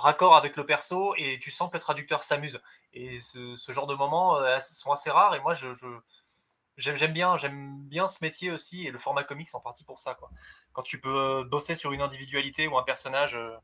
raccord 0.00 0.36
avec 0.36 0.56
le 0.56 0.66
perso, 0.66 1.14
et 1.16 1.38
tu 1.40 1.50
sens 1.50 1.70
que 1.70 1.76
le 1.76 1.80
traducteur 1.80 2.22
s'amuse. 2.22 2.60
Et 2.92 3.20
ce, 3.20 3.56
ce, 3.56 3.72
genre 3.72 3.86
de 3.86 3.94
moments 3.94 4.38
sont 4.60 4.92
assez 4.92 5.10
rares, 5.10 5.34
et 5.34 5.40
moi, 5.40 5.54
je, 5.54 5.74
je 5.74 5.86
j'aime 6.80 7.12
bien, 7.12 7.36
j'aime 7.36 7.78
bien 7.82 8.08
ce 8.08 8.18
métier 8.22 8.50
aussi 8.50 8.86
et 8.86 8.90
le 8.90 8.98
format 8.98 9.24
comics 9.24 9.54
en 9.54 9.60
partie 9.60 9.84
pour 9.84 9.98
ça. 9.98 10.14
Quoi. 10.14 10.30
Quand 10.72 10.82
tu 10.82 11.00
peux 11.00 11.40
euh, 11.40 11.44
bosser 11.44 11.74
sur 11.74 11.92
une 11.92 12.00
individualité 12.00 12.66
ou 12.66 12.76
un 12.78 12.82
personnage 12.82 13.34
euh, 13.36 13.56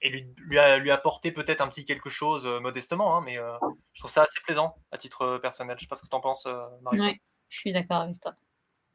et 0.00 0.08
lui, 0.08 0.26
lui, 0.36 0.90
apporter 0.90 1.30
peut-être 1.30 1.60
un 1.60 1.68
petit 1.68 1.84
quelque 1.84 2.10
chose 2.10 2.44
euh, 2.44 2.58
modestement, 2.58 3.16
hein, 3.16 3.22
mais 3.24 3.36
je 3.92 4.00
trouve 4.00 4.10
ça 4.10 4.22
assez 4.22 4.40
plaisant 4.44 4.74
à 4.90 4.98
titre 4.98 5.38
personnel. 5.38 5.76
Je 5.78 5.82
sais 5.84 5.88
pas 5.88 5.94
ce 5.94 6.02
que 6.02 6.08
tu 6.08 6.16
en 6.16 6.20
penses, 6.20 6.48
Marie. 6.82 7.00
Oui, 7.00 7.20
je 7.48 7.58
suis 7.58 7.72
d'accord 7.72 8.02
avec 8.02 8.20
toi. 8.20 8.34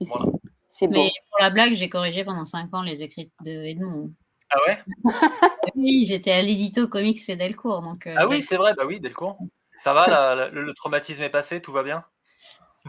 Voilà. 0.01 0.25
C'est 0.67 0.87
bon. 0.87 1.05
Mais 1.05 1.11
pour 1.29 1.39
la 1.39 1.49
blague, 1.49 1.73
j'ai 1.75 1.87
corrigé 1.87 2.25
pendant 2.25 2.43
5 2.43 2.73
ans 2.73 2.81
les 2.81 3.03
écrits 3.03 3.31
de 3.45 3.51
Edmond. 3.51 4.11
Ah 4.49 4.57
ouais? 4.65 4.83
Oui, 5.75 6.05
j'étais 6.05 6.31
à 6.31 6.41
l'édito 6.41 6.87
comics 6.87 7.19
chez 7.19 7.35
Delcourt. 7.35 7.81
Donc, 7.81 8.07
ah 8.15 8.27
oui, 8.27 8.41
c'est 8.41 8.57
vrai, 8.57 8.73
bah 8.75 8.83
oui, 8.85 8.99
Delcourt. 8.99 9.37
Ça 9.77 9.93
va, 9.93 10.49
le 10.49 10.73
traumatisme 10.73 11.23
est 11.23 11.29
passé, 11.29 11.61
tout 11.61 11.71
va 11.71 11.83
bien? 11.83 12.03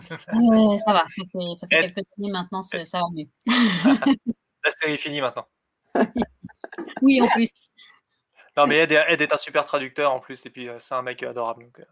Ça 0.06 0.92
va, 0.92 1.04
ça 1.08 1.22
fait, 1.32 1.54
ça 1.54 1.66
fait 1.66 1.92
quelques 1.92 2.06
années 2.18 2.30
maintenant, 2.30 2.62
ça, 2.62 2.78
va 2.78 3.06
mieux. 3.12 3.26
La 4.64 4.70
série 4.70 4.94
est 4.94 4.98
finie 4.98 5.20
maintenant. 5.20 5.46
oui, 7.02 7.20
en 7.22 7.28
plus. 7.28 7.48
Non, 8.56 8.66
mais 8.66 8.78
Ed, 8.78 8.92
est 8.92 9.32
un 9.32 9.38
super 9.38 9.64
traducteur 9.64 10.12
en 10.12 10.20
plus, 10.20 10.44
et 10.46 10.50
puis 10.50 10.68
euh, 10.68 10.78
c'est 10.78 10.94
un 10.94 11.02
mec 11.02 11.22
adorable. 11.22 11.64
Donc, 11.64 11.80
euh, 11.80 11.84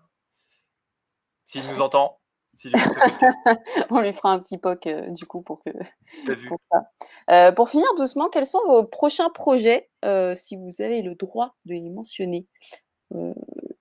s'il 1.45 1.63
nous 1.71 1.81
entend, 1.81 2.19
on 3.91 4.01
lui 4.01 4.13
fera 4.13 4.33
un 4.33 4.39
petit 4.39 4.59
poc 4.59 4.87
euh, 4.87 5.11
du 5.11 5.25
coup 5.27 5.43
pour 5.43 5.61
que. 5.63 5.71
Pour, 6.49 6.59
ça. 6.71 7.53
pour 7.53 7.69
finir 7.69 7.87
doucement, 7.97 8.29
quels 8.29 8.47
sont 8.47 8.65
vos 8.67 8.85
prochains 8.85 9.31
projets, 9.31 9.89
si 10.35 10.57
vous 10.57 10.81
avez 10.81 11.03
le 11.03 11.15
droit 11.15 11.57
de 11.65 11.75
les 11.75 11.91
mentionner, 11.91 12.47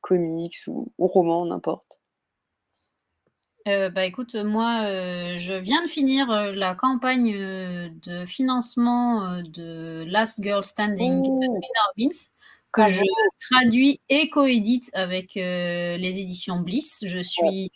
comics 0.02 0.58
ou, 0.68 0.92
ou 0.98 1.08
romans, 1.08 1.46
n'importe? 1.46 2.00
Euh, 3.68 3.90
bah 3.90 4.06
écoute, 4.06 4.36
moi, 4.36 4.84
euh, 4.84 5.38
je 5.38 5.54
viens 5.54 5.82
de 5.82 5.88
finir 5.88 6.30
euh, 6.30 6.52
la 6.52 6.76
campagne 6.76 7.34
de 8.04 8.26
financement 8.28 9.42
de 9.42 10.04
Last 10.08 10.42
Girl 10.44 10.64
Standing 10.64 11.24
de 11.24 12.10
que 12.72 12.88
je 12.88 13.04
traduis 13.50 14.02
et 14.10 14.30
coédite 14.30 14.92
avec 14.94 15.36
les 15.36 16.20
éditions 16.20 16.60
Bliss. 16.60 17.04
Je 17.08 17.20
suis 17.20 17.72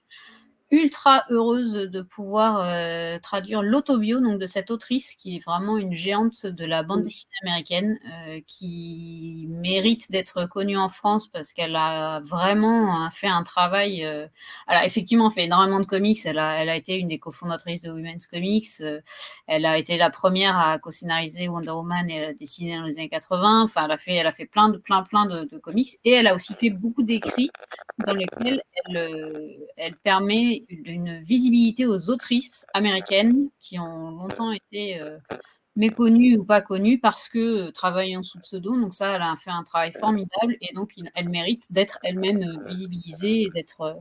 ultra 0.72 1.26
heureuse 1.32 1.74
de 1.74 2.02
pouvoir 2.02 2.62
euh, 2.62 3.18
traduire 3.20 3.64
l'autobio 3.64 4.20
donc 4.20 4.40
de 4.40 4.46
cette 4.46 4.70
autrice 4.70 5.16
qui 5.16 5.36
est 5.36 5.44
vraiment 5.44 5.78
une 5.78 5.96
géante 5.96 6.46
de 6.46 6.64
la 6.64 6.84
bande 6.84 7.02
dessinée 7.02 7.34
américaine 7.42 7.98
euh, 8.06 8.40
qui 8.46 9.48
mérite 9.50 10.12
d'être 10.12 10.46
connue 10.46 10.78
en 10.78 10.90
France 10.90 11.28
parce 11.28 11.54
qu'elle 11.54 11.76
a 11.76 12.20
vraiment 12.20 12.96
hein, 12.96 13.10
fait 13.10 13.28
un 13.28 13.42
travail 13.42 14.06
euh, 14.06 14.28
elle 14.68 14.78
a 14.78 14.86
effectivement 14.86 15.32
fait 15.32 15.46
énormément 15.46 15.80
de 15.80 15.86
comics. 15.86 16.20
Elle 16.26 16.38
a, 16.38 16.62
elle 16.62 16.70
a 16.70 16.76
été 16.76 16.98
une 16.98 17.08
des 17.08 17.20
cofondatrices 17.20 17.82
de 17.82 17.92
Women's 17.92 18.28
Comics 18.28 18.68
elle 19.48 19.66
a 19.66 19.78
été 19.78 19.98
la 19.98 20.12
première 20.12 20.58
à 20.60 20.78
co-scénariser 20.78 21.48
Wonder 21.48 21.72
Woman 21.72 22.10
et 22.12 22.16
elle 22.16 22.30
a 22.30 22.34
dessiné 22.34 22.78
dans 22.78 22.84
les 22.84 23.00
années 23.00 23.10
80 23.10 23.64
enfin 23.64 23.86
elle 23.86 23.92
a 23.92 23.98
fait 23.98 24.14
elle 24.14 24.28
a 24.28 24.32
fait 24.32 24.46
plein 24.46 24.70
de 24.70 24.78
plein 24.78 25.02
plein 25.02 25.26
de, 25.26 25.46
de 25.46 25.58
comics 25.58 25.98
et 26.06 26.12
elle 26.12 26.28
a 26.28 26.36
aussi 26.36 26.54
fait 26.54 26.70
beaucoup 26.70 27.02
d'écrits 27.02 27.50
dans 28.06 28.14
lesquels 28.14 28.62
elle, 28.86 29.58
elle 29.78 29.96
permet 29.98 30.59
une 30.70 31.22
visibilité 31.24 31.86
aux 31.86 32.10
autrices 32.10 32.66
américaines 32.74 33.50
qui 33.60 33.80
ont 33.80 34.12
longtemps 34.12 34.52
été 34.52 35.02
euh, 35.02 35.18
méconnue 35.76 36.38
ou 36.38 36.46
pas 36.46 36.62
connue 36.62 37.00
parce 37.00 37.30
que 37.30 37.70
travaillant 37.72 38.24
sous 38.24 38.40
pseudo. 38.40 38.80
Donc 38.80 38.94
ça, 38.94 39.16
elle 39.16 39.22
a 39.22 39.36
fait 39.36 39.52
un 39.52 39.64
travail 39.64 39.92
formidable 40.00 40.56
et 40.62 40.74
donc 40.74 40.94
elle 41.16 41.30
mérite 41.30 41.72
d'être 41.72 42.00
elle-même 42.04 42.64
visibilisée 42.68 43.44
et 43.44 43.50
d'être 43.54 44.00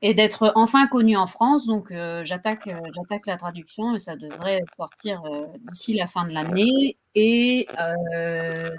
et 0.00 0.14
d'être 0.14 0.52
enfin 0.54 0.86
connue 0.86 1.16
en 1.16 1.26
France. 1.26 1.66
Donc 1.66 1.92
j'attaque 2.22 2.68
j'attaque 2.94 3.26
la 3.26 3.36
traduction 3.36 3.94
et 3.94 3.98
ça 3.98 4.16
devrait 4.16 4.62
sortir 4.76 5.22
d'ici 5.60 5.94
la 5.94 6.06
fin 6.06 6.26
de 6.26 6.32
l'année. 6.32 6.96
Et 7.14 7.66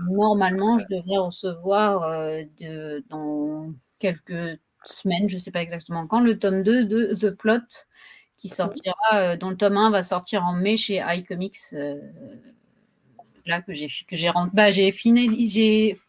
normalement, 0.10 0.78
je 0.78 0.86
devrais 0.90 1.18
recevoir 1.18 2.10
de, 2.60 3.04
dans 3.10 3.74
quelques 4.00 4.60
semaines, 4.86 5.30
je 5.30 5.36
ne 5.36 5.40
sais 5.40 5.52
pas 5.52 5.62
exactement 5.62 6.08
quand, 6.08 6.20
le 6.20 6.38
tome 6.38 6.64
2 6.64 6.86
de 6.86 7.16
The 7.16 7.32
Plot 7.32 7.86
qui 8.38 8.48
sortira, 8.48 8.96
euh, 9.14 9.38
dont 9.38 9.50
le 9.50 9.58
tome 9.58 9.78
1 9.78 9.90
va 9.92 10.02
sortir 10.04 10.46
en 10.46 10.54
mai 10.54 10.78
chez 10.78 11.04
iComics. 11.06 11.58
Euh, 11.74 12.00
là 13.46 13.62
que 13.62 13.74
j'ai 13.74 13.88
que 14.08 14.16
j'ai 14.16 14.32
bah, 14.54 14.72
j'ai 14.72 14.92
fini 14.92 15.48
j'ai 15.48 16.00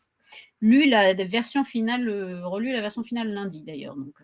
lu 0.61 0.89
la 0.89 1.15
version 1.15 1.65
finale, 1.65 2.09
euh, 2.09 2.47
relu 2.47 2.73
la 2.73 2.81
version 2.81 3.03
finale 3.03 3.29
lundi 3.29 3.65
d'ailleurs. 3.65 3.97
Donc 3.97 4.15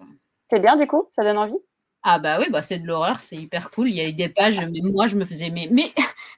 c'est 0.50 0.60
bien 0.60 0.76
du 0.76 0.86
coup, 0.86 1.06
ça 1.10 1.22
donne 1.22 1.38
envie? 1.38 1.58
Ah 2.02 2.20
bah 2.20 2.38
oui, 2.38 2.46
bah 2.50 2.62
c'est 2.62 2.78
de 2.78 2.86
l'horreur, 2.86 3.20
c'est 3.20 3.36
hyper 3.36 3.70
cool. 3.72 3.88
Il 3.88 3.96
y 3.96 4.00
a 4.00 4.08
eu 4.08 4.12
des 4.12 4.28
pages, 4.28 4.60
mais 4.60 4.80
moi 4.82 5.08
je 5.08 5.16
me 5.16 5.24
faisais 5.24 5.50
mais 5.50 5.68
mais 5.70 5.92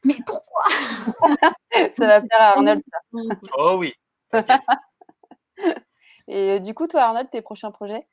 mais 0.05 0.17
pourquoi? 0.25 0.65
Ça 1.93 2.07
va 2.07 2.21
plaire 2.21 2.41
à 2.41 2.49
Arnold 2.57 2.81
ça. 2.81 3.19
Oh 3.59 3.77
oui. 3.79 3.93
Et 6.29 6.61
du 6.61 6.75
coup, 6.75 6.87
toi 6.87 7.03
Arnold, 7.03 7.31
tes 7.31 7.43
prochains 7.43 7.71
projets? 7.71 8.07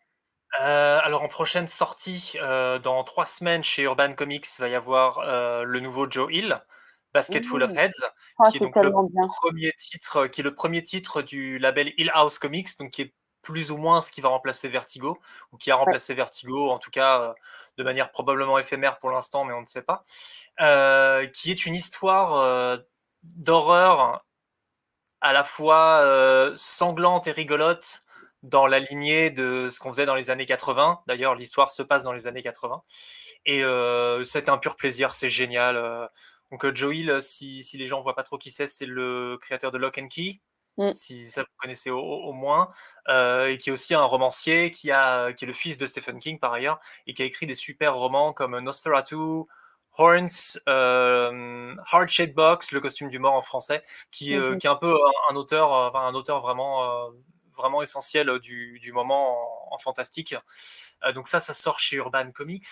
Euh, 0.62 1.00
alors 1.04 1.22
en 1.22 1.28
prochaine 1.28 1.68
sortie, 1.68 2.36
euh, 2.42 2.80
dans 2.80 3.04
trois 3.04 3.26
semaines 3.26 3.64
chez 3.64 3.84
Urban 3.84 4.14
Comics, 4.14 4.48
va 4.58 4.70
y 4.70 4.76
avoir 4.76 5.20
euh, 5.20 5.64
le 5.64 5.80
nouveau 5.82 6.10
Joe 6.10 6.32
Hill, 6.32 6.62
Basket 7.14 7.46
Full 7.46 7.64
of 7.64 7.72
Heads, 7.76 7.92
ah, 8.40 8.50
qui 8.50 8.58
est 8.58 8.60
donc 8.60 8.76
le 8.76 8.92
premier 9.28 9.74
titre, 9.74 10.28
qui 10.28 10.42
est 10.42 10.44
le 10.44 10.56
premier 10.56 10.84
titre 10.84 11.22
du 11.22 11.60
label 11.60 11.94
Hill 11.98 12.10
House 12.14 12.40
Comics, 12.40 12.78
donc 12.80 12.92
qui 12.92 13.02
est 13.02 13.14
plus 13.42 13.70
ou 13.70 13.78
moins 13.78 14.02
ce 14.02 14.12
qui 14.12 14.22
va 14.22 14.30
remplacer 14.30 14.70
Vertigo, 14.70 15.20
ou 15.52 15.58
qui 15.58 15.72
a 15.72 15.76
remplacé 15.76 16.14
Vertigo, 16.14 16.72
en 16.72 16.80
tout 16.80 16.90
cas 16.90 17.36
de 17.78 17.84
manière 17.84 18.12
probablement 18.12 18.58
éphémère 18.58 18.98
pour 18.98 19.12
l'instant, 19.12 19.44
mais 19.44 19.54
on 19.54 19.62
ne 19.62 19.66
sait 19.66 19.84
pas, 19.84 20.06
qui 21.32 21.52
est 21.52 21.66
une 21.66 21.76
histoire 21.76 22.80
d'horreur 23.24 24.24
à 25.22 25.34
la 25.34 25.44
fois 25.44 26.54
sanglante 26.56 27.28
et 27.28 27.32
rigolote, 27.32 28.05
dans 28.46 28.68
la 28.68 28.80
lignée 28.80 29.32
de 29.32 29.70
ce 29.70 29.80
qu'on 29.80 29.92
faisait 29.92 30.06
dans 30.06 30.16
les 30.16 30.30
années 30.30 30.46
80. 30.46 31.02
D'ailleurs, 31.08 31.36
l'histoire 31.36 31.72
se 31.72 31.82
passe 31.82 32.04
dans 32.04 32.14
les 32.14 32.28
années 32.28 32.44
80. 32.44 32.84
Et 33.46 33.64
euh, 33.64 34.24
c'est 34.24 34.50
un 34.50 34.58
pur 34.58 34.76
plaisir, 34.76 35.16
c'est 35.16 35.30
génial. 35.30 35.76
Euh. 35.78 36.08
Donc, 36.52 36.64
euh, 36.64 36.74
Joe 36.74 36.96
Hill, 36.96 37.18
si, 37.22 37.64
si, 37.64 37.78
les 37.78 37.88
gens 37.88 37.98
ne 37.98 38.04
voient 38.04 38.16
pas 38.16 38.24
trop 38.24 38.38
qui 38.38 38.52
c'est, 38.52 38.68
c'est 38.68 38.86
le 38.86 39.38
créateur 39.42 39.72
de 39.72 39.78
Lock 39.80 39.98
and 39.98 40.08
Key, 40.10 40.42
mm. 40.78 40.92
si 40.94 41.26
ça 41.32 41.42
vous 41.42 41.48
connaissez 41.58 41.90
au, 41.90 42.34
moins, 42.34 42.70
et 43.10 43.58
qui 43.60 43.70
est 43.70 43.74
aussi 43.74 43.96
un 43.96 44.04
romancier, 44.04 44.72
qui, 44.72 44.92
a, 44.92 45.34
qui 45.34 45.46
est 45.46 45.48
le 45.48 45.54
fils 45.54 45.78
de 45.78 45.88
Stephen 45.88 46.20
King 46.20 46.40
par 46.40 46.54
ailleurs, 46.54 46.80
et 47.08 47.14
qui 47.14 47.24
a 47.24 47.26
écrit 47.26 47.48
des 47.48 47.56
super 47.56 47.96
romans 47.96 48.32
comme 48.32 48.60
Nosferatu, 48.60 49.16
Horns, 49.98 50.60
Hard 50.68 52.10
Shade 52.10 52.34
Box, 52.34 52.72
le 52.72 52.80
costume 52.80 53.10
du 53.10 53.18
mort 53.18 53.34
en 53.34 53.42
français, 53.42 53.84
qui, 54.12 54.36
mm-hmm. 54.36 54.58
qui 54.60 54.68
est 54.68 54.70
un 54.70 54.76
peu 54.76 54.96
un, 55.30 55.36
auteur, 55.36 55.72
enfin, 55.72 56.02
un 56.02 56.14
auteur 56.14 56.42
vraiment 56.42 57.12
vraiment 57.56 57.82
essentiel 57.82 58.30
euh, 58.30 58.40
du, 58.40 58.92
moment 58.94 59.74
en, 59.74 59.78
fantastique. 59.78 60.36
Euh, 61.04 61.12
donc 61.12 61.28
ça, 61.28 61.40
ça 61.40 61.54
sort 61.54 61.80
chez 61.80 61.98
Urban 61.98 62.32
Comics. 62.32 62.66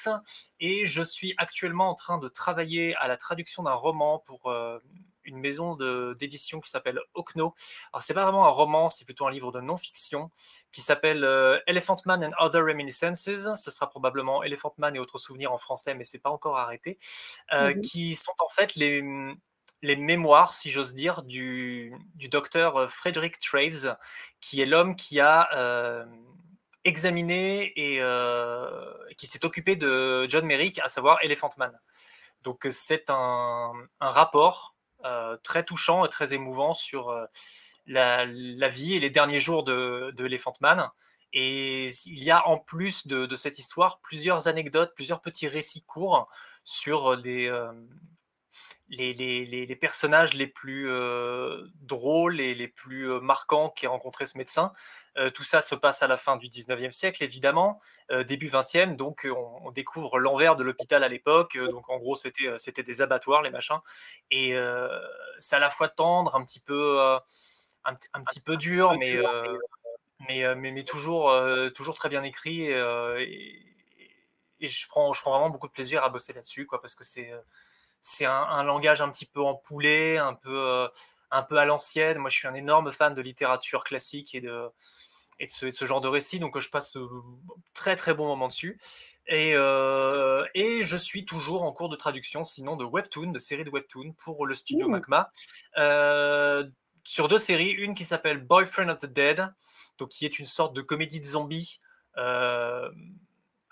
Et 0.59 0.85
je 0.85 1.03
suis 1.03 1.33
actuellement 1.37 1.89
en 1.89 1.95
train 1.95 2.17
de 2.17 2.27
travailler 2.29 2.95
à 2.95 3.07
la 3.07 3.17
traduction 3.17 3.63
d'un 3.63 3.73
roman 3.73 4.19
pour 4.19 4.49
euh, 4.49 4.79
une 5.25 5.37
maison 5.37 5.75
d'édition 6.13 6.59
qui 6.59 6.69
s'appelle 6.69 6.99
Okno. 7.13 7.55
Alors 7.93 8.03
c'est 8.03 8.13
pas 8.13 8.23
vraiment 8.23 8.45
un 8.45 8.49
roman, 8.49 8.89
c'est 8.89 9.05
plutôt 9.05 9.25
un 9.25 9.31
livre 9.31 9.53
de 9.53 9.61
non-fiction 9.61 10.31
qui 10.73 10.81
s'appelle 10.81 11.23
Elephant 11.65 11.95
Man 12.05 12.25
and 12.25 12.31
Other 12.39 12.65
Reminiscences. 12.65 13.23
Ce 13.23 13.71
sera 13.71 13.89
probablement 13.89 14.43
Elephant 14.43 14.73
Man 14.77 14.97
et 14.97 14.99
autres 14.99 15.17
souvenirs 15.17 15.53
en 15.53 15.57
français, 15.57 15.95
mais 15.95 16.03
c'est 16.03 16.19
pas 16.19 16.29
encore 16.29 16.57
arrêté. 16.57 16.99
Mmh 17.53 17.79
qui 17.81 18.15
sont 18.15 18.33
en 18.39 18.49
fait 18.49 18.75
les 18.75 19.01
les 19.83 19.97
mémoires, 19.97 20.53
si 20.53 20.71
j'ose 20.71 20.93
dire, 20.93 21.21
du, 21.23 21.93
docteur 22.31 22.77
euh, 22.77 22.87
Frederick 22.87 23.37
Traves, 23.37 23.97
qui 24.39 24.61
est 24.61 24.65
l'homme 24.65 24.95
qui 24.95 25.19
a 25.19 25.49
euh, 25.53 26.05
examiné 26.85 27.73
et 27.75 28.01
euh, 28.01 28.93
qui 29.17 29.27
s'est 29.27 29.45
occupé 29.45 29.75
de 29.75 30.25
John 30.29 30.45
Merrick, 30.45 30.79
à 30.79 30.87
savoir 30.87 31.19
Elephant 31.21 31.51
Man. 31.57 31.77
Donc 32.43 32.65
c'est 32.71 33.09
un, 33.09 33.73
rapport 33.99 34.75
très 35.43 35.63
touchant 35.65 36.05
et 36.05 36.09
très 36.09 36.33
émouvant 36.33 36.73
sur 36.73 37.13
la, 37.85 38.25
vie 38.25 38.95
et 38.95 38.99
les 38.99 39.09
derniers 39.09 39.39
jours 39.39 39.63
de, 39.63 40.13
Elephant 40.19 40.53
Man. 40.61 40.89
Et 41.33 41.89
il 42.05 42.23
y 42.23 42.31
a 42.31 42.47
en 42.47 42.57
plus 42.57 43.07
de, 43.07 43.25
de, 43.25 43.35
cette 43.35 43.59
histoire 43.59 43.99
plusieurs 43.99 44.47
anecdotes, 44.47 44.93
plusieurs 44.93 45.21
petits 45.21 45.47
récits 45.47 45.83
courts 45.83 46.29
sur 46.63 47.15
les, 48.97 49.65
les, 49.65 49.75
personnages 49.75 50.33
les 50.33 50.47
plus 50.47 50.89
euh, 50.89 51.67
drôles 51.81 52.39
et 52.39 52.53
les 52.55 52.67
plus 52.67 53.11
euh, 53.11 53.19
marquants 53.19 53.69
qu'ait 53.69 53.87
rencontré 53.87 54.25
ce 54.25 54.37
médecin. 54.37 54.73
Euh, 55.17 55.29
tout 55.29 55.43
ça 55.43 55.61
se 55.61 55.75
passe 55.75 56.03
à 56.03 56.07
la 56.07 56.17
fin 56.17 56.37
du 56.37 56.47
19e 56.47 56.91
siècle, 56.91 57.23
évidemment, 57.23 57.79
début 58.27 58.47
20e, 58.47 58.95
donc 58.95 59.27
on, 59.29 59.71
découvre 59.71 60.19
l'envers 60.19 60.55
de 60.55 60.63
l'hôpital 60.63 61.03
à 61.03 61.07
l'époque. 61.07 61.57
donc 61.57 61.89
en 61.89 61.97
gros, 61.97 62.15
c'était, 62.15 62.57
c'était 62.57 62.83
des 62.83 63.01
abattoirs, 63.01 63.41
les 63.41 63.49
machins. 63.49 63.79
Et 64.31 64.55
c'est 65.39 65.55
à 65.55 65.59
la 65.59 65.69
fois 65.69 65.89
tendre, 65.89 66.35
un 66.35 66.43
petit 66.43 66.59
peu, 66.59 66.99
un, 67.85 67.95
petit 67.95 68.39
peu 68.39 68.57
dur, 68.57 68.93
mais, 68.97 69.19
mais, 70.27 70.55
mais, 70.55 70.83
toujours, 70.83 71.33
toujours 71.73 71.95
très 71.95 72.09
bien 72.09 72.23
écrit. 72.23 72.67
Et, 72.67 73.65
je, 74.59 74.87
prends, 74.87 75.13
je 75.13 75.21
prends 75.21 75.31
vraiment 75.31 75.49
beaucoup 75.49 75.67
de 75.67 75.73
plaisir 75.73 76.03
à 76.03 76.09
bosser 76.09 76.33
là-dessus, 76.33 76.65
quoi, 76.65 76.81
parce 76.81 76.95
que 76.95 77.03
c'est 77.03 77.31
c'est 78.03 78.25
un, 78.25 78.63
langage 78.63 79.01
un 79.01 79.09
petit 79.09 79.25
peu 79.25 79.41
empoulé, 79.41 80.17
un 80.17 80.33
peu, 80.33 80.53
euh, 80.53 80.87
un 81.31 81.41
peu 81.41 81.57
à 81.57 81.63
l'ancienne. 81.63 82.17
Moi, 82.17 82.29
je 82.29 82.37
suis 82.37 82.47
un 82.49 82.53
énorme 82.53 82.91
fan 82.91 83.15
de 83.15 83.21
littérature 83.21 83.85
classique 83.85 84.35
et 84.35 84.41
de, 84.41 84.69
et 85.39 85.47
ce, 85.47 85.85
genre 85.85 86.01
de 86.01 86.09
récit, 86.09 86.39
donc 86.39 86.59
je 86.59 86.69
passe 86.69 86.97
euh, 86.97 87.07
très 87.73 87.95
très 87.95 88.13
bon 88.13 88.27
moment 88.27 88.49
dessus. 88.49 88.77
Et, 89.27 89.53
euh, 89.55 90.45
et, 90.53 90.83
je 90.83 90.97
suis 90.97 91.23
toujours 91.23 91.63
en 91.63 91.71
cours 91.71 91.87
de 91.87 91.95
traduction, 91.95 92.43
sinon 92.43 92.75
de 92.75 92.83
webtoon, 92.83 93.31
de 93.31 93.39
série 93.39 93.63
de 93.63 93.69
webtoon 93.69 94.11
pour 94.21 94.45
le 94.45 94.53
studio 94.53 94.89
Magma, 94.89 95.31
sur 97.05 97.29
deux 97.29 97.39
séries, 97.39 97.71
une 97.71 97.95
qui 97.95 98.03
s'appelle 98.03 98.39
Boyfriend 98.39 98.89
of 98.89 98.97
the 98.97 99.05
Dead, 99.05 99.47
donc 99.97 100.09
qui 100.09 100.25
est 100.25 100.39
une 100.39 100.45
sorte 100.45 100.75
de 100.75 100.81
comédie 100.81 101.21
de 101.21 101.25
zombies 101.25 101.79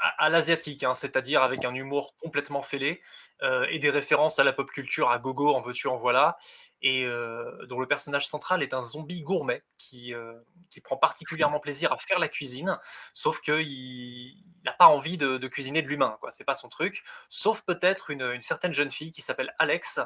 à, 0.02 0.30
l'asiatique, 0.30 0.84
hein, 0.84 0.94
c'est-à-dire 0.94 1.44
avec 1.44 1.64
un 1.64 1.76
humour 1.76 2.16
complètement 2.22 2.64
fêlé 2.64 3.02
euh, 3.44 3.68
et 3.70 3.78
des 3.78 3.92
références 3.92 4.40
à 4.40 4.44
la 4.44 4.52
pop 4.52 4.70
culture, 4.72 5.12
à 5.12 5.20
gogo, 5.20 5.54
en 5.54 5.62
veux-tu, 5.62 5.88
en 5.88 5.96
voilà, 5.96 6.38
et 6.82 7.06
euh, 7.06 7.66
dont 7.68 7.80
le 7.80 7.88
personnage 7.88 8.28
central 8.28 8.64
est 8.64 8.74
un 8.74 8.82
zombie 8.82 9.22
gourmet 9.22 9.64
qui, 9.78 10.14
euh, 10.16 10.34
qui 10.72 10.82
prend 10.82 10.98
particulièrement 10.98 11.60
plaisir 11.60 11.94
à 11.94 11.98
faire 11.98 12.18
la 12.18 12.28
cuisine, 12.30 12.80
sauf 13.14 13.42
qu'il 13.42 14.34
n'a 14.66 14.74
pas 14.74 14.88
envie 14.88 15.18
de, 15.18 15.38
cuisiner 15.48 15.84
de 15.84 15.88
l'humain, 15.88 16.18
quoi. 16.20 16.32
C'est 16.32 16.46
pas 16.46 16.56
son 16.56 16.70
truc, 16.70 17.04
sauf 17.30 17.62
peut-être 17.62 18.10
une, 18.10 18.24
une, 18.24 18.42
certaine 18.42 18.74
jeune 18.74 18.92
fille 18.92 19.12
qui 19.12 19.22
s'appelle 19.22 19.54
Alex. 19.60 20.00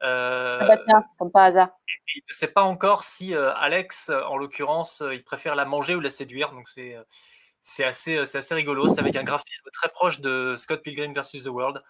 ah 0.00 0.66
bah 0.66 0.78
tiens, 0.86 1.04
comme 1.18 1.30
pas 1.30 1.44
hasard. 1.44 1.68
il 2.14 2.22
ne 2.26 2.34
sait 2.34 2.48
pas 2.48 2.62
encore 2.62 3.04
si 3.04 3.34
Alex, 3.34 4.10
en 4.10 4.38
l'occurrence, 4.38 5.02
il 5.12 5.24
préfère 5.24 5.54
la 5.54 5.66
manger 5.66 5.94
ou 5.94 6.00
la 6.00 6.10
séduire, 6.10 6.52
donc 6.52 6.68
c'est 6.68 6.96
c'est 7.62 7.84
assez, 7.84 8.16
euh, 8.16 8.22
assez 8.22 8.54
rigolo. 8.54 8.88
C'est 8.88 9.00
avec 9.00 9.16
un 9.16 9.22
graphisme 9.22 9.68
très 9.72 9.88
proche 9.88 10.20
de 10.20 10.56
Scott 10.58 10.82
Pilgrim 10.82 11.12
vs. 11.12 11.44
The 11.44 11.46
World. 11.46 11.82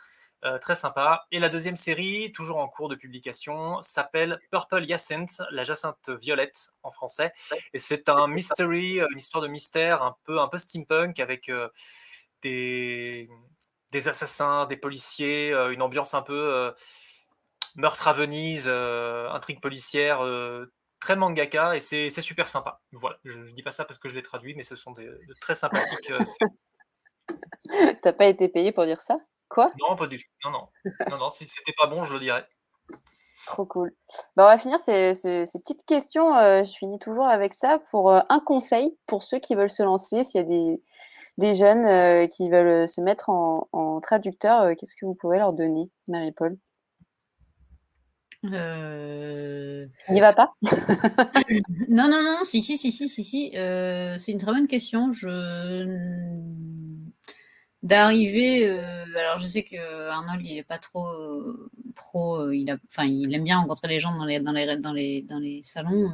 Euh, 0.44 0.58
très 0.58 0.74
sympa. 0.74 1.24
Et 1.30 1.38
la 1.38 1.48
deuxième 1.48 1.76
série, 1.76 2.32
toujours 2.32 2.58
en 2.58 2.68
cours 2.68 2.88
de 2.88 2.96
publication, 2.96 3.80
s'appelle 3.80 4.40
Purple 4.50 4.84
Hyacinth, 4.84 5.40
la 5.50 5.62
jacinthe 5.62 6.10
violette 6.20 6.72
en 6.82 6.90
français. 6.90 7.32
Et 7.72 7.78
c'est 7.78 8.08
un 8.08 8.26
mystery, 8.26 9.00
euh, 9.00 9.06
une 9.12 9.18
histoire 9.18 9.42
de 9.42 9.48
mystère 9.48 10.02
un 10.02 10.16
peu, 10.24 10.40
un 10.40 10.48
peu 10.48 10.58
steampunk 10.58 11.20
avec 11.20 11.50
des, 12.42 13.30
des 13.92 14.08
assassins, 14.08 14.66
des 14.66 14.76
policiers, 14.76 15.52
une 15.70 15.80
ambiance 15.80 16.12
un 16.12 16.22
peu 16.22 16.74
meurtre 17.76 18.08
à 18.08 18.12
Venise, 18.12 18.68
intrigue 18.68 19.60
policière 19.60 20.22
très 21.02 21.16
mangaka 21.16 21.74
et 21.74 21.80
c'est 21.80 22.08
super 22.20 22.46
sympa. 22.46 22.80
Voilà, 22.92 23.16
je, 23.24 23.40
ne 23.40 23.50
dis 23.50 23.62
pas 23.62 23.72
ça 23.72 23.84
parce 23.84 23.98
que 23.98 24.08
je 24.08 24.14
l'ai 24.14 24.22
traduit, 24.22 24.54
mais 24.54 24.62
ce 24.62 24.76
sont 24.76 24.92
des, 24.92 25.06
de 25.06 25.34
très 25.40 25.54
sympathiques. 25.54 26.10
Euh, 26.10 26.20
T'as 28.02 28.12
pas 28.12 28.26
été 28.26 28.48
payé 28.48 28.70
pour 28.70 28.84
dire 28.84 29.00
ça? 29.00 29.18
Quoi? 29.48 29.72
Non, 29.80 29.96
pas 29.96 30.06
du 30.06 30.18
tout. 30.18 30.30
Non, 30.44 30.52
non. 30.52 30.68
non, 31.10 31.18
non 31.18 31.30
si 31.30 31.44
c'était 31.44 31.74
pas 31.76 31.88
bon, 31.88 32.04
je 32.04 32.12
le 32.12 32.20
dirais. 32.20 32.46
Trop 33.46 33.66
cool. 33.66 33.92
Bah, 34.36 34.44
on 34.44 34.46
va 34.46 34.58
finir 34.58 34.78
ces, 34.78 35.12
petites 35.12 35.84
questions. 35.86 36.36
Euh, 36.36 36.62
je 36.62 36.70
finis 36.70 37.00
toujours 37.00 37.26
avec 37.26 37.52
ça 37.52 37.80
pour 37.90 38.12
euh, 38.12 38.20
un 38.28 38.38
conseil 38.38 38.96
pour 39.08 39.24
ceux 39.24 39.40
qui 39.40 39.56
veulent 39.56 39.70
se 39.70 39.82
lancer. 39.82 40.22
S'il 40.22 40.40
y 40.40 40.44
a 40.44 40.46
des, 40.46 40.76
des 41.38 41.54
jeunes 41.54 42.28
qui 42.28 42.48
veulent 42.48 42.88
se 42.88 43.00
mettre 43.00 43.28
en, 43.28 43.68
en 43.72 44.00
traducteur, 44.00 44.76
qu'est-ce 44.76 44.94
que 44.94 45.06
vous 45.06 45.16
pouvez 45.16 45.38
leur 45.38 45.52
donner, 45.52 45.90
Marie-Paul? 46.06 46.56
Euh... 48.44 49.86
N'y 50.10 50.20
va 50.20 50.32
pas? 50.32 50.54
Non, 51.88 52.08
non, 52.08 52.22
non, 52.22 52.38
si, 52.44 52.62
si, 52.62 52.76
si, 52.76 52.90
si, 52.90 53.08
si, 53.08 53.24
si. 53.24 53.52
Euh, 53.56 54.16
c'est 54.18 54.32
une 54.32 54.38
très 54.38 54.52
bonne 54.52 54.66
question. 54.66 55.12
Je 55.12 55.28
d'arriver. 57.82 58.68
Euh, 58.68 59.04
alors, 59.16 59.38
je 59.38 59.46
sais 59.46 59.64
que 59.64 60.08
Arnold, 60.08 60.40
il 60.44 60.56
est 60.56 60.62
pas 60.62 60.78
trop 60.78 61.06
euh, 61.08 61.70
pro. 61.94 62.36
Euh, 62.36 62.56
il 62.56 62.70
a, 62.70 62.76
enfin, 62.88 63.04
il 63.04 63.34
aime 63.34 63.44
bien 63.44 63.58
rencontrer 63.58 63.88
les 63.88 64.00
gens 64.00 64.16
dans 64.16 64.24
les 64.24 64.40
dans 64.40 64.52
les 64.52 64.76
dans 64.78 64.92
les 64.92 65.22
dans 65.22 65.38
les 65.38 65.62
salons, 65.64 66.12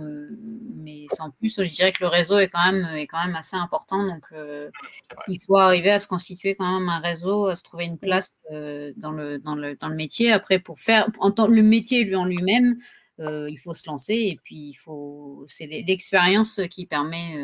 mais 0.77 1.07
sans 1.13 1.31
plus, 1.31 1.57
je 1.57 1.71
dirais 1.71 1.93
que 1.93 2.03
le 2.03 2.09
réseau 2.09 2.39
est 2.39 2.49
quand 2.49 2.65
même 2.73 2.87
est 2.97 3.07
quand 3.07 3.25
même 3.25 3.37
assez 3.37 3.57
important. 3.57 4.05
Donc, 4.05 4.25
il 5.29 5.39
faut 5.39 5.57
arriver 5.57 5.91
à 5.91 5.99
se 5.99 6.07
constituer 6.07 6.55
quand 6.57 6.79
même 6.79 6.89
un 6.89 7.01
réseau, 7.01 7.47
à 7.47 7.57
se 7.57 7.63
trouver 7.63 7.85
une 7.85 7.99
place 7.99 8.41
dans 8.51 9.13
le 9.13 9.39
dans 9.39 9.55
le 9.55 9.77
dans 9.77 9.89
le 9.89 9.97
métier. 9.97 10.33
Après, 10.33 10.59
pour 10.59 10.81
faire 10.81 11.09
en 11.19 11.31
tant 11.31 11.47
le 11.47 11.63
métier 11.63 12.05
lui 12.05 12.17
en 12.17 12.25
lui-même. 12.25 12.79
il 13.21 13.59
faut 13.63 13.75
se 13.75 13.89
lancer 13.89 14.15
et 14.15 14.39
puis 14.43 14.71
il 14.71 14.75
faut 14.75 15.45
c'est 15.49 15.67
l'expérience 15.67 16.61
qui 16.71 16.87
permet 16.87 17.37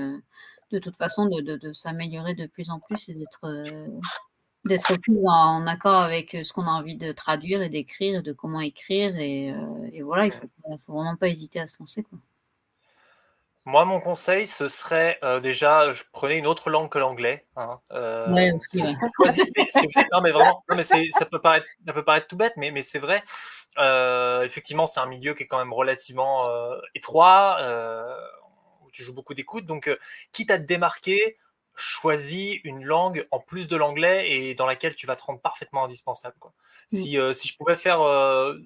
de 0.75 0.81
toute 0.81 0.97
façon 0.97 1.27
de, 1.27 1.41
de, 1.41 1.73
s'améliorer 1.73 2.35
de 2.35 2.47
plus 2.47 2.71
en 2.71 2.81
plus 2.81 3.09
et 3.09 3.15
d'être 3.15 3.45
euh, 3.45 3.87
d'être 4.65 4.97
plus 4.97 5.19
en, 5.27 5.67
accord 5.67 6.01
avec 6.01 6.31
ce 6.43 6.53
qu'on 6.53 6.67
a 6.67 6.71
envie 6.71 6.97
de 6.97 7.13
traduire 7.13 7.63
et 7.63 7.69
d'écrire 7.69 8.21
et 8.21 8.23
de 8.23 8.33
comment 8.33 8.61
écrire 8.61 9.17
et, 9.17 9.51
euh, 9.51 9.91
et 9.93 10.03
voilà 10.03 10.27
il 10.27 10.33
faut, 10.33 10.49
faut 10.85 10.95
vraiment 10.95 11.17
pas 11.17 11.29
hésiter 11.29 11.61
à 11.61 11.67
se 11.67 11.79
lancer 11.81 12.03
quoi. 12.03 12.19
Moi, 13.67 13.87
mon 13.87 13.99
conseil, 13.99 14.47
ce 14.47 14.69
serait 14.69 15.19
euh, 15.25 15.41
déjà, 15.41 15.91
je 15.95 16.03
prenais 16.13 16.37
une 16.37 16.47
autre 16.47 16.69
langue 16.69 16.91
que 16.91 16.99
l'anglais. 16.99 17.47
Hein, 17.57 17.81
ouais, 17.91 18.53
non, 20.13 20.21
mais 20.23 20.33
vraiment, 20.33 20.63
non, 20.69 20.77
mais 20.77 20.83
ça 20.83 21.25
peut 21.25 21.41
paraître, 21.41 21.67
ça 21.87 21.95
peut 21.95 22.05
paraître 22.05 22.27
tout 22.27 22.37
bête, 22.37 22.53
mais, 22.59 22.71
mais 22.71 22.83
c'est 22.83 22.99
vrai. 22.99 23.25
effectivement, 24.45 24.87
c'est 24.87 25.01
un 25.01 25.07
milieu 25.07 25.33
qui 25.33 25.45
est 25.45 25.47
quand 25.47 25.57
même 25.57 25.73
relativement 25.73 26.47
étroit 26.95 27.57
tu 28.95 29.05
joues 29.05 29.13
beaucoup 29.13 29.35
d'écoute. 29.35 29.67
Donc, 29.67 29.89
euh, 29.89 29.99
quitte 30.33 30.51
à 30.51 30.59
te 30.59 30.65
démarquer, 30.65 31.37
choisis 31.75 32.59
une 32.65 32.85
langue 32.85 33.27
en 33.31 33.41
plus 33.41 33.67
de 33.69 33.77
l'anglais 33.77 34.31
et 34.31 34.55
dans 34.55 34.67
laquelle 34.67 34.95
tu 34.95 35.07
vas 35.07 35.17
te 35.17 35.25
rendre 35.25 35.41
parfaitement 35.41 35.85
indispensable. 35.85 36.37
Quoi. 36.39 36.55
Mm. 36.93 36.97
Si, 36.97 37.19
euh, 37.19 37.35
si 37.35 37.49
je 37.49 37.57
pouvais 37.57 37.77
faire 37.77 38.01
euh, 38.01 38.57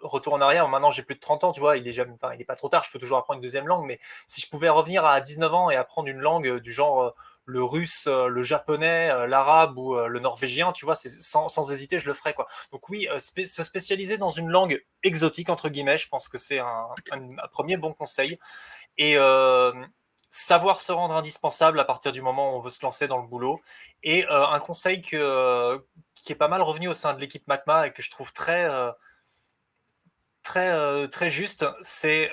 retour 0.00 0.34
en 0.34 0.40
arrière, 0.40 0.68
maintenant 0.68 0.92
j'ai 0.92 1.02
plus 1.02 1.16
de 1.16 1.20
30 1.20 1.44
ans, 1.44 1.52
tu 1.52 1.60
vois, 1.60 1.76
il 1.76 1.86
est, 1.88 1.92
jamais, 1.92 2.12
enfin, 2.12 2.32
il 2.34 2.40
est 2.40 2.44
pas 2.44 2.56
trop 2.56 2.68
tard, 2.68 2.84
je 2.84 2.92
peux 2.92 2.98
toujours 2.98 3.18
apprendre 3.18 3.38
une 3.38 3.42
deuxième 3.42 3.66
langue, 3.66 3.84
mais 3.86 3.98
si 4.26 4.40
je 4.40 4.48
pouvais 4.48 4.68
revenir 4.68 5.04
à 5.04 5.20
19 5.20 5.52
ans 5.52 5.70
et 5.70 5.76
apprendre 5.76 6.08
une 6.08 6.20
langue 6.20 6.58
du 6.60 6.72
genre 6.72 7.14
le 7.46 7.62
russe, 7.62 8.06
le 8.06 8.42
japonais, 8.42 9.26
l'arabe 9.26 9.76
ou 9.76 9.94
le 9.96 10.18
norvégien, 10.18 10.72
tu 10.72 10.86
vois, 10.86 10.94
sans, 10.94 11.48
sans, 11.48 11.72
hésiter, 11.72 11.98
je 11.98 12.06
le 12.06 12.14
ferais. 12.14 12.32
Quoi. 12.32 12.46
Donc 12.72 12.88
oui, 12.88 13.06
se 13.18 13.62
spécialiser 13.62 14.16
dans 14.16 14.30
une 14.30 14.48
langue 14.48 14.82
exotique, 15.02 15.50
entre 15.50 15.68
guillemets, 15.68 15.98
je 15.98 16.08
pense 16.08 16.28
que 16.28 16.38
c'est 16.38 16.58
un, 16.58 16.86
un, 17.10 17.48
premier 17.48 17.76
bon 17.76 17.92
conseil 17.92 18.38
et 18.98 19.16
euh, 19.16 19.72
savoir 20.30 20.80
se 20.80 20.92
rendre 20.92 21.14
indispensable 21.14 21.78
à 21.80 21.84
partir 21.84 22.12
du 22.12 22.22
moment 22.22 22.52
où 22.52 22.56
on 22.58 22.60
veut 22.60 22.70
se 22.70 22.82
lancer 22.82 23.08
dans 23.08 23.20
le 23.20 23.26
boulot. 23.26 23.60
Et 24.02 24.26
euh, 24.26 24.46
un 24.46 24.60
conseil 24.60 25.02
que, 25.02 25.84
qui 26.14 26.32
est 26.32 26.36
pas 26.36 26.48
mal 26.48 26.62
revenu 26.62 26.88
au 26.88 26.94
sein 26.94 27.14
de 27.14 27.20
l'équipe 27.20 27.46
MACMA 27.46 27.88
et 27.88 27.92
que 27.92 28.02
je 28.02 28.10
trouve 28.10 28.32
très, 28.32 28.64
euh, 28.64 28.92
très, 30.42 31.08
très 31.08 31.30
juste, 31.30 31.66
c'est 31.82 32.30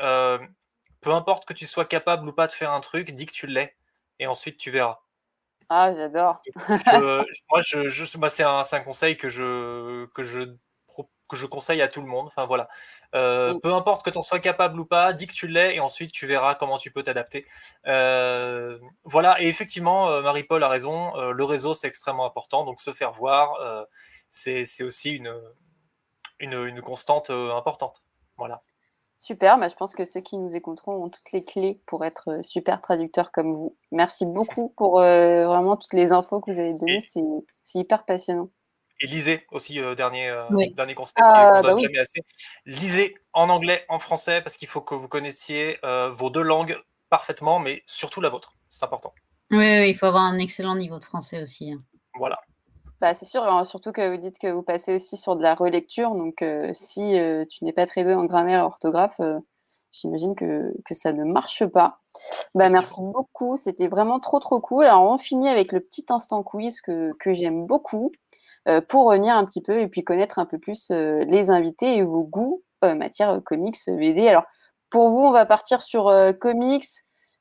peu 1.01 1.12
importe 1.12 1.45
que 1.45 1.53
tu 1.53 1.66
sois 1.66 1.86
capable 1.86 2.28
ou 2.30 2.34
pas 2.34 2.47
de 2.47 2.53
faire 2.53 2.72
un 2.72 2.82
truc, 2.82 3.12
dis 3.12 3.26
que 3.26 3.34
tu 3.34 3.47
l'es 3.47 3.76
et 4.20 4.28
ensuite 4.28 4.57
tu 4.57 4.70
verras. 4.70 4.99
Ah, 5.70 5.93
j'adore. 5.93 6.41
moi, 7.49 7.62
je, 7.62 7.89
je, 7.89 8.05
c'est 8.28 8.43
un, 8.43 8.62
un, 8.70 8.80
conseil 8.82 9.18
que 9.18 9.30
je, 9.30 10.05
que 10.07 10.24
je 10.24 10.53
que 11.32 11.38
je 11.38 11.45
conseille 11.45 11.82
à 11.82 11.88
tout 11.88 12.01
le 12.01 12.07
monde. 12.07 12.27
Enfin 12.27 12.45
voilà, 12.45 12.67
euh, 13.15 13.57
peu 13.63 13.73
importe 13.73 14.03
que 14.03 14.09
tu 14.09 14.17
en 14.17 14.21
sois 14.21 14.39
capable 14.39 14.79
ou 14.79 14.86
pas, 14.86 15.13
dis 15.13 15.27
que 15.27 15.34
tu 15.34 15.47
l'es 15.47 15.75
et 15.75 15.79
ensuite 15.79 16.11
tu 16.11 16.27
verras 16.27 16.55
comment 16.55 16.77
tu 16.77 16.91
peux 16.91 17.03
t'adapter. 17.03 17.47
Euh, 17.88 18.77
voilà, 19.05 19.41
et 19.41 19.47
effectivement, 19.47 20.09
euh, 20.09 20.21
Marie-Paul 20.21 20.61
a 20.61 20.67
raison, 20.67 21.15
le 21.32 21.43
réseau 21.45 21.73
c'est 21.73 21.88
extrêmement 21.88 22.25
important, 22.25 22.65
donc 22.65 22.82
se 22.82 22.91
faire 22.91 23.13
voir, 23.13 23.88
c'est 24.29 24.84
aussi 24.84 25.11
une, 25.11 25.34
une, 26.39 26.82
constante 26.82 27.29
importante. 27.29 28.03
Voilà. 28.38 28.61
Super, 29.15 29.59
bah, 29.59 29.67
je 29.67 29.75
pense 29.75 29.93
que 29.93 30.03
ceux 30.03 30.21
qui 30.21 30.39
nous 30.39 30.55
écouteront 30.55 31.03
ont 31.03 31.09
toutes 31.09 31.32
les 31.32 31.45
clés 31.45 31.79
pour 31.86 32.03
être 32.03 32.43
super 32.43 32.82
traducteurs 32.82 33.32
comme 33.32 33.53
vous. 33.53 33.77
Merci 33.91 34.25
beaucoup 34.25 34.73
pour 34.75 34.95
vraiment 34.95 35.77
toutes 35.77 35.93
les 35.93 36.11
infos 36.11 36.41
que 36.41 36.51
vous 36.51 36.59
avez 36.59 36.73
données, 36.73 36.99
c'est 36.99 37.79
hyper 37.79 38.03
passionnant 38.03 38.49
et 39.02 39.08
lisez 39.08 39.45
aussi, 39.52 39.80
euh, 39.80 39.95
dernier, 39.95 40.30
euh, 40.30 40.45
dernier 40.76 40.93
conseil 40.93 41.14
ah, 41.18 41.56
qu'on 41.56 41.62
bah 41.62 41.74
donne 41.74 41.80
jamais 41.80 41.99
assez. 41.99 42.22
Lisez 42.66 43.16
en 43.34 43.49
anglais, 43.49 43.84
en 43.89 43.99
français, 43.99 44.41
parce 44.41 44.58
qu'il 44.58 44.68
faut 44.68 44.82
que 44.82 44.93
vous 44.93 45.08
connaissiez 45.08 45.80
euh, 45.84 46.12
vos 46.12 46.30
deux 46.30 46.43
langues 46.43 46.78
parfaitement, 47.10 47.60
mais 47.60 47.84
surtout 47.88 48.22
la 48.22 48.30
vôtre. 48.30 48.54
C'est 48.70 48.86
important. 48.86 49.14
Oui, 49.49 49.89
il 49.89 49.95
faut 49.95 50.06
avoir 50.06 50.24
un 50.24 50.38
excellent 50.38 50.76
niveau 50.76 50.99
de 50.99 51.06
français 51.06 51.41
aussi. 51.41 51.72
Hein. 51.72 51.82
Voilà. 52.18 52.39
Bah, 53.02 53.16
c'est 53.16 53.26
sûr, 53.26 53.43
hein, 53.43 53.64
surtout 53.64 53.91
que 53.91 54.12
vous 54.12 54.18
dites 54.18 54.38
que 54.38 54.52
vous 54.52 54.62
passez 54.62 54.93
aussi 54.93 55.18
sur 55.18 55.36
de 55.36 55.41
la 55.41 55.56
relecture. 55.56 56.12
Donc, 56.12 56.45
si 56.74 57.18
tu 57.49 57.64
n'es 57.66 57.74
pas 57.74 57.88
très 57.88 58.04
doué 58.04 58.14
en 58.14 58.26
grammaire 58.26 58.60
et 58.60 58.64
orthographe, 58.64 59.20
j'imagine 59.91 60.36
que, 60.36 60.72
que, 60.86 60.93
ça 60.93 61.12
ne 61.12 61.24
marche 61.24 61.66
pas. 61.66 61.99
Bah, 62.54 62.70
merci 62.70 63.02
beaucoup. 63.02 63.58
C'était 63.58 63.88
vraiment 63.88 64.20
trop, 64.20 64.39
trop 64.39 64.62
cool. 64.62 64.86
Alors, 64.86 65.12
on 65.12 65.18
finit 65.18 65.49
avec 65.49 65.72
le 65.72 65.80
petit 65.80 66.06
instant 66.10 66.43
quiz 66.43 66.80
que, 66.80 67.12
que 67.20 67.34
j'aime 67.34 67.66
beaucoup. 67.66 68.12
Euh, 68.68 68.80
pour 68.80 69.07
revenir 69.07 69.36
un 69.36 69.45
petit 69.45 69.62
peu 69.62 69.80
et 69.80 69.88
puis 69.88 70.03
connaître 70.03 70.38
un 70.38 70.45
peu 70.45 70.59
plus 70.59 70.91
euh, 70.91 71.24
les 71.26 71.49
invités 71.49 71.95
et 71.95 72.03
vos 72.03 72.24
goûts 72.24 72.64
en 72.84 72.95
matière 72.95 73.39
comics, 73.43 73.78
BD. 73.88 74.28
Alors, 74.28 74.43
pour 74.91 75.09
vous, 75.09 75.18
on 75.18 75.32
va 75.32 75.47
partir 75.47 75.82
sur 75.82 76.07
euh, 76.09 76.32
comics, 76.32 76.88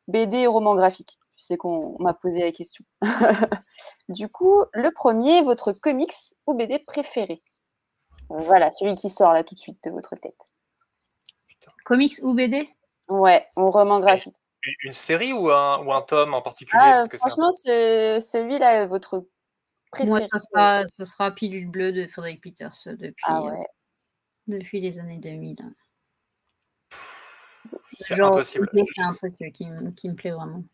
BD 0.08 0.38
et 0.38 0.46
romans 0.46 0.74
graphiques. 0.74 1.18
Je 1.36 1.44
sais 1.44 1.56
qu'on 1.58 1.96
m'a 1.98 2.14
posé 2.14 2.40
la 2.40 2.52
question. 2.52 2.84
du 4.08 4.28
coup, 4.28 4.64
le 4.72 4.90
premier, 4.90 5.42
votre 5.42 5.72
comics 5.72 6.14
ou 6.46 6.54
BD 6.54 6.78
préféré? 6.78 7.42
Voilà, 8.30 8.70
celui 8.70 8.94
qui 8.94 9.10
sort 9.10 9.32
là 9.32 9.44
tout 9.44 9.54
de 9.54 9.60
suite 9.60 9.82
de 9.84 9.90
votre 9.90 10.14
tête. 10.16 10.38
Comics 11.84 12.20
ou 12.22 12.34
BD 12.34 12.68
Ouais, 13.08 13.46
ou 13.56 13.70
roman 13.70 14.00
graphique. 14.00 14.36
Une 14.84 14.92
série 14.92 15.32
ou 15.32 15.50
un, 15.50 15.84
ou 15.84 15.92
un 15.92 16.02
tome 16.02 16.32
en 16.34 16.42
particulier? 16.42 16.82
Ah, 16.82 17.00
Franchement, 17.18 17.52
celui-là, 17.54 18.86
votre 18.86 19.26
moi, 20.04 20.20
ça 20.20 20.38
sera, 20.38 20.86
ça 20.86 21.04
sera 21.04 21.30
Pilule 21.30 21.68
Bleue 21.68 21.92
de 21.92 22.06
Frédéric 22.06 22.42
Peters 22.42 22.76
depuis, 22.86 23.24
ah 23.24 23.42
euh, 23.42 23.54
depuis 24.46 24.80
les 24.80 24.98
années 24.98 25.18
2000. 25.18 25.56
C'est 27.98 28.20
impossible. 28.20 28.68
C'est 28.72 29.02
un 29.02 29.14
truc 29.14 29.34
qui, 29.34 29.66
qui, 29.96 30.08
me 30.08 30.14
plaît 30.14 30.30
vraiment. 30.30 30.64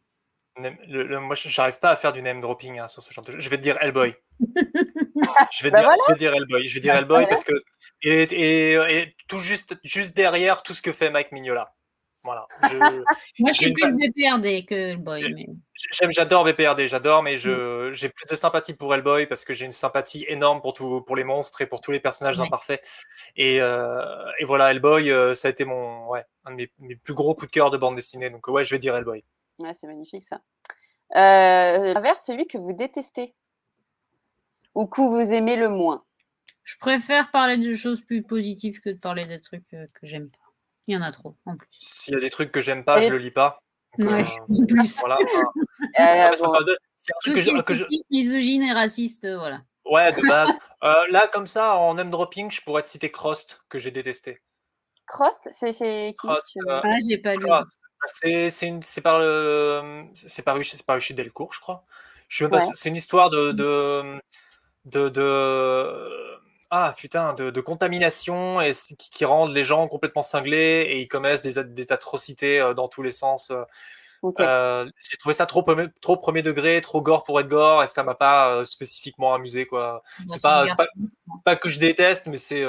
Le, 0.58 1.18
moi, 1.18 1.34
je 1.34 1.48
n'arrive 1.60 1.78
pas 1.78 1.90
à 1.90 1.96
faire 1.96 2.12
du 2.12 2.22
name 2.22 2.40
dropping 2.40 2.78
hein, 2.78 2.88
sur 2.88 3.02
ce 3.02 3.12
genre 3.12 3.24
de 3.24 3.32
jeu. 3.32 3.40
Je 3.40 3.48
vais 3.48 3.58
te 3.58 3.62
dire 3.62 3.76
Hellboy. 3.80 4.14
je, 4.40 5.62
vais 5.62 5.70
bah 5.70 5.80
dire, 5.80 5.90
je 6.06 6.12
vais 6.12 6.18
dire 6.18 6.34
Hellboy. 6.34 6.66
Je 6.66 6.74
vais 6.74 6.80
dire 6.80 6.92
bah 6.94 7.00
Hellboy 7.00 7.26
parce 7.28 7.44
que. 7.44 7.52
Et, 8.02 8.22
et, 8.22 8.98
et, 8.98 9.16
tout 9.28 9.40
juste, 9.40 9.76
juste 9.82 10.16
derrière 10.16 10.62
tout 10.62 10.74
ce 10.74 10.82
que 10.82 10.92
fait 10.92 11.10
Mike 11.10 11.32
Mignola. 11.32 11.74
Voilà. 12.26 12.48
Moi, 13.38 13.52
je 13.52 13.56
suis 13.56 13.72
plus 13.72 13.92
BPRD 13.92 14.66
que 14.66 14.74
Hellboy. 14.74 15.46
J'adore 16.10 16.44
BPRD, 16.44 16.88
j'adore, 16.88 17.22
mais 17.22 17.36
mm. 17.36 17.92
j'ai 17.94 18.08
plus 18.08 18.26
de 18.28 18.34
sympathie 18.34 18.74
pour 18.74 18.92
Hellboy 18.92 19.26
parce 19.26 19.44
que 19.44 19.54
j'ai 19.54 19.64
une 19.64 19.72
sympathie 19.72 20.24
énorme 20.28 20.60
pour, 20.60 20.74
tout, 20.74 21.02
pour 21.02 21.14
les 21.14 21.22
monstres 21.22 21.60
et 21.60 21.66
pour 21.66 21.80
tous 21.80 21.92
les 21.92 22.00
personnages 22.00 22.40
imparfaits. 22.40 22.84
Et, 23.36 23.60
euh, 23.60 24.02
et, 24.40 24.44
voilà, 24.44 24.72
Hellboy, 24.72 25.10
euh, 25.10 25.36
ça 25.36 25.46
a 25.46 25.52
été 25.52 25.64
mon, 25.64 26.08
ouais, 26.08 26.24
un 26.44 26.56
de 26.56 26.68
mes, 26.80 26.96
plus 26.96 27.14
gros 27.14 27.34
coups 27.36 27.46
de 27.46 27.52
cœur 27.52 27.70
de 27.70 27.76
bande 27.76 27.94
dessinée. 27.94 28.28
Donc, 28.28 28.48
ouais, 28.48 28.64
je 28.64 28.70
vais 28.74 28.80
dire 28.80 28.96
Hellboy. 28.96 29.22
Ouais, 29.60 29.72
c'est 29.72 29.86
magnifique 29.86 30.24
ça. 30.24 30.42
Euh, 31.14 31.94
l'inverse, 31.94 32.24
celui 32.26 32.48
que 32.48 32.58
vous 32.58 32.72
détestez 32.72 33.34
ou 34.74 34.86
que 34.86 35.00
vous 35.00 35.32
aimez 35.32 35.54
le 35.54 35.68
moins. 35.68 36.04
Je 36.64 36.76
préfère 36.78 37.30
parler 37.30 37.58
de 37.58 37.74
choses 37.74 38.00
plus 38.00 38.24
positives 38.24 38.80
que 38.80 38.90
de 38.90 38.98
parler 38.98 39.24
des 39.26 39.40
trucs 39.40 39.68
que 39.68 39.86
j'aime 40.02 40.30
pas. 40.30 40.45
Il 40.86 40.94
y 40.94 40.96
en 40.96 41.02
a 41.02 41.12
trop, 41.12 41.34
en 41.46 41.56
plus. 41.56 41.68
S'il 41.78 42.14
y 42.14 42.16
a 42.16 42.20
des 42.20 42.30
trucs 42.30 42.52
que 42.52 42.60
j'aime 42.60 42.84
pas, 42.84 43.00
je 43.00 43.08
le 43.08 43.18
lis 43.18 43.30
pas. 43.30 43.62
ouais, 43.98 44.24
euh, 44.50 44.66
plus. 44.68 44.98
Voilà. 45.00 45.18
euh, 46.00 46.32
C'est 46.94 47.12
un 47.12 47.18
truc 47.20 47.34
que, 47.34 47.42
je, 47.42 47.62
que 47.62 47.74
je... 47.74 47.84
misogyne 48.10 48.62
et 48.62 48.72
raciste, 48.72 49.24
euh, 49.24 49.38
voilà. 49.38 49.62
Ouais, 49.84 50.12
de 50.12 50.22
base. 50.26 50.50
euh, 50.84 50.94
là, 51.10 51.28
comme 51.32 51.46
ça, 51.46 51.76
en 51.76 51.94
name 51.94 52.10
dropping, 52.10 52.50
je 52.50 52.60
pourrais 52.62 52.82
te 52.82 52.88
citer 52.88 53.10
Crost, 53.10 53.62
que 53.68 53.78
j'ai 53.78 53.90
détesté. 53.90 54.40
Crost 55.06 55.48
C'est 55.52 55.72
qui? 55.72 56.14
Crost, 56.14 56.56
euh, 56.68 56.80
Ah, 56.82 56.96
j'ai 57.08 57.18
pas 57.18 57.34
lu. 57.34 57.46
C'est 58.06 59.00
par 59.02 59.18
le. 59.18 60.04
C'est 60.14 60.42
paru, 60.42 60.64
par 60.86 61.00
chez 61.00 61.14
Delcourt, 61.14 61.52
je 61.52 61.60
crois. 61.60 61.84
Je 62.28 62.44
ouais. 62.44 62.60
C'est 62.74 62.88
une 62.88 62.96
histoire 62.96 63.30
de, 63.30 63.52
de, 63.52 64.20
de, 64.84 65.08
de 65.08 66.35
ah 66.70 66.94
putain, 66.96 67.32
de, 67.34 67.60
contamination 67.60 68.60
et 68.60 68.72
qui, 68.98 69.24
rendent 69.24 69.54
les 69.54 69.64
gens 69.64 69.88
complètement 69.88 70.22
cinglés 70.22 70.86
et 70.88 71.00
ils 71.00 71.08
commettent 71.08 71.42
des, 71.44 71.92
atrocités 71.92 72.60
euh, 72.60 72.74
dans 72.74 72.88
tous 72.88 73.02
les 73.02 73.12
sens. 73.12 73.50
Euh. 73.50 74.90
j'ai 75.00 75.16
trouvé 75.18 75.34
ça 75.34 75.46
trop, 75.46 75.64
trop 76.00 76.16
premier 76.16 76.42
degré, 76.42 76.80
trop 76.80 77.00
gore 77.02 77.24
pour 77.24 77.38
être 77.40 77.48
gore, 77.48 77.82
et 77.82 77.86
ça 77.86 78.02
m'a 78.02 78.14
pas 78.14 78.64
spécifiquement 78.64 79.34
amusé. 79.34 79.66
quoi. 79.66 80.02
c'est 80.26 80.42
pas, 80.42 80.66
pas, 80.76 80.86
pas, 81.44 81.56
que 81.56 81.68
je 81.68 81.78
déteste, 81.78 82.26
mais 82.26 82.38
c'est 82.38 82.64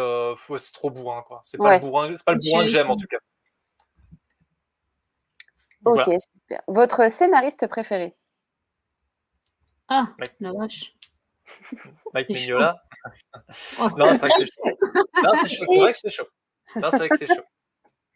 c'est 0.57 0.73
trop 0.73 0.91
bourrin. 0.91 1.23
quoi. 1.27 1.41
C'est 1.43 1.57
pas, 1.57 1.75
le 1.75 1.81
bourrin, 1.81 2.13
pas 2.25 2.33
le 2.33 2.39
bourrin 2.39 2.63
que 2.65 2.71
j'aime 2.71 2.91
en 2.91 2.97
tout 2.97 3.07
cas. 3.07 3.17
Ok, 5.85 6.03
super. 6.03 6.61
Votre 6.67 7.09
scénariste 7.09 7.67
préféré? 7.67 8.15
Ah, 9.87 10.09
la 10.39 10.51
vache. 10.51 10.96
Mike 12.13 12.29
Mignola 12.29 12.75
Non, 13.79 14.13
c'est 14.13 14.27
vrai 14.27 14.29
que 14.29 14.35
c'est 14.39 14.47
chaud. 14.47 14.77
Non, 15.23 15.31
c'est 15.41 15.49
chaud. 15.49 15.65
C'est 15.67 15.77
vrai 15.77 15.91
que 15.91 15.97
c'est 15.97 16.09
chaud. 16.09 16.27
Non, 16.75 16.89
c'est 16.91 16.97
vrai 16.97 17.09
que 17.09 17.17
c'est 17.17 17.27
chaud. 17.27 17.43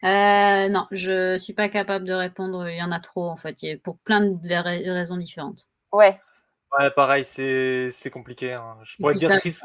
Euh, 0.04 0.68
non, 0.70 0.88
je 0.92 1.38
suis 1.38 1.54
pas 1.54 1.70
capable 1.70 2.06
de 2.06 2.14
répondre. 2.14 2.68
Il 2.68 2.78
y 2.78 2.84
en 2.84 2.92
a 2.92 3.00
trop 3.00 3.30
en 3.30 3.38
fait, 3.38 3.56
pour 3.84 4.00
plein 4.00 4.22
de 4.22 4.92
raisons 4.92 5.18
différentes. 5.18 5.68
Ouais. 5.92 6.20
Ouais, 6.78 6.90
pareil, 6.92 7.26
c'est 7.26 8.10
compliqué. 8.12 8.54
Hein. 8.54 8.78
Je 8.84 8.96
pourrais 8.98 9.16
dire 9.16 9.38
Chris, 9.40 9.58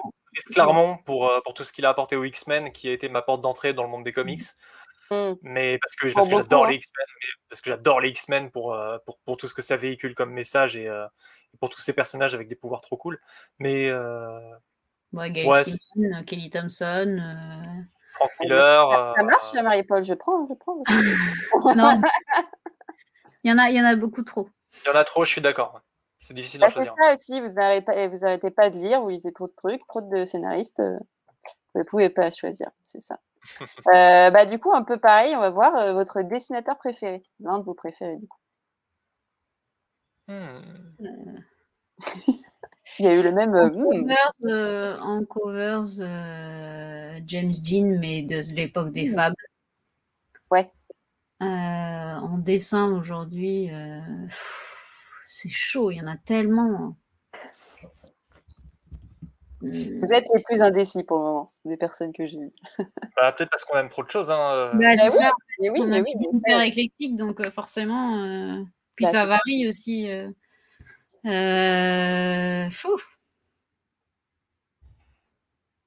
Claremont 0.52 0.98
pour, 1.04 1.30
euh, 1.30 1.40
pour 1.44 1.54
tout 1.54 1.64
ce 1.64 1.72
qu'il 1.72 1.86
a 1.86 1.88
apporté 1.88 2.16
aux 2.16 2.24
X-Men, 2.24 2.72
qui 2.72 2.88
a 2.88 2.92
été 2.92 3.08
ma 3.08 3.22
porte 3.22 3.40
d'entrée 3.40 3.72
dans 3.72 3.84
le 3.84 3.88
monde 3.88 4.04
des 4.04 4.12
comics. 4.12 4.42
Mmh. 5.10 5.34
Mais 5.42 5.78
parce 5.78 5.94
que, 5.94 6.12
parce 6.12 6.28
que 6.28 6.36
j'adore 6.36 6.64
hein. 6.64 6.70
les 6.70 6.76
X-Men, 6.76 7.06
parce 7.48 7.60
que 7.60 7.70
j'adore 7.70 8.00
les 8.00 8.08
X-Men 8.08 8.50
pour, 8.50 8.74
euh, 8.74 8.98
pour, 9.06 9.18
pour, 9.20 9.36
tout 9.36 9.46
ce 9.46 9.54
que 9.54 9.62
ça 9.62 9.76
véhicule 9.76 10.16
comme 10.16 10.32
message 10.32 10.76
et, 10.76 10.90
pour 11.60 11.70
tous 11.70 11.80
ces 11.80 11.92
personnages 11.92 12.34
avec 12.34 12.48
des 12.48 12.54
pouvoirs 12.54 12.80
trop 12.80 12.96
cool. 12.96 13.20
Mais 13.58 13.92
ouais, 15.12 15.30
Gail 15.30 15.64
Simon, 15.64 16.24
Kelly 16.24 16.50
Thompson. 16.50 17.20
Frank 18.16 18.30
Miller. 18.40 18.88
Ça, 18.90 19.12
ça 19.16 19.22
marche, 19.24 19.54
Marie-Paul, 19.54 20.04
je 20.04 20.14
prends, 20.14 20.46
je 20.48 20.54
prends. 20.54 20.82
non. 21.76 22.00
Il 23.44 23.50
y, 23.50 23.52
en 23.52 23.58
a, 23.58 23.68
il 23.70 23.76
y 23.76 23.80
en 23.80 23.84
a 23.84 23.94
beaucoup 23.94 24.22
trop. 24.22 24.48
Il 24.84 24.88
y 24.88 24.90
en 24.90 24.98
a 24.98 25.04
trop, 25.04 25.24
je 25.24 25.30
suis 25.30 25.40
d'accord. 25.40 25.80
C'est 26.18 26.34
difficile 26.34 26.60
bah, 26.60 26.70
choisir. 26.70 26.92
C'est 26.96 27.04
ça 27.04 27.14
aussi, 27.14 27.40
vous 27.40 27.54
n'arrêtez 27.54 28.08
vous 28.08 28.24
arrêtez 28.24 28.50
pas 28.50 28.70
de 28.70 28.78
lire, 28.78 29.02
vous 29.02 29.10
lisez 29.10 29.32
trop 29.32 29.46
de 29.46 29.54
trucs, 29.56 29.86
trop 29.86 30.00
de 30.00 30.24
scénaristes. 30.24 30.82
Vous 31.74 31.80
ne 31.80 31.84
pouvez 31.84 32.08
pas 32.08 32.30
choisir, 32.30 32.70
c'est 32.82 33.00
ça. 33.00 33.18
euh, 33.94 34.30
bah, 34.30 34.46
du 34.46 34.58
coup, 34.58 34.72
un 34.72 34.82
peu 34.82 34.98
pareil, 34.98 35.36
on 35.36 35.40
va 35.40 35.50
voir 35.50 35.76
euh, 35.76 35.92
votre 35.92 36.22
dessinateur 36.22 36.78
préféré, 36.78 37.22
l'un 37.40 37.58
de 37.58 37.64
vos 37.64 37.74
préférés 37.74 38.16
du 38.16 38.26
coup. 38.26 38.38
Hmm. 40.28 40.60
Euh. 41.00 41.38
Il 42.98 43.04
y 43.04 43.08
a 43.08 43.14
eu 43.14 43.22
le 43.22 43.32
même. 43.32 43.54
En 43.54 43.68
hmm. 43.68 43.82
covers, 43.82 44.32
euh, 44.44 44.98
en 45.00 45.24
covers 45.24 47.20
James 47.26 47.52
Jean, 47.62 47.98
mais 47.98 48.22
de 48.22 48.40
l'époque 48.54 48.92
des 48.92 49.10
mmh. 49.10 49.14
fables. 49.14 49.36
Ouais. 50.50 50.70
en 51.40 52.38
dessin 52.38 52.92
aujourd'hui, 52.92 53.70
c'est 55.26 55.50
chaud, 55.50 55.90
il 55.90 55.96
y 55.96 56.00
en 56.00 56.06
a 56.06 56.16
tellement. 56.16 56.96
Mmh. 59.62 60.00
Vous 60.00 60.12
êtes 60.12 60.26
les 60.34 60.42
plus 60.44 60.62
indécis 60.62 61.02
pour 61.02 61.18
le 61.18 61.24
moment, 61.24 61.52
des 61.64 61.76
personnes 61.76 62.12
que 62.12 62.24
j'ai 62.26 62.38
vues. 62.38 62.52
Bah, 63.16 63.32
peut-être 63.32 63.50
parce 63.50 63.64
qu'on 63.64 63.78
aime 63.78 63.88
trop 63.88 64.04
de 64.04 64.10
choses. 64.10 64.30
Hein. 64.30 64.72
Bah, 64.74 64.96
c'est 64.96 65.10
ça. 65.10 65.32
Oui, 65.58 65.70
on 65.74 65.90
oui, 65.90 66.02
oui, 66.04 66.28
hyper 66.32 66.60
éclectique, 66.60 67.16
donc 67.16 67.46
forcément. 67.50 68.64
Puis 68.96 69.06
ça 69.06 69.26
varie 69.26 69.68
aussi. 69.68 70.10
Euh... 70.10 70.30
Euh... 71.26 72.68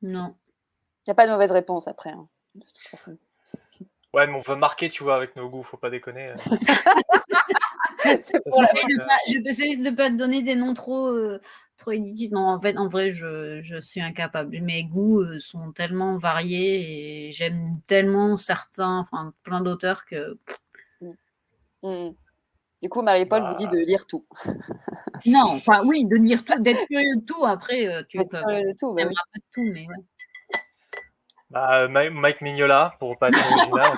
Non. 0.01 0.35
Il 1.05 1.09
n'y 1.09 1.11
a 1.11 1.15
pas 1.15 1.25
de 1.25 1.31
mauvaise 1.31 1.51
réponse 1.51 1.87
après, 1.87 2.11
hein, 2.11 2.27
de 2.55 2.61
toute 2.61 2.87
façon. 2.89 3.17
Ouais, 4.13 4.25
mais 4.27 4.33
on 4.33 4.41
veut 4.41 4.55
marquer, 4.55 4.89
tu 4.89 5.03
vois, 5.03 5.15
avec 5.15 5.35
nos 5.35 5.49
goûts, 5.49 5.63
faut 5.63 5.77
pas 5.77 5.89
déconner. 5.89 6.29
Euh. 6.29 6.35
je 8.05 9.41
peux 9.41 9.49
essayer 9.49 9.77
de 9.77 9.83
ne 9.83 9.91
pas 9.91 10.09
te 10.09 10.15
donner 10.15 10.41
des 10.41 10.55
noms 10.55 10.73
trop, 10.73 11.07
euh, 11.09 11.39
trop 11.77 11.93
Non, 11.93 12.47
en 12.47 12.59
fait, 12.59 12.77
en 12.77 12.87
vrai, 12.87 13.11
je, 13.11 13.61
je 13.61 13.79
suis 13.79 14.01
incapable. 14.01 14.59
Mes 14.61 14.83
goûts 14.83 15.21
euh, 15.21 15.39
sont 15.39 15.71
tellement 15.71 16.17
variés 16.17 17.27
et 17.27 17.31
j'aime 17.33 17.79
tellement 17.85 18.35
certains, 18.37 18.99
enfin 18.99 19.33
plein 19.43 19.61
d'auteurs 19.61 20.05
que. 20.05 20.39
Mm. 21.01 21.11
Mm. 21.83 22.15
Du 22.81 22.87
coup, 22.87 23.01
Marie-Paul 23.01 23.43
vous 23.43 23.55
dit 23.55 23.65
bah. 23.65 23.73
de 23.73 23.79
lire 23.79 24.05
tout. 24.05 24.25
non, 25.25 25.43
enfin 25.47 25.81
oui, 25.85 26.05
de 26.05 26.15
lire 26.15 26.45
tout, 26.45 26.59
d'être 26.59 26.85
curieux 26.87 27.17
de 27.17 27.25
tout. 27.25 27.45
Après, 27.45 27.87
euh, 27.87 28.03
tu 28.07 28.17
peux 28.17 28.25
curieux 28.25 28.71
de 28.71 28.77
tout, 28.77 28.93
bah, 28.93 29.03
oui. 29.07 29.13
pas 29.13 29.39
de 29.39 29.43
tout, 29.53 29.73
mais. 29.73 29.87
Bah, 31.49 31.87
Mike 31.87 32.41
Mignola, 32.41 32.95
pour 32.99 33.17
pas 33.17 33.29
être 33.29 33.39
original. 33.39 33.97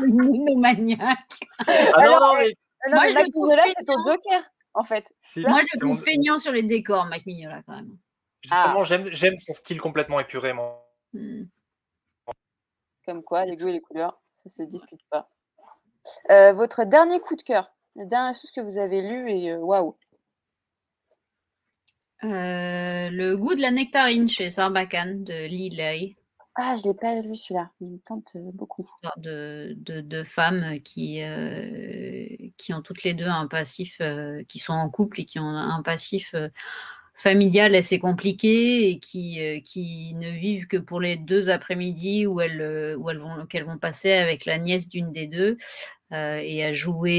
Monomaniaque. 0.00 1.40
Ah 1.66 2.02
non, 2.04 2.20
non, 2.20 2.32
mais 2.34 2.52
moi, 2.88 3.08
je 3.08 3.16
le 3.16 3.30
trouve 3.30 3.54
là, 3.54 3.62
c'est 3.76 3.84
ton 3.84 4.04
joker, 4.04 4.42
en 4.74 4.84
fait. 4.84 5.04
Moi, 5.36 5.60
je 5.60 5.78
le 5.78 5.80
trouve 5.80 6.02
feignant 6.02 6.38
sur 6.38 6.52
les 6.52 6.64
décors, 6.64 7.06
Mike 7.06 7.26
Mignola, 7.26 7.62
quand 7.66 7.76
même. 7.76 7.96
Justement, 8.42 8.80
ah. 8.80 9.10
j'aime 9.12 9.36
son 9.36 9.52
style 9.52 9.80
complètement 9.80 10.20
épuré, 10.20 10.52
moi. 10.52 10.88
Hmm. 11.12 11.44
Comme 13.06 13.22
quoi, 13.22 13.44
les 13.44 13.56
goûts 13.56 13.68
et 13.68 13.72
les 13.72 13.80
couleurs, 13.80 14.20
ça 14.42 14.50
se 14.50 14.62
discute 14.62 15.00
pas. 15.10 15.28
Euh, 16.30 16.52
votre 16.52 16.84
dernier 16.84 17.20
coup 17.20 17.36
de 17.36 17.42
cœur, 17.42 17.72
la 17.96 18.04
dernière 18.04 18.34
chose 18.34 18.50
que 18.50 18.60
vous 18.60 18.78
avez 18.78 19.02
lu 19.02 19.30
et 19.30 19.52
euh, 19.52 19.58
waouh. 19.58 19.96
Euh, 22.24 23.10
le 23.10 23.36
goût 23.36 23.54
de 23.54 23.60
la 23.60 23.70
nectarine 23.70 24.28
chez 24.28 24.50
Sarbacane 24.50 25.24
de 25.24 25.46
Lilay. 25.46 26.16
Ah, 26.58 26.74
je 26.78 26.88
l'ai 26.88 26.94
pas 26.94 27.20
vu 27.20 27.34
celui-là. 27.34 27.70
Il 27.80 27.88
me 27.88 27.98
tente 27.98 28.32
euh, 28.34 28.50
beaucoup. 28.54 28.84
Histoire 28.84 29.18
de, 29.18 29.76
de, 29.76 30.22
femmes 30.22 30.80
qui, 30.82 31.22
euh, 31.22 32.28
qui 32.56 32.72
ont 32.72 32.80
toutes 32.80 33.02
les 33.02 33.12
deux 33.12 33.26
un 33.26 33.46
passif, 33.46 33.98
euh, 34.00 34.42
qui 34.48 34.58
sont 34.58 34.72
en 34.72 34.88
couple 34.88 35.20
et 35.20 35.24
qui 35.26 35.38
ont 35.38 35.48
un 35.48 35.82
passif 35.82 36.34
familial 37.14 37.74
assez 37.74 37.98
compliqué 37.98 38.88
et 38.88 38.98
qui, 38.98 39.38
qui 39.64 40.14
ne 40.14 40.30
vivent 40.30 40.66
que 40.66 40.76
pour 40.78 41.00
les 41.00 41.16
deux 41.16 41.50
après-midi 41.50 42.26
où 42.26 42.40
elles, 42.40 42.96
où 42.98 43.10
elles 43.10 43.18
vont, 43.18 43.46
qu'elles 43.46 43.64
vont 43.64 43.78
passer 43.78 44.12
avec 44.12 44.46
la 44.46 44.58
nièce 44.58 44.88
d'une 44.88 45.12
des 45.12 45.26
deux 45.26 45.58
et 46.12 46.64
à 46.64 46.72
jouer 46.72 47.12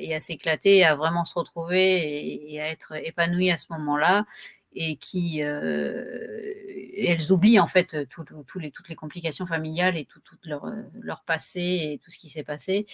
et, 0.00 0.14
à, 0.14 0.20
s'éclater, 0.20 0.84
à 0.84 0.94
vraiment 0.94 1.24
se 1.24 1.38
retrouver 1.38 2.52
et, 2.52 2.60
à 2.60 2.68
être 2.68 2.94
épanouies 2.96 3.50
à 3.50 3.58
ce 3.58 3.66
moment-là 3.70 4.24
et 4.74 4.96
qui 4.96 5.42
euh, 5.42 6.04
elles 6.96 7.32
oublient 7.32 7.60
en 7.60 7.66
fait 7.66 7.94
les, 7.94 8.70
toutes 8.70 8.88
les 8.88 8.94
complications 8.94 9.46
familiales 9.46 9.96
et 9.96 10.04
tout, 10.04 10.20
leur, 10.44 10.66
leur, 11.00 11.22
passé 11.22 11.60
et 11.60 12.00
tout 12.02 12.10
ce 12.10 12.18
qui 12.18 12.28
s'est 12.28 12.42
passé. 12.42 12.86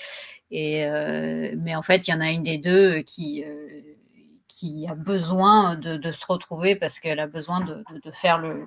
Et, 0.50 0.84
euh, 0.86 1.54
mais 1.56 1.74
en 1.74 1.82
fait, 1.82 2.06
il 2.06 2.10
y 2.10 2.14
en 2.14 2.20
a 2.20 2.30
une 2.30 2.42
des 2.42 2.58
deux 2.58 3.00
qui, 3.00 3.44
euh, 3.44 3.80
qui 4.48 4.86
a 4.88 4.94
besoin 4.94 5.76
de, 5.76 6.12
se 6.12 6.26
retrouver 6.26 6.76
parce 6.76 7.00
qu'elle 7.00 7.20
a 7.20 7.26
besoin 7.26 7.64
de, 7.64 7.82
de 8.02 8.10
faire 8.10 8.38
le, 8.38 8.66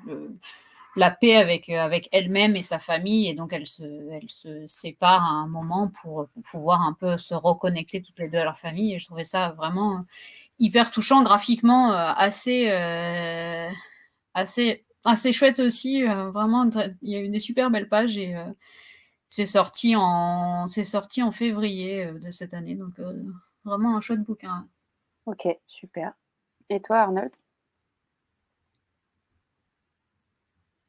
la 0.95 1.11
paix 1.11 1.35
avec, 1.35 1.69
avec 1.69 2.09
elle-même 2.11 2.55
et 2.55 2.61
sa 2.61 2.79
famille. 2.79 3.27
Et 3.27 3.33
donc, 3.33 3.53
elle 3.53 3.67
se, 3.67 3.83
elle 4.11 4.29
se 4.29 4.67
sépare 4.67 5.23
à 5.23 5.31
un 5.31 5.47
moment 5.47 5.91
pour, 6.01 6.27
pouvoir 6.51 6.81
un 6.81 6.93
peu 6.93 7.17
se 7.17 7.33
reconnecter 7.33 8.01
toutes 8.01 8.19
les 8.19 8.29
deux 8.29 8.37
à 8.37 8.43
leur 8.43 8.59
famille. 8.59 8.93
Et 8.93 8.99
je 8.99 9.05
trouvais 9.05 9.23
ça 9.23 9.49
vraiment 9.51 10.05
hyper 10.59 10.91
touchant 10.91 11.23
graphiquement, 11.23 11.91
euh, 11.91 12.13
assez, 12.15 12.69
euh, 12.71 13.69
assez, 14.33 14.85
assez 15.03 15.31
chouette 15.31 15.59
aussi. 15.59 16.07
Euh, 16.07 16.31
vraiment, 16.31 16.69
il 17.01 17.09
y 17.09 17.15
a 17.15 17.21
eu 17.21 17.29
des 17.29 17.39
super 17.39 17.69
belles 17.69 17.89
pages 17.89 18.17
et 18.17 18.35
c'est 19.29 19.45
sorti 19.45 19.95
en 19.95 20.67
sorti 20.67 21.23
en 21.23 21.31
février 21.31 22.05
de 22.05 22.31
cette 22.31 22.53
année. 22.53 22.75
Donc 22.75 22.93
vraiment 23.63 23.97
un 23.97 24.01
chouette 24.01 24.23
bouquin. 24.23 24.67
Ok, 25.25 25.47
super. 25.67 26.13
Et 26.69 26.81
toi, 26.81 26.99
Arnold? 26.99 27.31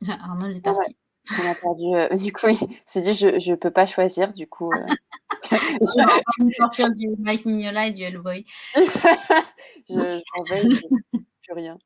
Arnold 0.09 0.57
est 0.57 0.61
parti. 0.61 0.97
On 1.31 1.51
a 1.51 1.55
perdu. 1.55 1.85
du 2.25 2.33
coup, 2.33 2.49
il 2.49 2.59
s'est 2.85 3.01
dit 3.01 3.15
je 3.15 3.51
ne 3.51 3.57
peux 3.57 3.71
pas 3.71 3.87
choisir. 3.87 4.33
Du 4.35 4.47
coup, 4.47 4.73
je 5.51 6.45
vais 6.45 6.51
sortir 6.51 6.93
du 6.93 7.09
Mike 7.19 7.47
Mignola 7.47 7.87
et 7.87 7.91
du 7.93 8.03
Hellboy. 8.03 8.45
je 8.77 9.95
vais, 9.95 10.23
plus 11.43 11.53
rien. 11.55 11.79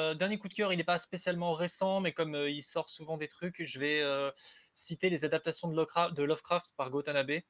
Euh, 0.00 0.14
dernier 0.14 0.38
coup 0.38 0.48
de 0.48 0.54
cœur, 0.54 0.72
il 0.72 0.76
n'est 0.76 0.84
pas 0.84 0.98
spécialement 0.98 1.52
récent, 1.52 2.00
mais 2.00 2.12
comme 2.12 2.34
euh, 2.34 2.50
il 2.50 2.62
sort 2.62 2.88
souvent 2.88 3.18
des 3.18 3.28
trucs, 3.28 3.62
je 3.62 3.78
vais 3.78 4.00
euh, 4.00 4.30
citer 4.74 5.10
les 5.10 5.24
adaptations 5.24 5.68
de 5.68 5.76
Lovecraft, 5.76 6.14
de 6.14 6.22
Lovecraft 6.22 6.70
par 6.76 6.90
Gotanabe. 6.90 7.40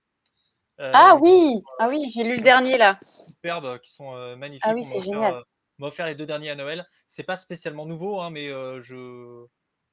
ah 0.79 1.17
oui, 1.21 1.63
ah 1.79 1.89
oui, 1.89 2.11
j'ai 2.13 2.25
lu 2.25 2.37
le 2.37 2.43
dernier 2.43 2.79
là. 2.79 2.99
Superbes, 3.29 3.79
qui 3.79 3.93
sont 3.93 4.37
magnifiques. 4.37 4.65
Ah 4.67 4.75
oui, 4.75 4.83
c'est 4.83 5.01
génial. 5.01 5.45
On 5.79 5.85
m'a 5.85 5.89
offert 5.89 6.07
les 6.07 6.15
deux 6.15 6.27
derniers 6.27 6.51
à 6.51 6.57
Noël. 6.57 6.85
C'est 7.07 7.23
pas 7.23 7.37
spécialement 7.37 7.87
nouveau, 7.87 8.21
hein, 8.21 8.31
mais 8.31 8.49
je. 8.81 9.47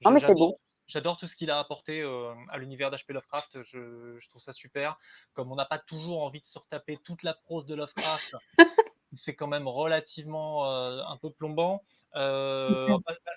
Non, 0.03 0.11
mais 0.11 0.19
c'est 0.19 0.33
bon. 0.33 0.57
J'adore 0.87 1.17
tout 1.17 1.27
ce 1.27 1.35
qu'il 1.35 1.51
a 1.51 1.59
apporté 1.59 2.01
à 2.49 2.57
l'univers 2.57 2.89
d'H.P. 2.89 3.13
Lovecraft. 3.13 3.61
Je, 3.61 4.27
trouve 4.27 4.41
ça 4.41 4.53
super. 4.53 4.97
Comme 5.33 5.51
on 5.51 5.55
n'a 5.55 5.65
pas 5.65 5.77
toujours 5.77 6.23
envie 6.23 6.41
de 6.41 6.47
se 6.47 6.57
retaper 6.57 6.97
toute 7.03 7.21
la 7.21 7.35
prose 7.35 7.67
de 7.67 7.75
Lovecraft, 7.75 8.35
c'est 9.13 9.35
quand 9.35 9.47
même 9.47 9.67
relativement 9.67 10.65
un 10.67 11.17
peu 11.17 11.29
plombant. 11.29 11.83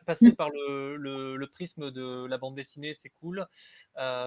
passer 0.06 0.32
par 0.32 0.48
le, 0.48 1.44
prisme 1.52 1.90
de 1.90 2.26
la 2.26 2.38
bande 2.38 2.54
dessinée, 2.54 2.94
c'est 2.94 3.10
cool 3.20 3.46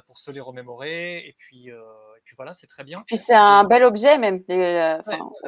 pour 0.05 0.19
se 0.19 0.29
les 0.29 0.41
remémorer. 0.41 1.27
Et 1.27 1.33
puis, 1.35 1.71
puis 2.25 2.35
voilà, 2.35 2.53
c'est 2.53 2.67
très 2.67 2.83
bien. 2.83 3.03
Puis 3.07 3.17
c'est 3.17 3.33
un 3.33 3.63
bel 3.63 3.83
objet 3.83 4.19
même, 4.19 4.43
la 4.47 5.01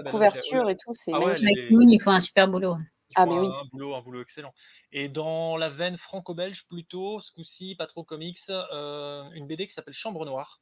couverture 0.10 0.68
et 0.68 0.78
tout, 0.78 0.96
c'est 0.96 1.12
ah 1.14 1.20
magnifique. 1.20 1.68
il 1.70 2.02
faut 2.02 2.10
un 2.10 2.22
super 2.22 2.48
boulot. 2.48 2.78
Ah, 3.16 3.26
mais 3.26 3.38
oui. 3.38 3.48
un, 3.48 3.66
boulot, 3.72 3.96
un 3.96 4.02
boulot 4.02 4.22
excellent. 4.22 4.54
Et 4.92 5.10
dans 5.10 5.58
la 5.58 5.70
veine 5.70 5.98
franco-belge 5.98 6.66
plutôt, 6.68 7.20
ce 7.20 7.32
coup-ci, 7.32 7.76
pas 7.76 7.88
trop 7.88 8.04
comics, 8.04 8.40
une 8.50 9.48
BD 9.48 9.68
qui 9.68 9.74
s'appelle 9.74 9.94
Chambre 9.94 10.26
Noire 10.26 10.62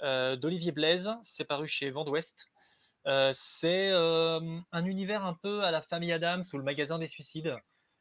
d'Olivier 0.00 0.72
Blaise, 0.72 1.10
c'est 1.22 1.44
paru 1.44 1.68
chez 1.68 1.90
Vent 1.90 2.04
d'Ouest. 2.04 2.48
c'est 3.34 3.90
un 3.92 4.84
univers 4.84 5.24
un 5.24 5.34
peu 5.34 5.62
à 5.62 5.70
la 5.70 5.82
famille 5.82 6.12
Adams 6.12 6.44
ou 6.52 6.56
le 6.56 6.64
magasin 6.64 6.98
des 6.98 7.08
suicides. 7.08 7.56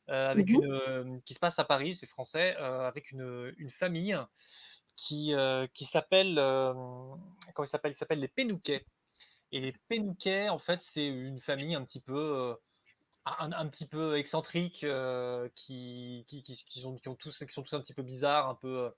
avec 0.07 0.49
mmh 0.49 0.55
une, 0.55 1.21
qui 1.23 1.33
se 1.33 1.39
passe 1.39 1.59
à 1.59 1.63
Paris, 1.63 1.95
c'est 1.95 2.07
français, 2.07 2.55
avec 2.55 3.11
une, 3.11 3.53
une, 3.57 3.71
famille 3.71 4.17
qui, 4.95 5.33
qui 5.73 5.85
s'appelle 5.85 6.35
comment 6.35 7.65
il 7.65 7.67
s'appelle? 7.67 7.91
Il 7.91 7.95
s'appelle 7.95 8.19
les 8.19 8.29
Pénouquets. 8.29 8.85
Et 9.51 9.59
les 9.59 9.73
Pénouquets, 9.89 10.47
en 10.47 10.59
fait, 10.59 10.81
c'est 10.81 11.05
une 11.05 11.41
famille 11.41 11.75
un 11.75 11.83
petit 11.83 11.99
peu 11.99 12.55
un, 13.26 13.67
petit 13.67 13.86
peu 13.86 14.17
excentriques 14.17 14.86
qui, 15.55 16.26
qui, 16.28 16.43
qui, 16.43 16.63
qui, 16.65 16.82
sont, 16.82 16.95
qui, 16.95 17.07
ont 17.07 17.15
tous, 17.15 17.43
qui 17.45 17.53
sont 17.53 17.61
tous 17.61 17.76
un 17.76 17.82
petit 17.82 17.93
peu 17.93 18.01
bizarres, 18.01 18.49
un 18.49 18.55
peu, 18.55 18.91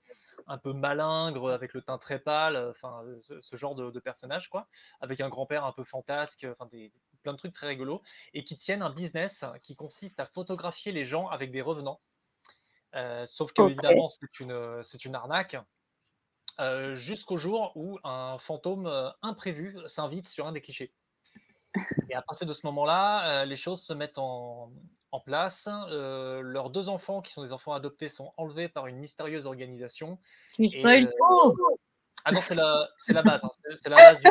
un 0.46 0.58
peu 0.58 0.72
malingres, 0.72 1.50
avec 1.50 1.74
le 1.74 1.82
teint 1.82 1.98
très 1.98 2.18
pâle, 2.18 2.56
enfin 2.70 3.04
ce, 3.40 3.56
genre 3.56 3.74
de, 3.74 3.90
de, 3.90 4.00
personnage, 4.00 4.48
quoi, 4.48 4.66
avec 5.00 5.20
un 5.20 5.28
grand-père 5.28 5.64
un 5.64 5.72
peu 5.72 5.84
fantasque, 5.84 6.46
enfin 6.50 6.66
des, 6.72 6.90
plein 7.22 7.32
de 7.32 7.38
trucs 7.38 7.54
très 7.54 7.66
rigolos, 7.66 8.02
et 8.32 8.44
qui 8.44 8.56
tiennent 8.56 8.82
un 8.82 8.90
business 8.90 9.44
qui 9.60 9.76
consiste 9.76 10.20
à 10.20 10.26
photographier 10.26 10.92
les 10.92 11.04
gens 11.04 11.28
avec 11.28 11.50
des 11.50 11.62
revenants. 11.62 11.98
sauf 13.26 13.52
que, 13.52 13.62
évidemment, 13.62 14.08
c'est 14.08 14.40
une, 14.40 14.82
c'est 14.84 15.04
une 15.04 15.14
arnaque. 15.14 15.56
jusqu'au 16.94 17.36
jour 17.36 17.72
où 17.74 17.98
un 18.04 18.38
fantôme 18.38 19.12
imprévu 19.22 19.76
s'invite 19.86 20.28
sur 20.28 20.46
un 20.46 20.52
des 20.52 20.62
clichés. 20.62 20.92
Et 22.08 22.14
à 22.14 22.22
partir 22.22 22.46
de 22.46 22.52
ce 22.52 22.66
moment-là, 22.66 23.44
les 23.44 23.56
choses 23.56 23.82
se 23.82 23.92
mettent 23.92 24.18
en, 24.18 24.70
en 25.14 25.20
place. 25.20 25.68
leurs 25.88 26.70
deux 26.70 26.88
enfants, 26.88 27.22
qui 27.22 27.32
sont 27.32 27.44
des 27.44 27.52
enfants 27.52 27.72
adoptés, 27.72 28.08
sont 28.08 28.32
enlevés 28.36 28.68
par 28.68 28.88
une 28.88 28.96
mystérieuse 28.96 29.46
organisation. 29.46 30.18
Tu 30.54 30.68
spoil 30.68 31.08
tout 31.08 31.56
Ah 32.24 32.32
non, 32.32 32.40
c'est 32.40 32.54
la, 32.54 32.88
la, 33.08 33.22
base. 33.22 33.44
Hein, 33.44 33.50
c'est 33.80 33.88
la 33.88 33.96
base 33.96 34.20
du 34.20 34.30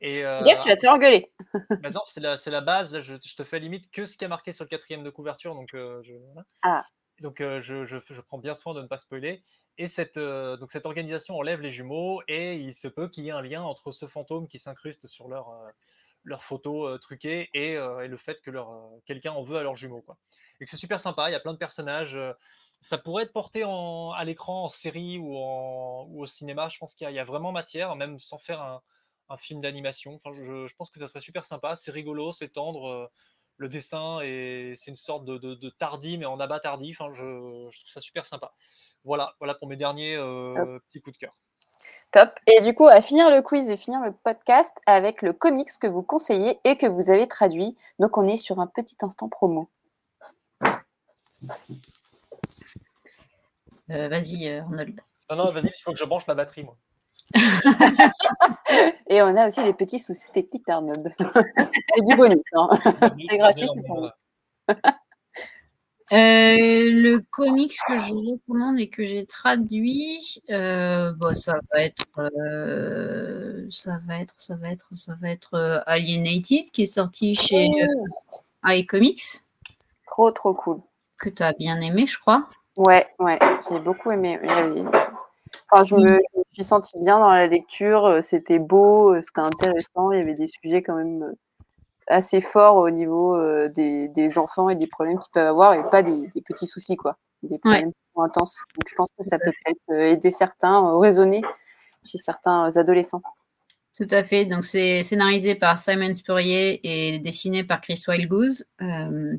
et, 0.00 0.24
euh, 0.24 0.42
tu 0.60 0.68
vas 0.68 0.74
te 0.74 0.80
faire 0.80 0.92
engueuler. 0.92 1.32
Bah 1.82 1.90
non, 1.90 2.02
c'est 2.06 2.20
la, 2.20 2.36
la, 2.46 2.60
base. 2.60 2.92
Là, 2.92 3.00
je, 3.00 3.14
je, 3.14 3.34
te 3.34 3.42
fais 3.42 3.58
limite 3.58 3.90
que 3.90 4.06
ce 4.06 4.18
qui 4.18 4.24
a 4.24 4.28
marqué 4.28 4.52
sur 4.52 4.64
le 4.64 4.68
quatrième 4.68 5.02
de 5.02 5.10
couverture. 5.10 5.54
Donc, 5.54 5.70
je, 5.72 6.02
ah. 6.62 6.84
donc 7.20 7.38
je, 7.40 7.84
je, 7.84 8.20
prends 8.20 8.38
bien 8.38 8.54
soin 8.54 8.74
de 8.74 8.82
ne 8.82 8.86
pas 8.86 8.98
spoiler. 8.98 9.42
Et 9.78 9.88
cette, 9.88 10.18
donc 10.18 10.70
cette 10.70 10.86
organisation 10.86 11.36
enlève 11.36 11.60
les 11.60 11.72
jumeaux 11.72 12.22
et 12.28 12.54
il 12.54 12.74
se 12.74 12.86
peut 12.86 13.08
qu'il 13.08 13.24
y 13.24 13.28
ait 13.28 13.32
un 13.32 13.42
lien 13.42 13.62
entre 13.62 13.90
ce 13.90 14.06
fantôme 14.06 14.46
qui 14.46 14.58
s'incruste 14.58 15.06
sur 15.06 15.26
leur, 15.26 15.48
leurs 16.24 16.42
photos 16.42 17.00
truquées 17.00 17.50
et, 17.54 17.76
le 17.76 18.16
fait 18.16 18.40
que 18.42 18.50
leur, 18.50 18.72
quelqu'un 19.06 19.32
en 19.32 19.42
veut 19.42 19.58
à 19.58 19.62
leurs 19.62 19.76
jumeaux. 19.76 20.02
Quoi. 20.02 20.16
Et 20.60 20.64
que 20.64 20.70
c'est 20.70 20.76
super 20.76 21.00
sympa, 21.00 21.28
il 21.28 21.32
y 21.32 21.36
a 21.36 21.40
plein 21.40 21.52
de 21.52 21.58
personnages. 21.58 22.18
ça 22.80 22.98
pourrait 22.98 23.24
être 23.24 23.32
porté 23.32 23.64
en, 23.64 24.12
à 24.12 24.24
l'écran 24.24 24.64
en 24.64 24.68
série 24.68 25.18
ou, 25.18 25.36
en, 25.36 26.06
ou, 26.08 26.22
au 26.22 26.26
cinéma. 26.26 26.68
Je 26.68 26.78
pense 26.78 26.94
qu'il 26.94 27.10
y, 27.10 27.18
a 27.18 27.24
vraiment 27.24 27.52
matière, 27.52 27.94
même 27.96 28.18
sans 28.18 28.38
faire 28.38 28.60
un, 28.60 28.82
un 29.28 29.36
film 29.36 29.60
d'animation. 29.60 30.14
Enfin, 30.14 30.34
je, 30.34 30.66
je, 30.66 30.76
pense 30.76 30.90
que 30.90 30.98
ça 30.98 31.08
serait 31.08 31.20
super 31.20 31.44
sympa. 31.44 31.76
C'est 31.76 31.90
rigolo, 31.90 32.32
c'est 32.32 32.48
tendre. 32.48 33.10
le 33.56 33.68
dessin 33.68 34.20
et 34.22 34.74
c'est 34.76 34.90
une 34.90 34.96
sorte 34.96 35.24
de, 35.24 35.38
de, 35.38 35.70
tardi, 35.70 36.18
mais 36.18 36.26
en 36.26 36.40
abat 36.40 36.60
tardif. 36.60 36.98
Je, 37.10 37.68
je, 37.70 37.78
trouve 37.80 37.90
ça 37.90 38.00
super 38.00 38.26
sympa. 38.26 38.54
Voilà, 39.04 39.34
voilà 39.38 39.54
pour 39.54 39.68
mes 39.68 39.76
derniers 39.76 40.16
petits 40.88 41.00
coups 41.00 41.18
de 41.18 41.18
cœur. 41.18 41.36
Top. 42.14 42.30
Et 42.46 42.60
du 42.60 42.74
coup, 42.74 42.86
à 42.86 43.02
finir 43.02 43.28
le 43.28 43.42
quiz 43.42 43.68
et 43.70 43.76
finir 43.76 44.00
le 44.00 44.12
podcast 44.12 44.72
avec 44.86 45.20
le 45.20 45.32
comics 45.32 45.76
que 45.80 45.88
vous 45.88 46.04
conseillez 46.04 46.60
et 46.62 46.76
que 46.76 46.86
vous 46.86 47.10
avez 47.10 47.26
traduit. 47.26 47.74
Donc, 47.98 48.16
on 48.16 48.24
est 48.28 48.36
sur 48.36 48.60
un 48.60 48.68
petit 48.68 48.96
instant 49.02 49.28
promo. 49.28 49.68
Euh, 53.90 54.08
vas-y, 54.08 54.46
euh, 54.48 54.60
Arnold. 54.60 55.00
Non, 55.28 55.36
non, 55.36 55.50
vas-y, 55.50 55.66
il 55.66 55.82
faut 55.82 55.90
que 55.90 55.98
je 55.98 56.04
branche 56.04 56.24
ma 56.28 56.34
batterie, 56.34 56.62
moi. 56.62 56.76
et 59.08 59.20
on 59.20 59.36
a 59.36 59.48
aussi 59.48 59.64
des 59.64 59.74
petits 59.74 59.98
soucis 59.98 60.30
techniques 60.32 60.68
d'Arnold. 60.68 61.12
c'est 61.18 62.04
du 62.06 62.14
bonus. 62.14 62.44
Hein. 62.52 62.68
c'est 63.28 63.38
gratuit, 63.38 63.66
c'est 63.74 63.86
pour 63.88 64.04
euh, 64.04 64.10
le 66.10 67.18
comics 67.30 67.76
que 67.88 67.98
je 67.98 68.12
recommande 68.12 68.78
et 68.78 68.88
que 68.88 69.06
j'ai 69.06 69.26
traduit, 69.26 70.42
euh, 70.50 71.12
bon, 71.12 71.34
ça 71.34 71.54
va 71.72 71.80
être, 71.80 72.04
euh, 72.18 73.66
ça 73.70 74.00
va 74.06 74.20
être, 74.20 74.34
ça 74.36 74.56
va 74.56 74.70
être, 74.70 74.88
ça 74.92 75.14
va 75.20 75.30
être 75.30 75.82
Alienated 75.86 76.70
qui 76.72 76.82
est 76.82 76.86
sorti 76.86 77.34
chez 77.34 77.70
oh. 77.88 78.68
iComics. 78.68 79.44
Trop, 80.06 80.30
trop 80.30 80.54
cool. 80.54 80.80
Que 81.18 81.30
tu 81.30 81.42
as 81.42 81.52
bien 81.52 81.80
aimé, 81.80 82.06
je 82.06 82.18
crois. 82.18 82.48
Ouais, 82.76 83.06
ouais, 83.18 83.38
j'ai 83.68 83.78
beaucoup 83.78 84.10
aimé. 84.10 84.38
Enfin, 85.70 85.84
je 85.84 85.94
me, 85.94 86.00
je 86.00 86.38
me, 86.38 86.44
suis 86.52 86.64
sentie 86.64 86.98
bien 86.98 87.18
dans 87.18 87.32
la 87.32 87.46
lecture. 87.46 88.18
C'était 88.22 88.58
beau, 88.58 89.14
c'était 89.22 89.40
intéressant. 89.40 90.12
Il 90.12 90.18
y 90.18 90.22
avait 90.22 90.34
des 90.34 90.48
sujets 90.48 90.82
quand 90.82 90.96
même 90.96 91.34
assez 92.06 92.40
fort 92.40 92.76
au 92.76 92.90
niveau 92.90 93.36
euh, 93.36 93.68
des, 93.68 94.08
des, 94.08 94.38
enfants 94.38 94.68
et 94.68 94.76
des 94.76 94.86
problèmes 94.86 95.18
qu'ils 95.18 95.32
peuvent 95.32 95.48
avoir 95.48 95.74
et 95.74 95.82
pas 95.90 96.02
des, 96.02 96.26
des 96.34 96.42
petits 96.42 96.66
soucis, 96.66 96.96
quoi. 96.96 97.16
Des 97.42 97.58
problèmes 97.58 97.92
intenses. 98.22 98.58
Donc, 98.74 98.88
je 98.88 98.94
pense 98.94 99.08
que 99.18 99.24
ça 99.24 99.38
peut 99.38 99.52
peut-être 99.64 99.80
euh, 99.90 100.12
aider 100.12 100.30
certains, 100.30 100.84
euh, 100.86 100.98
raisonner 100.98 101.42
chez 102.04 102.18
certains 102.18 102.76
adolescents. 102.76 103.22
Tout 103.96 104.08
à 104.10 104.24
fait. 104.24 104.44
Donc, 104.44 104.64
c'est 104.64 105.02
scénarisé 105.02 105.54
par 105.54 105.78
Simon 105.78 106.14
Spurrier 106.14 106.80
et 106.82 107.18
dessiné 107.18 107.64
par 107.64 107.80
Chris 107.80 108.02
Wildgoose. 108.06 108.66
Euh, 108.82 109.36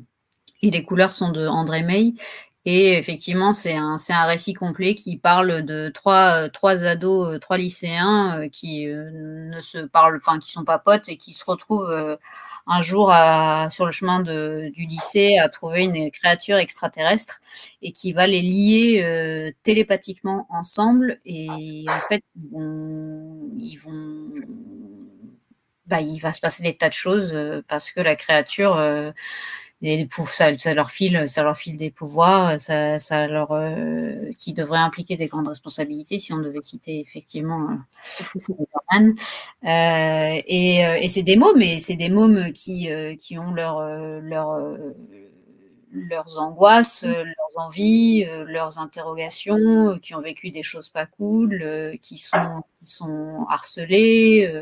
et 0.62 0.70
les 0.70 0.84
couleurs 0.84 1.12
sont 1.12 1.30
de 1.30 1.46
André 1.46 1.82
May. 1.82 2.14
Et 2.64 2.96
effectivement, 2.96 3.52
c'est 3.52 3.76
un, 3.76 3.96
un 4.08 4.24
récit 4.24 4.54
complet 4.54 4.94
qui 4.94 5.18
parle 5.18 5.62
de 5.62 5.88
trois, 5.94 6.48
trois 6.48 6.84
ados, 6.84 7.38
trois 7.40 7.58
lycéens 7.58 8.48
qui 8.50 8.86
ne 8.86 9.60
se 9.60 9.78
parlent, 9.78 10.16
enfin, 10.16 10.40
qui 10.40 10.50
sont 10.50 10.64
pas 10.64 10.80
potes 10.80 11.08
et 11.08 11.16
qui 11.16 11.32
se 11.32 11.44
retrouvent 11.44 12.18
un 12.66 12.82
jour 12.82 13.12
sur 13.70 13.86
le 13.86 13.92
chemin 13.92 14.20
du 14.20 14.86
lycée 14.86 15.38
à 15.38 15.48
trouver 15.48 15.84
une 15.84 16.10
créature 16.10 16.56
extraterrestre 16.56 17.40
et 17.82 17.92
qui 17.92 18.12
va 18.12 18.26
les 18.26 18.42
lier 18.42 19.02
euh, 19.04 19.50
télépathiquement 19.62 20.46
ensemble. 20.50 21.20
Et 21.24 21.84
en 21.88 22.00
fait, 22.08 22.22
ils 22.34 23.76
vont, 23.76 24.32
bah, 25.86 26.00
il 26.00 26.18
va 26.18 26.32
se 26.32 26.40
passer 26.40 26.62
des 26.62 26.76
tas 26.76 26.88
de 26.88 26.94
choses 26.94 27.32
euh, 27.32 27.62
parce 27.68 27.90
que 27.90 28.00
la 28.00 28.16
créature 28.16 28.76
euh, 28.76 29.12
ça, 30.32 30.56
ça, 30.58 30.74
leur 30.74 30.90
file, 30.90 31.28
ça 31.28 31.42
leur 31.42 31.56
file 31.56 31.76
des 31.76 31.90
pouvoirs, 31.90 32.58
ça, 32.58 32.98
ça 32.98 33.26
leur, 33.28 33.52
euh, 33.52 34.30
qui 34.38 34.54
devrait 34.54 34.78
impliquer 34.78 35.16
des 35.16 35.26
grandes 35.26 35.48
responsabilités, 35.48 36.18
si 36.18 36.32
on 36.32 36.38
devait 36.38 36.62
citer 36.62 37.00
effectivement 37.00 37.68
euh, 37.70 37.76
euh, 39.64 40.42
et, 40.46 40.86
euh, 40.86 40.98
et 41.00 41.08
c'est 41.08 41.22
des 41.22 41.36
mômes, 41.36 41.58
mais 41.58 41.78
c'est 41.80 41.96
des 41.96 42.08
mômes 42.08 42.52
qui, 42.52 42.90
euh, 42.90 43.14
qui 43.16 43.38
ont 43.38 43.52
leur, 43.52 43.80
leur 44.20 44.58
leurs 45.92 46.38
angoisses, 46.38 47.04
leurs 47.04 47.64
envies, 47.64 48.26
leurs 48.46 48.78
interrogations, 48.78 49.98
qui 50.02 50.14
ont 50.14 50.20
vécu 50.20 50.50
des 50.50 50.62
choses 50.62 50.90
pas 50.90 51.06
cool, 51.06 51.96
qui 52.02 52.18
sont, 52.18 52.62
qui 52.80 52.86
sont 52.86 53.46
harcelés, 53.48 54.52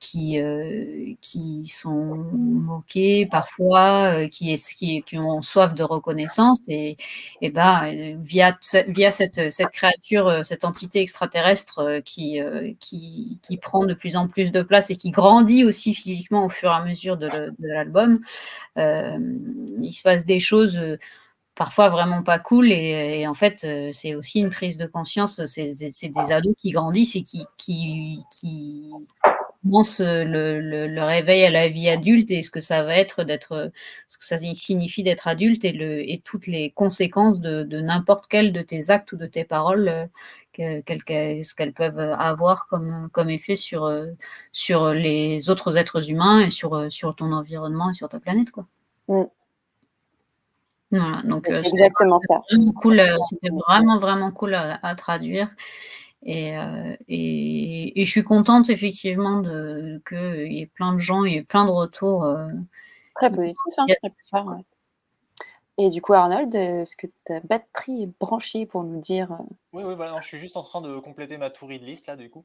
qui, 0.00 0.40
euh, 0.40 1.14
qui 1.20 1.66
sont 1.66 2.14
moqués 2.32 3.26
parfois, 3.26 4.22
euh, 4.24 4.28
qui, 4.28 4.56
qui, 5.04 5.18
ont 5.18 5.42
soif 5.42 5.74
de 5.74 5.82
reconnaissance. 5.82 6.58
Et, 6.68 6.96
et 7.40 7.50
ben, 7.50 8.16
via, 8.22 8.56
via 8.88 9.10
cette, 9.10 9.52
cette 9.52 9.70
créature, 9.70 10.28
euh, 10.28 10.42
cette 10.44 10.64
entité 10.64 11.00
extraterrestre 11.00 12.00
qui, 12.04 12.40
qui, 12.80 13.40
qui, 13.42 13.56
prend 13.56 13.84
de 13.84 13.94
plus 13.94 14.16
en 14.16 14.28
plus 14.28 14.52
de 14.52 14.62
place 14.62 14.90
et 14.90 14.96
qui 14.96 15.10
grandit 15.10 15.64
aussi 15.64 15.94
physiquement 15.94 16.44
au 16.44 16.48
fur 16.48 16.70
et 16.70 16.74
à 16.74 16.84
mesure 16.84 17.16
de, 17.16 17.28
l'album, 17.60 18.20
euh, 18.78 19.18
il 19.82 19.92
se 19.92 20.02
passe 20.02 20.24
des 20.24 20.40
choses 20.40 20.80
parfois 21.54 21.88
vraiment 21.88 22.22
pas 22.22 22.38
cool 22.38 22.70
et, 22.70 23.26
en 23.26 23.34
fait 23.34 23.66
c'est 23.92 24.14
aussi 24.14 24.40
une 24.40 24.50
prise 24.50 24.76
de 24.76 24.86
conscience 24.86 25.44
c'est 25.46 25.74
des 25.74 26.32
ados 26.32 26.54
qui 26.56 26.70
grandissent 26.70 27.16
et 27.16 27.22
qui, 27.22 27.44
qui 27.58 28.08
commence 29.68 30.00
le, 30.00 30.60
le, 30.60 30.86
le, 30.86 31.02
réveil 31.02 31.44
à 31.44 31.50
la 31.50 31.68
vie 31.68 31.88
adulte 31.88 32.30
et 32.30 32.42
ce 32.42 32.50
que 32.50 32.60
ça 32.60 32.82
va 32.84 32.96
être 32.96 33.24
d'être, 33.24 33.70
ce 34.08 34.18
que 34.18 34.24
ça 34.24 34.38
signifie 34.38 35.02
d'être 35.02 35.28
adulte 35.28 35.64
et, 35.64 35.72
le, 35.72 36.00
et 36.08 36.20
toutes 36.24 36.46
les 36.46 36.70
conséquences 36.70 37.40
de, 37.40 37.62
de 37.62 37.80
n'importe 37.80 38.26
quel 38.28 38.52
de 38.52 38.62
tes 38.62 38.90
actes 38.90 39.12
ou 39.12 39.16
de 39.16 39.26
tes 39.26 39.44
paroles, 39.44 40.08
euh, 40.58 40.82
ce 40.82 41.54
qu'elles 41.54 41.72
peuvent 41.72 42.00
avoir 42.00 42.66
comme, 42.66 43.08
comme 43.12 43.30
effet 43.30 43.54
sur, 43.56 43.84
euh, 43.84 44.06
sur 44.50 44.92
les 44.92 45.50
autres 45.50 45.76
êtres 45.76 46.10
humains 46.10 46.40
et 46.40 46.50
sur, 46.50 46.74
euh, 46.74 46.90
sur 46.90 47.14
ton 47.14 47.32
environnement 47.32 47.90
et 47.90 47.94
sur 47.94 48.08
ta 48.08 48.18
planète. 48.18 48.50
Quoi. 48.50 48.66
Mm. 49.08 49.24
Voilà, 50.90 51.22
donc 51.24 51.48
exactement 51.50 52.18
ça. 52.18 52.40
Cool, 52.80 53.02
c'était 53.28 53.54
vraiment 53.68 53.98
vraiment 53.98 54.30
cool 54.30 54.54
à, 54.54 54.80
à 54.82 54.94
traduire. 54.94 55.50
Et, 56.24 56.58
euh, 56.58 56.96
et, 57.06 58.00
et, 58.00 58.04
je 58.04 58.10
suis 58.10 58.24
contente 58.24 58.70
effectivement 58.70 59.42
qu'il 59.42 60.52
y 60.52 60.60
ait 60.60 60.66
plein 60.66 60.92
de 60.92 60.98
gens, 60.98 61.24
il 61.24 61.32
y 61.32 61.36
ait 61.36 61.44
plein 61.44 61.64
de 61.64 61.70
retours. 61.70 62.26
très 63.14 63.30
positifs, 63.30 63.56
hein, 64.32 64.60
Et 65.78 65.90
du 65.90 66.02
coup, 66.02 66.14
Arnold, 66.14 66.54
est-ce 66.54 66.96
que 66.96 67.06
ta 67.24 67.40
batterie 67.40 68.02
est 68.02 68.18
branchée 68.20 68.66
pour 68.66 68.82
nous 68.82 69.00
dire 69.00 69.30
Oui, 69.72 69.84
oui, 69.84 69.94
voilà, 69.94 70.20
je 70.20 70.26
suis 70.26 70.40
juste 70.40 70.56
en 70.56 70.64
train 70.64 70.80
de 70.80 70.98
compléter 70.98 71.38
ma 71.38 71.50
tourie 71.50 71.78
de 71.78 71.84
liste 71.84 72.06
là, 72.06 72.16
du 72.16 72.30
coup. 72.30 72.44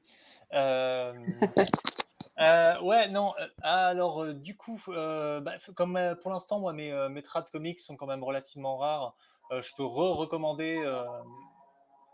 Euh, 2.40 2.82
ouais, 2.82 3.10
non. 3.10 3.34
Euh, 3.40 3.48
alors, 3.62 4.24
euh, 4.24 4.34
du 4.34 4.56
coup, 4.56 4.80
bah, 4.88 5.54
comme 5.76 6.16
pour 6.22 6.32
l'instant, 6.32 6.60
moi, 6.60 6.74
mes, 6.74 6.92
mes 7.10 7.22
trades 7.22 7.50
comics 7.52 7.80
sont 7.80 7.96
quand 7.96 8.08
même 8.08 8.24
relativement 8.24 8.78
rares, 8.78 9.16
je 9.52 9.70
peux 9.76 9.84
re-recommander 9.84 10.82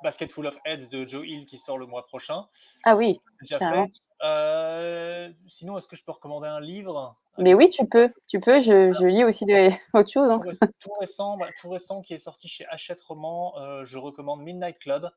Basket 0.03 0.31
Full 0.31 0.47
of 0.47 0.55
Heads 0.65 0.87
de 0.89 1.05
Joe 1.07 1.25
Hill 1.25 1.45
qui 1.45 1.57
sort 1.57 1.77
le 1.77 1.85
mois 1.85 2.05
prochain. 2.05 2.45
Ah 2.83 2.95
oui, 2.95 3.19
déjà 3.41 3.59
fait. 3.59 5.33
sinon, 5.47 5.77
est-ce 5.77 5.87
que 5.87 5.95
je 5.95 6.03
peux 6.03 6.11
recommander 6.11 6.47
un 6.47 6.61
livre? 6.61 7.15
Mais 7.37 7.53
oui, 7.53 7.69
tu 7.69 7.87
peux. 7.87 8.11
Tu 8.27 8.39
peux. 8.39 8.59
Je, 8.59 8.91
je 8.91 9.05
lis 9.05 9.23
aussi 9.23 9.45
des, 9.45 9.69
autre 9.93 10.11
chose. 10.11 10.29
Hein. 10.29 10.41
Tout, 10.79 10.91
récent, 10.99 11.37
bah, 11.37 11.47
tout 11.61 11.69
récent 11.69 12.01
qui 12.01 12.13
est 12.13 12.17
sorti 12.17 12.47
chez 12.47 12.65
Hachette 12.67 13.01
Roman, 13.01 13.53
je 13.85 13.97
recommande 13.97 14.41
Midnight 14.41 14.77
Club 14.79 15.09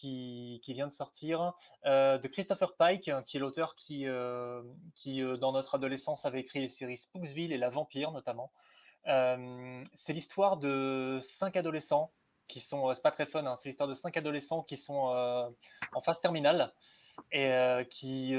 qui, 0.00 0.72
vient 0.74 0.86
de 0.86 0.92
sortir, 0.92 1.54
euh, 1.86 2.18
de 2.18 2.28
Christopher 2.28 2.76
Pike, 2.76 3.10
qui 3.26 3.36
est 3.36 3.40
l'auteur 3.40 3.74
qui, 3.76 4.06
euh, 4.06 4.62
qui 4.94 5.22
euh, 5.22 5.36
dans 5.36 5.52
notre 5.52 5.74
adolescence, 5.74 6.24
avait 6.24 6.40
écrit 6.40 6.60
les 6.60 6.68
séries 6.68 6.98
Spooksville 6.98 7.52
et 7.52 7.58
La 7.58 7.70
Vampire 7.70 8.12
notamment. 8.12 8.52
c'est 9.04 10.12
l'histoire 10.12 10.56
de 10.56 11.18
cinq 11.22 11.56
adolescents 11.56 12.12
qui 12.48 12.60
sont, 12.60 12.92
c'est 12.94 13.02
pas 13.02 13.10
très 13.10 13.26
fun, 13.26 13.44
hein, 13.44 13.56
c'est 13.56 13.68
l'histoire 13.68 13.88
de 13.88 13.94
cinq 13.94 14.16
adolescents 14.16 14.62
qui 14.62 14.76
sont 14.76 15.12
en 15.92 16.02
phase 16.02 16.20
terminale 16.20 16.72
et 17.32 17.86
qui 17.90 18.34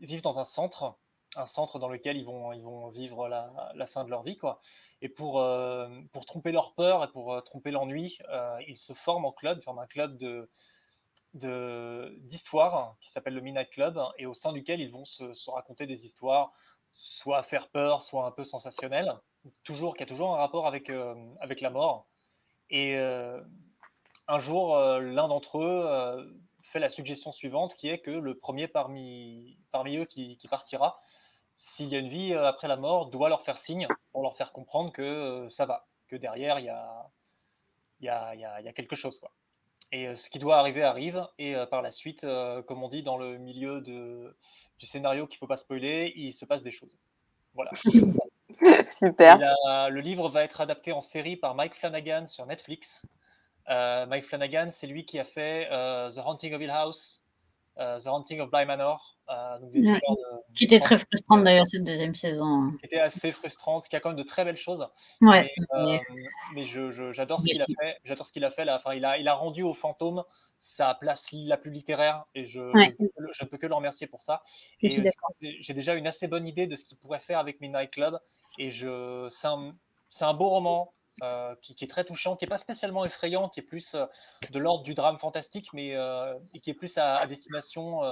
vivent 0.00 0.22
dans 0.22 0.38
un 0.38 0.44
centre 0.44 0.98
un 1.36 1.46
centre 1.46 1.78
dans 1.78 1.88
lequel 1.88 2.16
ils 2.16 2.24
vont, 2.24 2.52
ils 2.52 2.62
vont 2.62 2.88
vivre 2.88 3.28
la, 3.28 3.86
fin 3.86 4.04
de 4.04 4.10
leur 4.10 4.22
vie. 4.22 4.36
Quoi. 4.36 4.60
Et 5.02 5.08
pour, 5.08 5.40
euh, 5.40 5.88
pour 6.12 6.26
tromper 6.26 6.52
leur 6.52 6.74
peur 6.74 7.04
et 7.04 7.08
pour 7.08 7.32
euh, 7.32 7.40
tromper 7.40 7.70
l'ennui, 7.70 8.18
euh, 8.30 8.58
ils 8.66 8.76
se 8.76 8.92
forment 8.92 9.26
en 9.26 9.32
club, 9.32 9.58
ils 9.60 9.64
forment 9.64 9.80
un 9.80 9.86
club 9.86 10.16
de, 10.18 10.48
d'histoire 12.22 12.96
qui 13.00 13.10
s'appelle 13.10 13.34
le 13.34 13.40
Midnight 13.40 13.70
Club 13.70 14.00
et 14.16 14.26
au 14.26 14.34
sein 14.34 14.52
duquel 14.52 14.80
ils 14.80 14.90
vont 14.90 15.04
se, 15.04 15.50
raconter 15.50 15.86
des 15.86 16.04
histoires 16.04 16.52
soit 16.94 17.38
à 17.38 17.42
faire 17.44 17.68
peur, 17.68 18.02
soit 18.02 18.26
un 18.26 18.32
peu 18.32 18.42
sensationnelles, 18.42 19.12
toujours, 19.64 19.96
qui 19.96 20.02
a 20.02 20.06
toujours 20.06 20.34
un 20.34 20.38
rapport 20.38 20.66
avec, 20.66 20.90
avec 21.38 21.60
la 21.60 21.70
mort. 21.70 22.07
Et 22.70 22.96
un 24.28 24.38
jour, 24.38 24.76
l'un 24.76 25.28
d'entre 25.28 25.58
eux 25.58 26.32
fait 26.64 26.78
la 26.78 26.88
suggestion 26.88 27.32
suivante 27.32 27.74
qui 27.76 27.88
est 27.88 27.98
que 27.98 28.10
le 28.10 28.34
premier 28.36 28.68
parmi, 28.68 29.56
parmi 29.72 29.96
eux 29.96 30.04
qui, 30.04 30.36
qui 30.36 30.48
partira 30.48 31.00
s'il 31.58 31.88
y 31.88 31.96
a 31.96 31.98
une 31.98 32.08
vie 32.08 32.32
euh, 32.32 32.46
après 32.46 32.68
la 32.68 32.76
mort, 32.76 33.10
doit 33.10 33.28
leur 33.28 33.44
faire 33.44 33.58
signe 33.58 33.86
pour 34.12 34.22
leur 34.22 34.36
faire 34.36 34.52
comprendre 34.52 34.92
que 34.92 35.02
euh, 35.02 35.50
ça 35.50 35.66
va, 35.66 35.86
que 36.06 36.16
derrière, 36.16 36.60
il 36.60 36.66
y 36.66 36.68
a, 36.68 37.10
y, 38.00 38.08
a, 38.08 38.34
y, 38.34 38.38
y 38.38 38.68
a, 38.68 38.72
quelque 38.72 38.96
chose. 38.96 39.18
Quoi. 39.18 39.32
Et 39.90 40.06
euh, 40.06 40.16
ce 40.16 40.30
qui 40.30 40.38
doit 40.38 40.58
arriver 40.58 40.84
arrive, 40.84 41.26
et 41.38 41.54
par 41.68 41.82
la 41.82 41.90
suite, 41.90 42.24
comme 42.66 42.82
on 42.82 42.88
dit 42.88 43.02
dans 43.02 43.18
le 43.18 43.38
milieu 43.38 43.80
de, 43.80 44.36
du 44.78 44.86
scénario 44.86 45.26
qu'il 45.26 45.36
ne 45.36 45.40
faut 45.40 45.46
pas 45.46 45.56
spoiler, 45.56 46.12
il 46.14 46.32
se 46.32 46.44
passe 46.44 46.62
des 46.62 46.72
choses. 46.72 46.96
Voilà. 47.54 47.72
Le 49.02 50.00
livre 50.00 50.28
va 50.28 50.44
être 50.44 50.60
adapté 50.60 50.92
en 50.92 51.00
série 51.00 51.36
par 51.36 51.54
Mike 51.54 51.74
Flanagan 51.74 52.26
sur 52.26 52.46
Netflix. 52.46 53.02
Mike 53.68 54.26
Flanagan, 54.26 54.68
c'est 54.70 54.86
lui 54.86 55.04
qui 55.04 55.18
a 55.18 55.24
fait 55.24 55.68
The 55.68 56.18
Haunting 56.24 56.54
of 56.54 56.62
Hill 56.62 56.70
House, 56.70 57.22
The 57.76 58.06
Haunting 58.06 58.40
of 58.40 58.50
Bly 58.50 58.64
Manor, 58.66 59.17
euh, 59.30 59.58
qui 60.54 60.64
était 60.64 60.80
très 60.80 60.96
frustrante 60.96 61.44
d'ailleurs 61.44 61.66
cette 61.66 61.84
deuxième 61.84 62.14
saison. 62.14 62.46
Hein. 62.46 62.76
Qui 62.80 62.86
était 62.86 63.00
assez 63.00 63.30
frustrante, 63.30 63.86
qui 63.86 63.94
a 63.94 64.00
quand 64.00 64.08
même 64.08 64.18
de 64.18 64.22
très 64.22 64.42
belles 64.42 64.56
choses. 64.56 64.88
Ouais, 65.20 65.52
mais, 65.74 66.00
euh, 66.74 67.12
j'adore 67.12 67.42
ce 67.42 67.46
qu'il 67.46 67.60
a 67.60 67.66
fait. 67.66 67.98
J'adore 68.04 68.26
ce 68.26 68.32
qu'il 68.32 68.44
a 68.44 68.50
fait 68.50 68.64
là. 68.64 68.76
Enfin, 68.76 68.94
il 68.94 69.04
a, 69.04 69.18
il 69.18 69.28
a 69.28 69.34
rendu 69.34 69.62
au 69.62 69.74
fantôme 69.74 70.24
sa 70.56 70.94
place 70.94 71.26
la 71.32 71.58
plus 71.58 71.70
littéraire 71.70 72.24
et 72.34 72.46
je, 72.46 72.60
je, 72.72 73.44
ne 73.44 73.48
peux 73.48 73.58
que 73.58 73.66
le 73.66 73.74
remercier 73.74 74.06
pour 74.06 74.22
ça. 74.22 74.42
J'ai 74.82 75.74
déjà 75.74 75.94
une 75.94 76.06
assez 76.06 76.26
bonne 76.26 76.46
idée 76.46 76.66
de 76.66 76.74
ce 76.74 76.86
qu'il 76.86 76.96
pourrait 76.96 77.20
faire 77.20 77.38
avec 77.38 77.60
Midnight 77.60 77.90
Club 77.90 78.18
et 78.58 78.70
je, 78.70 79.28
c'est 79.30 79.46
un, 79.46 79.74
un, 80.22 80.34
beau 80.34 80.48
roman. 80.48 80.92
Euh, 81.24 81.56
qui, 81.64 81.84
est 81.84 81.88
très 81.88 82.04
touchant, 82.04 82.36
qui 82.36 82.44
n'est 82.44 82.48
pas 82.48 82.58
spécialement 82.58 83.04
effrayant, 83.04 83.48
qui 83.48 83.58
est 83.58 83.64
plus 83.64 83.96
de 84.52 84.58
l'ordre 84.60 84.84
du 84.84 84.94
drame 84.94 85.18
fantastique, 85.18 85.68
mais 85.72 85.96
et 86.54 86.60
qui 86.60 86.70
est 86.70 86.74
plus 86.74 86.96
à, 86.96 87.16
à 87.16 87.26
destination 87.26 88.02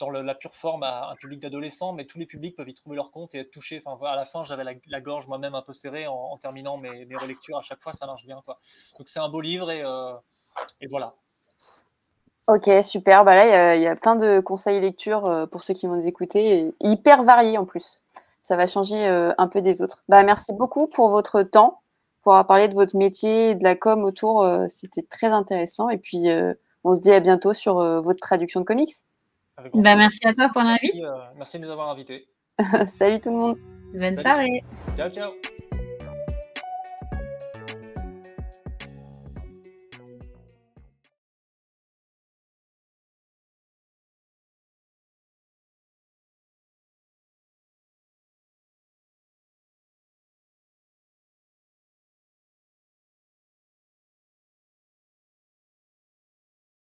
dans 0.00 0.10
la 0.10 0.34
pure 0.34 0.56
forme 0.56 0.82
à 0.82 1.10
un 1.10 1.14
public 1.14 1.40
d'adolescents, 1.40 1.92
mais 1.92 2.06
tous 2.06 2.18
les 2.18 2.26
publics 2.26 2.56
peuvent 2.56 2.68
y 2.68 2.74
trouver 2.74 2.96
leur 2.96 3.10
compte 3.10 3.34
et 3.34 3.38
être 3.38 3.50
touchés. 3.50 3.82
Enfin, 3.84 4.06
à 4.06 4.16
la 4.16 4.24
fin, 4.24 4.44
j'avais 4.44 4.64
la, 4.64 5.00
gorge 5.00 5.26
moi-même 5.28 5.54
un 5.54 5.62
peu 5.62 5.72
serrée 5.72 6.06
en, 6.08 6.36
terminant 6.38 6.78
mes, 6.78 7.06
relectures. 7.16 7.58
À 7.58 7.62
chaque 7.62 7.80
fois, 7.80 7.92
ça 7.92 8.06
marche 8.06 8.24
bien. 8.24 8.40
Quoi. 8.44 8.56
Donc, 8.98 9.08
c'est 9.08 9.20
un 9.20 9.28
beau 9.28 9.40
livre 9.40 9.70
et, 9.70 9.82
euh, 9.84 10.14
et 10.80 10.86
voilà. 10.86 11.14
Ok, 12.48 12.68
super. 12.82 13.24
Bah 13.24 13.36
là, 13.36 13.76
il 13.76 13.82
y, 13.82 13.86
a 13.86 13.94
plein 13.94 14.16
de 14.16 14.40
conseils 14.40 14.80
lecture 14.80 15.26
euh, 15.26 15.46
pour 15.46 15.62
ceux 15.62 15.74
qui 15.74 15.86
vont 15.86 15.96
nous 15.96 16.06
écouter, 16.06 16.62
et 16.62 16.74
hyper 16.80 17.22
variés 17.22 17.58
en 17.58 17.64
plus. 17.64 18.00
Ça 18.40 18.56
va 18.56 18.66
changer 18.66 19.06
euh, 19.06 19.32
un 19.38 19.46
peu 19.46 19.60
des 19.60 19.82
autres. 19.82 20.02
Bah, 20.08 20.22
merci 20.22 20.52
beaucoup 20.52 20.88
pour 20.88 21.10
votre 21.10 21.42
temps, 21.42 21.82
pour 22.22 22.32
avoir 22.32 22.46
parlé 22.46 22.68
de 22.68 22.74
votre 22.74 22.96
métier, 22.96 23.54
de 23.54 23.62
la 23.62 23.76
com 23.76 24.02
autour. 24.02 24.46
C'était 24.68 25.02
très 25.02 25.28
intéressant. 25.28 25.90
Et 25.90 25.98
puis, 25.98 26.26
on 26.82 26.94
se 26.94 27.00
dit 27.00 27.12
à 27.12 27.20
bientôt 27.20 27.52
sur 27.52 27.74
votre 28.02 28.20
traduction 28.20 28.60
de 28.60 28.64
comics. 28.64 28.94
Bah, 29.74 29.96
merci 29.96 30.20
à 30.24 30.32
toi 30.32 30.48
pour 30.52 30.62
l'invite. 30.62 30.94
Merci, 30.94 31.04
euh, 31.04 31.18
merci, 31.36 31.58
de 31.58 31.64
nous 31.64 31.70
avoir 31.70 31.90
invités. 31.90 32.28
Salut 32.88 33.20
tout 33.20 33.30
le 33.30 33.36
monde. 33.36 33.58
Bonne 33.94 34.16
soirée. 34.16 34.62
Ciao, 34.96 35.10
ciao. 35.10 35.30